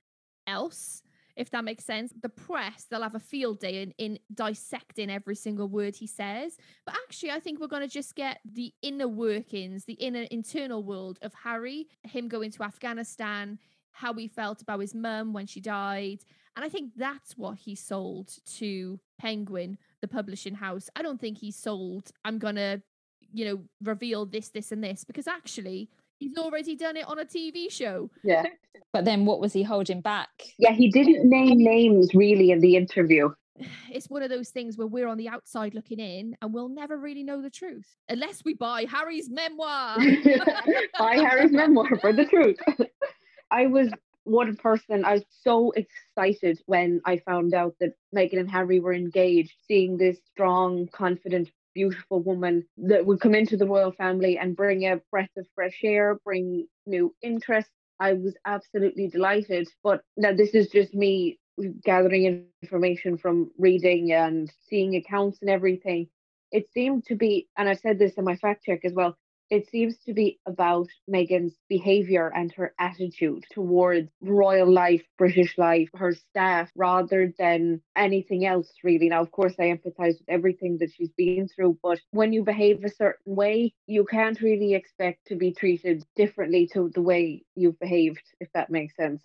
else 0.47 1.03
if 1.37 1.51
that 1.51 1.65
makes 1.65 1.85
sense. 1.85 2.13
The 2.21 2.29
press, 2.29 2.85
they'll 2.85 3.03
have 3.03 3.15
a 3.15 3.21
field 3.21 3.61
day 3.61 3.83
in, 3.83 3.93
in 3.99 4.19
dissecting 4.35 5.11
every 5.11 5.35
single 5.35 5.69
word 5.69 5.97
he 5.97 6.07
says. 6.07 6.57
But 6.85 6.95
actually, 7.07 7.31
I 7.31 7.41
think 7.41 7.61
we're 7.61 7.67
going 7.69 7.83
to 7.83 7.89
just 7.89 8.15
get 8.15 8.41
the 8.45 8.73
inner 8.83 9.09
workings, 9.09 9.85
the 9.85 9.95
inner 9.95 10.23
internal 10.31 10.83
world 10.83 11.19
of 11.23 11.33
Harry, 11.35 11.89
him 12.03 12.29
going 12.29 12.51
to 12.53 12.63
Afghanistan, 12.63 13.59
how 13.93 14.15
he 14.15 14.29
felt 14.29 14.63
about 14.63 14.81
his 14.81 14.95
mum 14.95 15.33
when 15.33 15.47
she 15.47 15.61
died. 15.61 16.25
And 16.57 16.65
I 16.65 16.69
think 16.69 16.93
that's 16.97 17.37
what 17.37 17.59
he 17.59 17.75
sold 17.75 18.35
to 18.59 19.01
Penguin, 19.19 19.79
the 20.01 20.09
publishing 20.09 20.55
house. 20.55 20.91
I 20.97 21.03
don't 21.03 21.21
think 21.21 21.39
he 21.39 21.51
sold, 21.51 22.11
I'm 22.25 22.39
going 22.39 22.57
to, 22.57 22.83
you 23.33 23.45
know, 23.47 23.61
reveal 23.83 24.27
this, 24.27 24.51
this, 24.51 24.73
and 24.73 24.85
this, 24.85 25.05
because 25.05 25.27
actually, 25.27 25.89
he's 26.23 26.39
already 26.39 26.77
done 26.77 26.97
it 26.97 27.07
on 27.07 27.19
a 27.19 27.25
TV 27.25 27.71
show. 27.71 28.11
Yeah. 28.23 28.45
But 28.93 29.05
then 29.05 29.25
what 29.25 29.41
was 29.41 29.53
he 29.53 29.63
holding 29.63 30.01
back? 30.01 30.31
Yeah, 30.59 30.73
he 30.73 30.91
didn't 30.91 31.29
name 31.29 31.59
names 31.59 32.15
really 32.15 32.51
in 32.51 32.61
the 32.61 32.77
interview. 32.77 33.31
It's 33.91 34.09
one 34.09 34.23
of 34.23 34.31
those 34.31 34.49
things 34.49 34.79
where 34.79 34.87
we're 34.87 35.07
on 35.07 35.19
the 35.19 35.29
outside 35.29 35.75
looking 35.75 36.01
in 36.01 36.35
and 36.41 36.55
we'll 36.55 36.71
never 36.71 36.97
really 36.97 37.23
know 37.23 37.43
the 37.43 37.51
truth 37.51 37.87
unless 38.09 38.43
we 38.45 38.55
buy 38.55 38.87
Harry's 38.91 39.29
memoir. 39.29 39.99
buy 40.99 41.17
Harry's 41.17 41.53
memoir 41.53 41.95
for 42.01 42.15
the 42.15 42.25
truth. 42.25 42.57
I 43.51 43.67
was 43.67 43.91
one 44.25 44.57
person, 44.57 45.05
I 45.05 45.15
was 45.15 45.25
so 45.43 45.73
excited 45.73 46.61
when 46.65 47.03
I 47.05 47.19
found 47.19 47.53
out 47.53 47.75
that 47.81 47.93
Meghan 48.17 48.41
and 48.41 48.51
Harry 48.51 48.81
were 48.81 48.95
engaged, 48.95 49.53
seeing 49.69 49.99
this 49.99 50.17
strong, 50.33 50.89
confident 50.93 51.51
beautiful 51.75 52.21
woman 52.23 52.65
that 52.79 53.05
would 53.07 53.21
come 53.21 53.35
into 53.35 53.57
the 53.57 53.67
royal 53.67 53.93
family 53.93 54.39
and 54.39 54.57
bring 54.57 54.85
a 54.85 55.01
breath 55.11 55.31
of 55.37 55.47
fresh 55.55 55.81
air, 55.85 56.19
bring 56.25 56.67
new 56.87 57.15
interest. 57.23 57.71
I 58.01 58.15
was 58.15 58.37
absolutely 58.47 59.09
delighted. 59.09 59.69
But 59.83 60.03
now 60.17 60.33
this 60.33 60.55
is 60.55 60.69
just 60.69 60.95
me 60.95 61.39
gathering 61.85 62.47
information 62.63 63.17
from 63.19 63.51
reading 63.59 64.13
and 64.13 64.51
seeing 64.69 64.97
accounts 64.97 65.39
and 65.41 65.51
everything. 65.51 66.09
It 66.51 66.71
seemed 66.73 67.05
to 67.07 67.15
be, 67.17 67.49
and 67.57 67.69
I 67.69 67.75
said 67.75 67.99
this 67.99 68.15
in 68.15 68.25
my 68.25 68.37
fact 68.37 68.65
check 68.65 68.85
as 68.85 68.93
well, 68.93 69.17
it 69.53 69.69
seems 69.69 69.99
to 69.99 70.15
be 70.15 70.41
about 70.47 70.89
Meghan's 71.07 71.53
behaviour 71.69 72.33
and 72.35 72.51
her 72.55 72.73
attitude 72.79 73.45
towards 73.53 74.09
royal 74.23 74.73
life, 74.73 75.03
British 75.19 75.59
life, 75.59 75.91
her 75.95 76.15
staff, 76.15 76.71
rather 76.75 77.35
than 77.39 77.83
anything 77.95 78.47
else, 78.47 78.73
really. 78.83 79.11
Now, 79.11 79.21
of 79.21 79.31
course, 79.31 79.53
I 79.61 79.65
empathise 79.65 80.19
with 80.19 80.31
everything 80.31 80.79
that 80.79 80.91
she's 80.97 81.13
been 81.19 81.49
through, 81.49 81.79
but 81.83 82.01
when 82.13 82.33
you 82.33 82.43
behave 82.45 82.83
a 82.83 82.89
certain 82.89 83.37
way, 83.37 83.75
you 83.87 84.07
can't 84.07 84.41
really 84.41 84.73
expect 84.73 85.27
to 85.27 85.37
be 85.37 85.53
treated 85.53 86.03
differently 86.17 86.67
to 86.73 86.91
the 86.95 87.03
way 87.03 87.45
you've 87.55 87.79
behaved, 87.79 88.25
if 88.41 88.49
that 88.55 88.71
makes 88.71 88.97
sense 88.97 89.23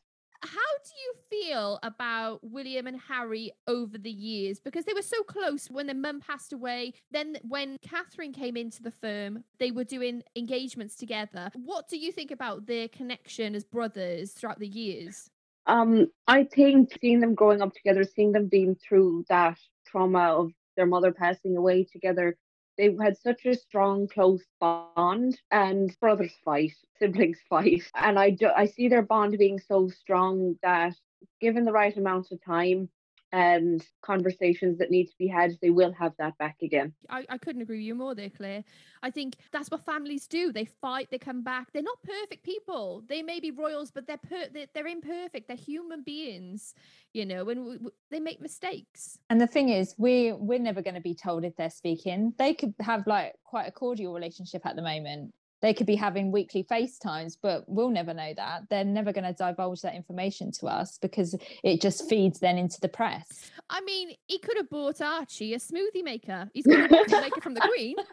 how 0.47 0.73
do 0.83 0.91
you 1.03 1.13
feel 1.29 1.79
about 1.83 2.39
William 2.43 2.87
and 2.87 2.99
Harry 3.07 3.51
over 3.67 3.97
the 3.97 4.11
years? 4.11 4.59
Because 4.59 4.85
they 4.85 4.93
were 4.93 5.01
so 5.01 5.21
close 5.23 5.69
when 5.69 5.87
their 5.87 5.95
mum 5.95 6.21
passed 6.21 6.53
away. 6.53 6.93
Then, 7.11 7.37
when 7.41 7.77
Catherine 7.81 8.33
came 8.33 8.55
into 8.55 8.81
the 8.81 8.91
firm, 8.91 9.43
they 9.59 9.71
were 9.71 9.83
doing 9.83 10.23
engagements 10.35 10.95
together. 10.95 11.51
What 11.53 11.87
do 11.89 11.97
you 11.97 12.11
think 12.11 12.31
about 12.31 12.65
their 12.65 12.87
connection 12.87 13.55
as 13.55 13.63
brothers 13.63 14.31
throughout 14.31 14.59
the 14.59 14.67
years? 14.67 15.29
Um, 15.65 16.07
I 16.27 16.45
think 16.45 16.97
seeing 17.01 17.19
them 17.19 17.35
growing 17.35 17.61
up 17.61 17.73
together, 17.73 18.03
seeing 18.03 18.31
them 18.31 18.47
being 18.47 18.75
through 18.75 19.25
that 19.29 19.57
trauma 19.85 20.19
of 20.19 20.51
their 20.77 20.85
mother 20.85 21.11
passing 21.11 21.57
away 21.57 21.83
together, 21.83 22.37
they 22.77 22.95
had 23.01 23.17
such 23.17 23.45
a 23.45 23.55
strong, 23.55 24.07
close 24.07 24.43
bond, 24.59 25.39
and 25.51 25.97
brothers 25.99 26.33
fight, 26.43 26.73
siblings 26.99 27.39
fight, 27.49 27.83
and 27.95 28.19
I 28.19 28.31
do, 28.31 28.49
I 28.55 28.65
see 28.65 28.87
their 28.87 29.01
bond 29.01 29.37
being 29.37 29.59
so 29.59 29.89
strong 29.89 30.57
that 30.63 30.95
given 31.41 31.65
the 31.65 31.71
right 31.71 31.95
amount 31.97 32.31
of 32.31 32.43
time, 32.43 32.89
and 33.31 33.85
conversations 34.01 34.77
that 34.77 34.89
need 34.89 35.05
to 35.05 35.15
be 35.17 35.27
had, 35.27 35.57
they 35.61 35.69
will 35.69 35.91
have 35.93 36.13
that 36.17 36.37
back 36.37 36.57
again. 36.61 36.93
I, 37.09 37.25
I 37.29 37.37
couldn't 37.37 37.61
agree 37.61 37.77
with 37.77 37.85
you 37.85 37.95
more 37.95 38.15
there, 38.15 38.29
Claire. 38.29 38.63
I 39.03 39.11
think 39.11 39.35
that's 39.51 39.69
what 39.69 39.85
families 39.85 40.27
do. 40.27 40.51
They 40.51 40.65
fight, 40.65 41.09
they 41.11 41.17
come 41.17 41.43
back. 41.43 41.71
They're 41.71 41.83
not 41.83 42.01
perfect 42.03 42.43
people. 42.43 43.03
They 43.07 43.21
may 43.21 43.39
be 43.39 43.51
royals, 43.51 43.91
but 43.91 44.07
they're 44.07 44.17
per- 44.17 44.49
they're, 44.53 44.67
they're 44.73 44.87
imperfect. 44.87 45.47
They're 45.47 45.57
human 45.57 46.03
beings, 46.03 46.73
you 47.13 47.25
know, 47.25 47.49
and 47.49 47.59
w- 47.59 47.77
w- 47.77 47.91
they 48.09 48.19
make 48.19 48.41
mistakes. 48.41 49.19
And 49.29 49.41
the 49.41 49.47
thing 49.47 49.69
is, 49.69 49.93
we 49.97 50.33
we're 50.33 50.59
never 50.59 50.81
going 50.81 50.95
to 50.95 51.01
be 51.01 51.15
told 51.15 51.43
if 51.43 51.55
they're 51.55 51.69
speaking. 51.69 52.33
They 52.37 52.53
could 52.53 52.73
have 52.79 53.05
like 53.07 53.33
quite 53.43 53.67
a 53.67 53.71
cordial 53.71 54.13
relationship 54.13 54.65
at 54.65 54.75
the 54.75 54.81
moment 54.81 55.33
they 55.61 55.73
could 55.73 55.87
be 55.87 55.95
having 55.95 56.31
weekly 56.31 56.63
FaceTimes, 56.63 57.37
but 57.41 57.63
we'll 57.67 57.89
never 57.89 58.13
know 58.13 58.33
that. 58.35 58.63
They're 58.69 58.85
never 58.85 59.11
going 59.11 59.23
to 59.23 59.33
divulge 59.33 59.81
that 59.81 59.95
information 59.95 60.51
to 60.59 60.67
us 60.67 60.97
because 60.97 61.35
it 61.63 61.81
just 61.81 62.07
feeds 62.09 62.39
then 62.39 62.57
into 62.57 62.79
the 62.79 62.89
press. 62.89 63.51
I 63.69 63.81
mean, 63.81 64.11
he 64.27 64.39
could 64.39 64.57
have 64.57 64.69
bought 64.69 65.01
Archie 65.01 65.53
a 65.53 65.57
smoothie 65.57 66.03
maker. 66.03 66.49
He's 66.53 66.65
got 66.65 66.79
a 66.79 66.93
smoothie 66.93 67.21
maker 67.21 67.41
from 67.41 67.53
the 67.53 67.61
Queen. 67.61 67.95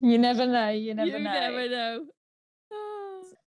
You 0.00 0.18
never 0.18 0.46
know. 0.46 0.70
You 0.70 0.94
never 0.94 1.18
you 1.18 1.18
know. 1.18 1.32
never 1.32 1.68
know. 1.68 2.06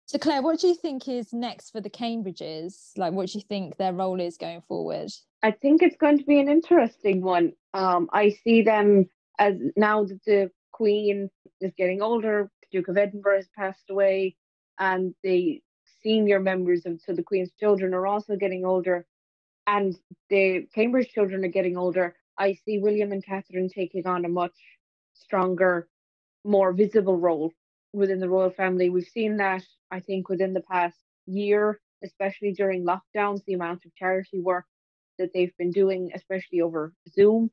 So, 0.07 0.18
Claire, 0.18 0.40
what 0.40 0.59
do 0.59 0.68
you 0.68 0.74
think 0.74 1.07
is 1.07 1.35
next 1.35 1.70
for 1.70 1.83
the 1.83 1.90
Cambridges? 1.90 2.92
Like, 2.96 3.12
what 3.12 3.28
do 3.28 3.38
you 3.38 3.44
think 3.46 3.76
their 3.76 3.92
role 3.92 4.18
is 4.20 4.38
going 4.38 4.62
forward? 4.62 5.11
I 5.42 5.50
think 5.50 5.83
it's 5.83 5.96
going 5.96 6.16
to 6.18 6.24
be 6.24 6.40
an 6.40 6.48
interesting 6.48 7.20
one. 7.20 7.52
Um, 7.74 8.09
I 8.12 8.31
see 8.31 8.62
them 8.62 9.11
as 9.38 9.54
now 9.76 10.04
that 10.04 10.24
the 10.24 10.50
Queen 10.72 11.28
is 11.61 11.72
getting 11.76 12.00
older, 12.00 12.50
Duke 12.72 12.88
of 12.88 12.96
Edinburgh 12.96 13.37
has 13.37 13.48
passed 13.57 13.90
away, 13.90 14.37
and 14.78 15.14
the 15.22 15.62
senior 16.02 16.40
members 16.40 16.87
of 16.87 17.00
so 17.00 17.12
the 17.12 17.22
Queen's 17.22 17.52
children 17.59 17.94
are 17.94 18.07
also 18.07 18.37
getting 18.37 18.64
older, 18.64 19.07
and 19.66 19.96
the 20.31 20.66
Cambridge 20.74 21.09
children 21.09 21.44
are 21.44 21.48
getting 21.48 21.76
older. 21.76 22.14
I 22.38 22.54
see 22.64 22.78
William 22.78 23.12
and 23.12 23.24
Catherine 23.24 23.68
taking 23.68 24.07
on 24.07 24.24
a 24.24 24.28
much 24.28 24.54
stronger, 25.14 25.88
more 26.44 26.72
visible 26.72 27.18
role 27.18 27.52
within 27.92 28.20
the 28.20 28.28
royal 28.28 28.50
family. 28.50 28.90
We've 28.90 29.09
seen 29.09 29.38
that, 29.38 29.64
I 29.90 30.00
think, 30.00 30.28
within 30.28 30.52
the 30.52 30.61
past 30.61 30.96
year, 31.26 31.81
especially 32.04 32.52
during 32.52 32.85
lockdowns, 32.85 33.44
the 33.44 33.54
amount 33.54 33.85
of 33.85 33.94
charity 33.96 34.40
work 34.40 34.64
that 35.18 35.31
they've 35.35 35.57
been 35.59 35.72
doing, 35.72 36.11
especially 36.14 36.61
over 36.61 36.92
Zoom. 37.12 37.50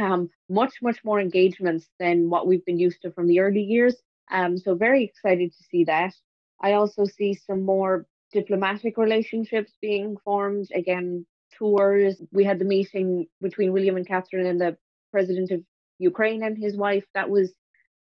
Um, 0.00 0.30
much, 0.48 0.72
much 0.80 1.04
more 1.04 1.20
engagements 1.20 1.86
than 1.98 2.30
what 2.30 2.46
we've 2.46 2.64
been 2.64 2.78
used 2.78 3.02
to 3.02 3.10
from 3.10 3.26
the 3.26 3.40
early 3.40 3.60
years. 3.62 3.96
Um, 4.32 4.58
so 4.58 4.74
very 4.74 5.04
excited 5.04 5.52
to 5.52 5.64
see 5.70 5.84
that. 5.84 6.14
I 6.60 6.72
also 6.72 7.04
see 7.04 7.34
some 7.34 7.62
more 7.62 8.06
diplomatic 8.32 8.96
relationships 8.96 9.72
being 9.80 10.16
formed. 10.24 10.68
Again, 10.74 11.26
tours. 11.58 12.20
We 12.32 12.44
had 12.44 12.58
the 12.58 12.64
meeting 12.64 13.26
between 13.40 13.72
William 13.72 13.96
and 13.96 14.06
Catherine 14.06 14.46
and 14.46 14.60
the 14.60 14.76
president 15.12 15.50
of 15.50 15.62
Ukraine 15.98 16.42
and 16.42 16.56
his 16.56 16.76
wife. 16.76 17.04
That 17.14 17.30
was 17.30 17.52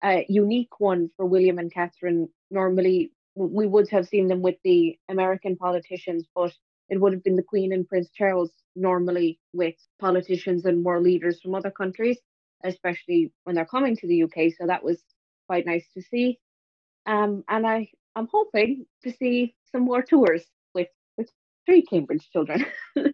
a 0.03 0.25
unique 0.29 0.79
one 0.79 1.09
for 1.17 1.25
William 1.25 1.59
and 1.59 1.71
Catherine. 1.71 2.29
Normally, 2.49 3.11
we 3.35 3.67
would 3.67 3.89
have 3.89 4.07
seen 4.07 4.27
them 4.27 4.41
with 4.41 4.55
the 4.63 4.97
American 5.09 5.57
politicians, 5.57 6.25
but 6.33 6.53
it 6.89 7.01
would 7.01 7.13
have 7.13 7.23
been 7.23 7.35
the 7.35 7.43
Queen 7.43 7.73
and 7.73 7.87
Prince 7.87 8.09
Charles 8.15 8.51
normally 8.75 9.39
with 9.53 9.75
politicians 9.99 10.65
and 10.65 10.83
world 10.85 11.03
leaders 11.03 11.41
from 11.41 11.55
other 11.55 11.71
countries, 11.71 12.17
especially 12.63 13.31
when 13.43 13.55
they're 13.55 13.65
coming 13.65 13.97
to 13.97 14.07
the 14.07 14.23
UK. 14.23 14.53
So 14.57 14.67
that 14.67 14.83
was 14.83 15.03
quite 15.47 15.65
nice 15.65 15.85
to 15.95 16.01
see. 16.01 16.39
Um, 17.05 17.43
and 17.49 17.65
I, 17.67 17.89
I'm 18.15 18.27
hoping 18.31 18.85
to 19.03 19.11
see 19.11 19.55
some 19.71 19.83
more 19.83 20.01
tours 20.01 20.43
with 20.73 20.89
with 21.17 21.29
three 21.65 21.81
Cambridge 21.81 22.29
children. 22.31 22.65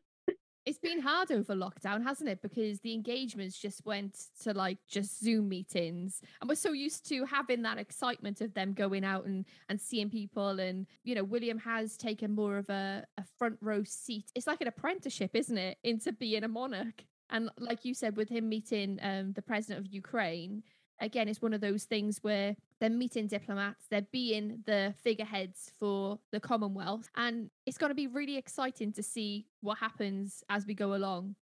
it's 0.65 0.79
been 0.79 1.01
hard 1.01 1.31
over 1.31 1.55
lockdown, 1.55 2.03
hasn't 2.03 2.29
it? 2.29 2.43
Because 2.43 2.79
the 2.81 2.93
engagements 2.93 3.57
just 3.57 3.83
went 3.85 4.15
to 4.43 4.53
like 4.53 4.77
just 4.87 5.19
Zoom 5.19 5.49
meetings, 5.49 6.21
and 6.39 6.49
we're 6.49 6.55
so 6.55 6.73
used 6.73 7.07
to 7.09 7.25
having 7.25 7.63
that 7.63 7.79
excitement 7.79 8.41
of 8.41 8.53
them 8.53 8.73
going 8.73 9.03
out 9.03 9.25
and 9.25 9.45
and 9.69 9.81
seeing 9.81 10.09
people. 10.09 10.59
And 10.59 10.85
you 11.03 11.15
know, 11.15 11.23
William 11.23 11.57
has 11.59 11.97
taken 11.97 12.35
more 12.35 12.57
of 12.57 12.69
a, 12.69 13.03
a 13.17 13.23
front 13.37 13.57
row 13.61 13.83
seat. 13.83 14.31
It's 14.35 14.47
like 14.47 14.61
an 14.61 14.67
apprenticeship, 14.67 15.31
isn't 15.33 15.57
it, 15.57 15.77
into 15.83 16.11
being 16.11 16.43
a 16.43 16.47
monarch? 16.47 17.03
And 17.31 17.49
like 17.57 17.85
you 17.85 17.93
said, 17.93 18.17
with 18.17 18.29
him 18.29 18.49
meeting 18.49 18.99
um, 19.01 19.33
the 19.33 19.41
president 19.41 19.85
of 19.85 19.93
Ukraine, 19.93 20.63
again, 21.01 21.27
it's 21.27 21.41
one 21.41 21.53
of 21.53 21.61
those 21.61 21.83
things 21.83 22.19
where 22.21 22.55
they're 22.79 22.89
meeting 22.89 23.27
diplomats, 23.27 23.85
they're 23.89 24.07
being 24.11 24.63
the 24.65 24.93
figureheads 25.03 25.71
for 25.79 26.19
the 26.31 26.39
Commonwealth. 26.39 27.09
And 27.15 27.49
it's 27.65 27.77
going 27.77 27.91
to 27.91 27.95
be 27.95 28.07
really 28.07 28.37
exciting 28.37 28.93
to 28.93 29.03
see 29.03 29.47
what 29.61 29.77
happens 29.77 30.43
as 30.49 30.65
we 30.65 30.73
go 30.73 30.95
along. 30.95 31.35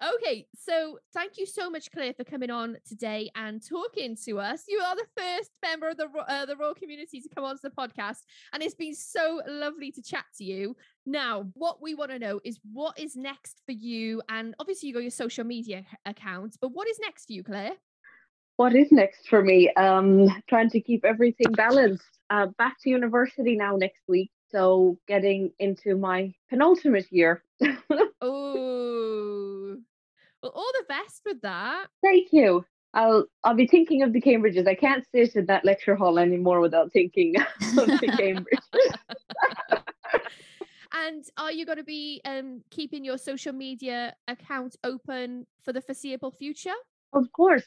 Okay, 0.00 0.46
so 0.56 1.00
thank 1.12 1.38
you 1.38 1.44
so 1.44 1.68
much, 1.68 1.90
Claire, 1.90 2.14
for 2.14 2.22
coming 2.22 2.50
on 2.50 2.76
today 2.86 3.28
and 3.34 3.60
talking 3.60 4.16
to 4.26 4.38
us. 4.38 4.62
You 4.68 4.78
are 4.78 4.94
the 4.94 5.06
first 5.16 5.50
member 5.60 5.88
of 5.88 5.96
the 5.96 6.06
uh, 6.28 6.46
the 6.46 6.54
royal 6.54 6.74
community 6.74 7.20
to 7.20 7.28
come 7.28 7.42
onto 7.42 7.62
the 7.62 7.70
podcast, 7.70 8.18
and 8.52 8.62
it's 8.62 8.76
been 8.76 8.94
so 8.94 9.42
lovely 9.48 9.90
to 9.90 10.00
chat 10.00 10.24
to 10.36 10.44
you. 10.44 10.76
Now, 11.04 11.46
what 11.54 11.82
we 11.82 11.96
want 11.96 12.12
to 12.12 12.18
know 12.20 12.38
is 12.44 12.60
what 12.72 12.96
is 12.96 13.16
next 13.16 13.60
for 13.66 13.72
you, 13.72 14.22
and 14.28 14.54
obviously 14.60 14.88
you 14.88 14.94
got 14.94 15.02
your 15.02 15.10
social 15.10 15.42
media 15.42 15.84
accounts, 16.06 16.56
but 16.56 16.68
what 16.68 16.86
is 16.88 17.00
next 17.00 17.26
for 17.26 17.32
you, 17.32 17.42
Claire? 17.42 17.72
What 18.58 18.74
is 18.74 18.90
next 18.90 19.28
for 19.28 19.40
me? 19.40 19.72
Um, 19.74 20.26
trying 20.48 20.68
to 20.70 20.80
keep 20.80 21.04
everything 21.04 21.52
balanced. 21.52 22.02
Uh, 22.28 22.46
back 22.58 22.74
to 22.82 22.90
university 22.90 23.54
now 23.54 23.76
next 23.76 24.02
week, 24.08 24.32
so 24.50 24.98
getting 25.06 25.52
into 25.60 25.94
my 25.96 26.34
penultimate 26.50 27.06
year. 27.12 27.44
oh, 28.20 29.76
well, 30.42 30.52
all 30.52 30.72
the 30.72 30.84
best 30.88 31.22
with 31.24 31.40
that. 31.42 31.86
Thank 32.02 32.32
you. 32.32 32.64
I'll 32.94 33.26
I'll 33.44 33.54
be 33.54 33.68
thinking 33.68 34.02
of 34.02 34.12
the 34.12 34.20
Cambridges. 34.20 34.66
I 34.66 34.74
can't 34.74 35.04
sit 35.14 35.36
in 35.36 35.46
that 35.46 35.64
lecture 35.64 35.94
hall 35.94 36.18
anymore 36.18 36.58
without 36.58 36.92
thinking 36.92 37.36
of 37.78 37.86
the 37.86 38.08
Cambridges. 38.18 38.94
and 40.92 41.24
are 41.36 41.52
you 41.52 41.64
going 41.64 41.78
to 41.78 41.84
be 41.84 42.20
um, 42.24 42.62
keeping 42.70 43.04
your 43.04 43.18
social 43.18 43.52
media 43.52 44.16
account 44.26 44.74
open 44.82 45.46
for 45.62 45.72
the 45.72 45.80
foreseeable 45.80 46.32
future? 46.32 46.74
Of 47.12 47.30
course. 47.32 47.64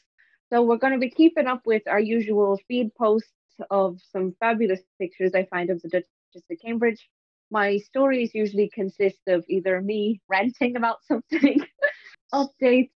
So 0.52 0.62
we're 0.62 0.78
going 0.78 0.94
to 0.94 1.00
be 1.00 1.10
keeping 1.10 1.48
up 1.48 1.62
with 1.66 1.84
our 1.88 2.00
usual 2.00 2.60
feed 2.68 2.94
posts 2.96 3.32
of 3.70 4.00
some 4.12 4.36
fabulous 4.40 4.82
pictures 5.00 5.32
I 5.34 5.46
find 5.46 5.70
of 5.70 5.82
the 5.82 5.88
Duchess 5.88 6.10
of 6.36 6.58
Cambridge. 6.62 7.08
My 7.52 7.78
stories 7.78 8.36
usually 8.36 8.70
consist 8.70 9.22
of 9.28 9.46
either 9.48 9.82
me 9.82 10.20
ranting 10.30 10.76
about 10.76 10.98
something 11.08 11.66
updates 12.34 12.92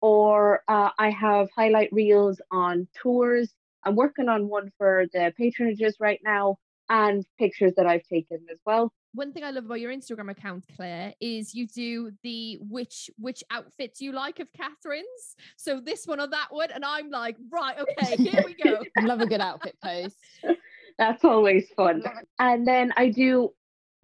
or 0.00 0.62
uh, 0.68 0.90
I 0.98 1.10
have 1.10 1.48
highlight 1.56 1.92
reels 1.92 2.40
on 2.52 2.86
tours. 3.02 3.52
I'm 3.84 3.96
working 3.96 4.28
on 4.28 4.48
one 4.48 4.70
for 4.78 5.06
the 5.12 5.32
patronages 5.40 5.94
right 5.98 6.20
now 6.24 6.58
and 6.88 7.24
pictures 7.38 7.72
that 7.76 7.86
I've 7.86 8.04
taken 8.04 8.46
as 8.52 8.58
well. 8.64 8.92
One 9.12 9.32
thing 9.32 9.42
I 9.42 9.50
love 9.50 9.64
about 9.64 9.80
your 9.80 9.92
Instagram 9.92 10.30
account, 10.30 10.64
Claire, 10.76 11.14
is 11.20 11.54
you 11.54 11.66
do 11.66 12.12
the 12.22 12.58
which 12.60 13.10
which 13.18 13.42
outfit 13.50 13.96
do 13.98 14.04
you 14.04 14.12
like 14.12 14.38
of 14.38 14.48
Catherine's. 14.52 15.36
So 15.56 15.80
this 15.80 16.06
one 16.06 16.20
or 16.20 16.28
that 16.28 16.48
one, 16.50 16.70
and 16.70 16.84
I'm 16.84 17.10
like, 17.10 17.36
right, 17.50 17.76
okay, 17.78 18.16
here 18.16 18.44
we 18.46 18.54
go. 18.54 18.82
love 19.02 19.20
a 19.20 19.26
good 19.26 19.40
outfit 19.40 19.76
post. 19.82 20.16
That's 20.98 21.24
always 21.24 21.68
fun. 21.76 22.04
And 22.38 22.66
then 22.66 22.92
I 22.96 23.08
do 23.08 23.52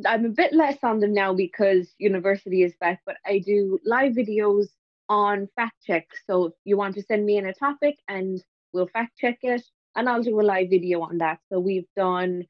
I'm 0.05 0.25
a 0.25 0.31
bit 0.31 0.53
less 0.53 0.79
on 0.83 1.01
them 1.01 1.15
now 1.15 1.33
because 1.33 1.95
university 1.99 2.63
is 2.63 2.75
back, 2.81 3.01
but 3.07 3.17
I 3.25 3.39
do 3.39 3.79
live 3.85 4.13
videos 4.13 4.67
on 5.09 5.49
fact 5.57 5.77
check. 5.87 6.09
So 6.27 6.47
if 6.47 6.53
you 6.65 6.77
want 6.77 6.97
to 6.97 7.03
send 7.03 7.25
me 7.25 7.39
in 7.39 7.47
a 7.47 7.55
topic 7.55 7.97
and 8.09 8.43
we'll 8.73 8.89
fact 8.89 9.17
check 9.19 9.39
it, 9.43 9.63
and 9.95 10.09
I'll 10.09 10.23
do 10.23 10.39
a 10.41 10.43
live 10.43 10.69
video 10.69 11.01
on 11.01 11.19
that. 11.19 11.39
So 11.51 11.61
we've 11.61 11.89
done 11.97 12.45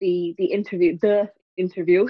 the 0.00 0.34
the 0.36 0.46
interview, 0.46 0.98
the 0.98 1.30
interview, 1.60 2.06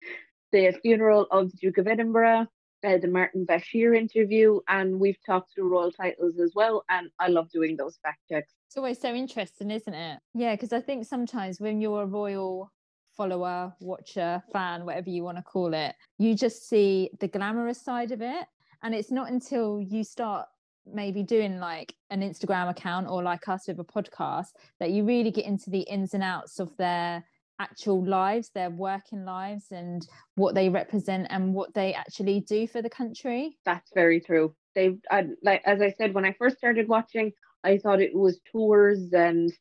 the 0.52 0.72
funeral 0.82 1.26
of 1.30 1.50
the 1.50 1.56
Duke 1.58 1.78
of 1.78 1.86
Edinburgh, 1.86 2.46
uh, 2.84 2.98
the 2.98 3.08
Martin 3.08 3.46
Bashir 3.46 3.96
interview, 3.96 4.60
and 4.68 4.98
we've 4.98 5.18
talked 5.24 5.54
through 5.54 5.68
royal 5.68 5.92
titles 5.92 6.38
as 6.38 6.52
well. 6.54 6.84
And 6.90 7.10
I 7.18 7.28
love 7.28 7.50
doing 7.50 7.76
those 7.76 7.98
fact 8.02 8.20
checks. 8.30 8.52
It's 8.68 8.76
always 8.76 9.00
so 9.00 9.14
interesting, 9.14 9.70
isn't 9.70 9.94
it? 9.94 10.18
Yeah, 10.34 10.54
because 10.54 10.72
I 10.72 10.80
think 10.80 11.06
sometimes 11.06 11.60
when 11.60 11.80
you're 11.80 12.02
a 12.02 12.06
royal 12.06 12.70
follower, 13.16 13.72
watcher, 13.80 14.42
fan, 14.52 14.84
whatever 14.84 15.10
you 15.10 15.22
want 15.22 15.38
to 15.38 15.42
call 15.42 15.72
it, 15.72 15.94
you 16.18 16.34
just 16.34 16.68
see 16.68 17.10
the 17.20 17.28
glamorous 17.28 17.80
side 17.80 18.12
of 18.12 18.20
it. 18.20 18.46
And 18.82 18.94
it's 18.94 19.10
not 19.10 19.30
until 19.30 19.80
you 19.80 20.04
start 20.04 20.46
maybe 20.86 21.22
doing 21.22 21.58
like 21.58 21.94
an 22.10 22.20
Instagram 22.20 22.68
account 22.68 23.08
or 23.08 23.22
like 23.22 23.48
us 23.48 23.66
with 23.66 23.80
a 23.80 23.84
podcast 23.84 24.48
that 24.80 24.90
you 24.90 25.04
really 25.04 25.30
get 25.30 25.46
into 25.46 25.70
the 25.70 25.80
ins 25.80 26.12
and 26.12 26.22
outs 26.22 26.60
of 26.60 26.76
their 26.76 27.24
actual 27.58 28.04
lives, 28.04 28.50
their 28.54 28.70
working 28.70 29.24
lives, 29.24 29.66
and 29.70 30.06
what 30.34 30.54
they 30.54 30.68
represent 30.68 31.26
and 31.30 31.54
what 31.54 31.74
they 31.74 31.94
actually 31.94 32.40
do 32.40 32.66
for 32.66 32.82
the 32.82 32.90
country. 32.90 33.58
That's 33.64 33.90
very 33.94 34.20
true. 34.20 34.54
They, 34.74 34.96
I, 35.10 35.28
like 35.42 35.62
as 35.64 35.80
I 35.80 35.94
said 35.96 36.14
when 36.14 36.24
I 36.24 36.32
first 36.32 36.58
started 36.58 36.88
watching, 36.88 37.32
I 37.62 37.78
thought 37.78 38.00
it 38.00 38.14
was 38.14 38.40
tours 38.50 39.12
and 39.12 39.52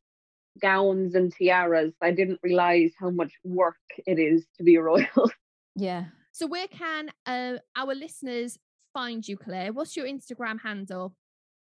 gowns 0.61 1.15
and 1.15 1.33
tiaras. 1.33 1.93
I 2.01 2.11
didn't 2.11 2.39
realize 2.43 2.91
how 2.99 3.09
much 3.09 3.33
work 3.43 3.77
it 4.05 4.19
is 4.19 4.45
to 4.57 4.63
be 4.63 4.75
a 4.75 4.81
royal. 4.81 5.31
Yeah. 5.75 6.05
So 6.31 6.45
where 6.45 6.67
can 6.67 7.09
uh, 7.25 7.57
our 7.75 7.95
listeners 7.95 8.59
find 8.93 9.27
you, 9.27 9.37
Claire? 9.37 9.73
What's 9.73 9.97
your 9.97 10.05
Instagram 10.05 10.61
handle? 10.61 11.15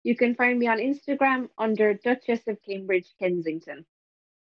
You 0.04 0.16
can 0.16 0.34
find 0.34 0.58
me 0.58 0.68
on 0.68 0.78
Instagram 0.78 1.50
under 1.58 1.92
Duchess 1.92 2.40
of 2.48 2.56
Cambridge 2.66 3.08
Kensington. 3.18 3.84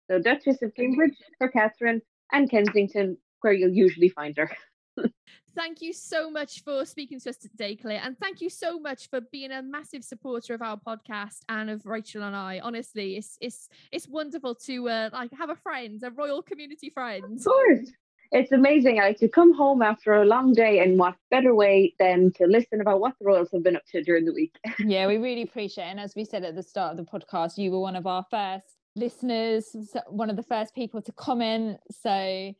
So 0.09 0.19
Duchess 0.19 0.61
of 0.61 0.73
Cambridge 0.75 1.17
for 1.37 1.49
Catherine 1.49 2.01
and 2.31 2.49
Kensington, 2.49 3.17
where 3.41 3.53
you'll 3.53 3.71
usually 3.73 4.09
find 4.09 4.37
her. 4.37 4.49
thank 5.55 5.81
you 5.81 5.91
so 5.91 6.29
much 6.29 6.63
for 6.63 6.85
speaking 6.85 7.19
to 7.19 7.29
us 7.29 7.37
today, 7.37 7.75
Claire. 7.75 8.01
And 8.03 8.17
thank 8.19 8.41
you 8.41 8.49
so 8.49 8.79
much 8.79 9.09
for 9.09 9.21
being 9.31 9.51
a 9.51 9.61
massive 9.61 10.03
supporter 10.03 10.53
of 10.53 10.61
our 10.61 10.77
podcast 10.77 11.39
and 11.49 11.69
of 11.69 11.85
Rachael 11.85 12.23
and 12.23 12.35
I. 12.35 12.59
Honestly, 12.63 13.17
it's 13.17 13.37
it's 13.41 13.69
it's 13.91 14.07
wonderful 14.07 14.55
to 14.55 14.89
uh, 14.89 15.09
like 15.11 15.31
have 15.33 15.49
a 15.49 15.55
friend, 15.55 16.01
a 16.03 16.11
royal 16.11 16.41
community 16.41 16.89
friend. 16.89 17.37
Of 17.37 17.45
course 17.45 17.91
it's 18.31 18.51
amazing 18.51 18.97
like 18.97 19.17
to 19.17 19.29
come 19.29 19.53
home 19.53 19.81
after 19.81 20.13
a 20.13 20.25
long 20.25 20.53
day 20.53 20.79
and 20.79 20.99
what 20.99 21.15
better 21.31 21.55
way 21.55 21.93
than 21.99 22.31
to 22.33 22.45
listen 22.45 22.81
about 22.81 22.99
what 22.99 23.13
the 23.19 23.25
royals 23.25 23.49
have 23.53 23.63
been 23.63 23.75
up 23.75 23.85
to 23.89 24.01
during 24.03 24.25
the 24.25 24.33
week 24.33 24.55
yeah 24.79 25.07
we 25.07 25.17
really 25.17 25.43
appreciate 25.43 25.85
it 25.85 25.91
and 25.91 25.99
as 25.99 26.15
we 26.15 26.25
said 26.25 26.43
at 26.43 26.55
the 26.55 26.63
start 26.63 26.91
of 26.91 26.97
the 26.97 27.03
podcast 27.03 27.57
you 27.57 27.71
were 27.71 27.79
one 27.79 27.95
of 27.95 28.05
our 28.05 28.25
first 28.29 28.76
listeners 28.97 29.75
one 30.07 30.29
of 30.29 30.35
the 30.35 30.43
first 30.43 30.73
people 30.75 31.01
to 31.01 31.11
comment 31.13 31.77
so 31.89 32.53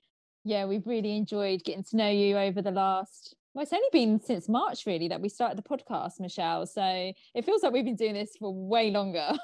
yeah 0.43 0.65
we've 0.65 0.88
really 0.88 1.15
enjoyed 1.15 1.63
getting 1.63 1.83
to 1.83 1.97
know 1.97 2.09
you 2.09 2.38
over 2.38 2.61
the 2.61 2.71
last 2.71 3.35
well 3.53 3.63
it's 3.63 3.73
only 3.73 3.89
been 3.91 4.19
since 4.19 4.47
march 4.47 4.85
really 4.85 5.07
that 5.07 5.19
we 5.19 5.29
started 5.29 5.57
the 5.57 5.63
podcast 5.63 6.19
michelle 6.19 6.65
so 6.65 7.11
it 7.35 7.45
feels 7.45 7.63
like 7.63 7.73
we've 7.73 7.85
been 7.85 7.95
doing 7.95 8.13
this 8.13 8.35
for 8.39 8.53
way 8.53 8.91
longer 8.91 9.31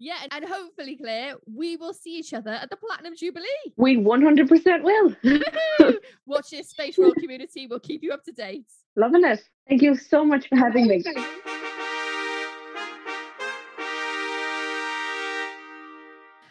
Yeah, 0.00 0.18
and 0.30 0.44
hopefully, 0.44 0.96
Claire, 0.96 1.34
we 1.52 1.76
will 1.76 1.92
see 1.92 2.18
each 2.18 2.32
other 2.32 2.52
at 2.52 2.70
the 2.70 2.76
Platinum 2.76 3.16
Jubilee. 3.16 3.46
We 3.76 3.96
100% 3.96 4.82
will. 4.84 5.92
Watch 6.26 6.50
this 6.50 6.70
Space 6.70 6.96
Royal 6.98 7.14
community. 7.14 7.66
We'll 7.66 7.80
keep 7.80 8.04
you 8.04 8.12
up 8.12 8.22
to 8.24 8.32
date. 8.32 8.66
Loving 8.94 9.24
it. 9.24 9.42
Thank 9.68 9.82
you 9.82 9.96
so 9.96 10.24
much 10.24 10.48
for 10.48 10.56
having 10.56 10.86
me. 10.86 11.02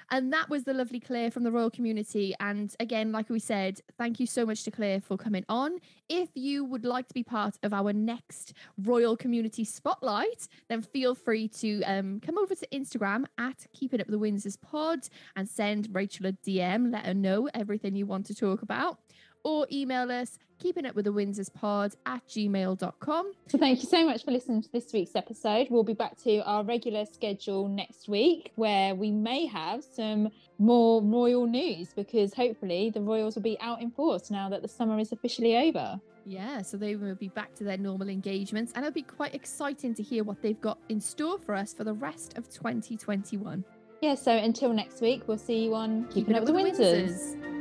And 0.09 0.31
that 0.31 0.49
was 0.49 0.63
the 0.63 0.73
lovely 0.73 0.99
Claire 0.99 1.31
from 1.31 1.43
the 1.43 1.51
Royal 1.51 1.69
Community. 1.69 2.33
And 2.39 2.73
again, 2.79 3.11
like 3.11 3.29
we 3.29 3.39
said, 3.39 3.81
thank 3.97 4.19
you 4.19 4.25
so 4.25 4.45
much 4.45 4.63
to 4.63 4.71
Claire 4.71 5.01
for 5.01 5.17
coming 5.17 5.45
on. 5.49 5.79
If 6.07 6.29
you 6.33 6.63
would 6.63 6.85
like 6.85 7.07
to 7.09 7.13
be 7.13 7.23
part 7.23 7.57
of 7.63 7.73
our 7.73 7.91
next 7.91 8.53
Royal 8.77 9.17
Community 9.17 9.65
Spotlight, 9.65 10.47
then 10.69 10.81
feel 10.81 11.13
free 11.13 11.49
to 11.49 11.83
um, 11.83 12.21
come 12.21 12.37
over 12.37 12.55
to 12.55 12.67
Instagram 12.67 13.25
at 13.37 13.65
Keeping 13.73 13.99
Up 13.99 14.07
the 14.07 14.19
Windsors 14.19 14.59
Pod 14.59 14.99
and 15.35 15.47
send 15.47 15.89
Rachael 15.91 16.27
a 16.27 16.31
DM. 16.31 16.91
Let 16.91 17.05
her 17.05 17.13
know 17.13 17.49
everything 17.53 17.95
you 17.95 18.05
want 18.05 18.25
to 18.27 18.35
talk 18.35 18.61
about 18.61 18.99
or 19.47 19.65
email 19.71 20.11
us 20.11 20.37
keeping 20.59 20.85
up 20.85 20.93
with 20.93 21.05
the 21.05 21.13
windsors 21.13 21.53
pod 21.53 21.95
at 22.05 22.21
gmail.com 22.27 23.31
so 23.47 23.57
thank 23.57 23.81
you 23.81 23.87
so 23.87 24.05
much 24.05 24.25
for 24.25 24.31
listening 24.31 24.61
to 24.61 24.69
this 24.73 24.91
week's 24.91 25.15
episode 25.15 25.67
we'll 25.69 25.85
be 25.85 25.93
back 25.93 26.17
to 26.17 26.39
our 26.39 26.65
regular 26.65 27.05
schedule 27.05 27.69
next 27.69 28.09
week 28.09 28.51
where 28.55 28.93
we 28.93 29.09
may 29.09 29.45
have 29.45 29.85
some 29.85 30.29
more 30.59 31.01
royal 31.01 31.47
news 31.47 31.93
because 31.93 32.33
hopefully 32.33 32.91
the 32.93 32.99
royals 32.99 33.35
will 33.35 33.41
be 33.41 33.57
out 33.61 33.81
in 33.81 33.89
force 33.89 34.29
now 34.29 34.49
that 34.49 34.61
the 34.61 34.67
summer 34.67 34.99
is 34.99 35.13
officially 35.13 35.55
over 35.55 35.97
yeah, 36.29 36.61
so 36.61 36.75
they 36.75 36.97
will 36.97 37.15
be 37.15 37.29
back 37.29 37.55
to 37.55 37.63
their 37.63 37.77
normal 37.77 38.09
engagements, 38.09 38.73
and 38.75 38.83
it'll 38.83 38.93
be 38.93 39.01
quite 39.01 39.33
exciting 39.33 39.93
to 39.93 40.03
hear 40.03 40.25
what 40.25 40.41
they've 40.41 40.59
got 40.59 40.77
in 40.89 40.99
store 40.99 41.39
for 41.39 41.55
us 41.55 41.73
for 41.73 41.85
the 41.85 41.93
rest 41.93 42.37
of 42.37 42.49
2021. 42.49 43.63
Yeah, 44.01 44.15
so 44.15 44.33
until 44.33 44.73
next 44.73 44.99
week, 44.99 45.23
we'll 45.25 45.37
see 45.37 45.63
you 45.63 45.73
on 45.73 46.03
Keeping, 46.09 46.25
Keeping 46.25 46.35
Up, 46.35 46.43
with 46.43 46.49
the 46.49 46.83
Windsors. 46.83 47.37
Windsors. 47.37 47.56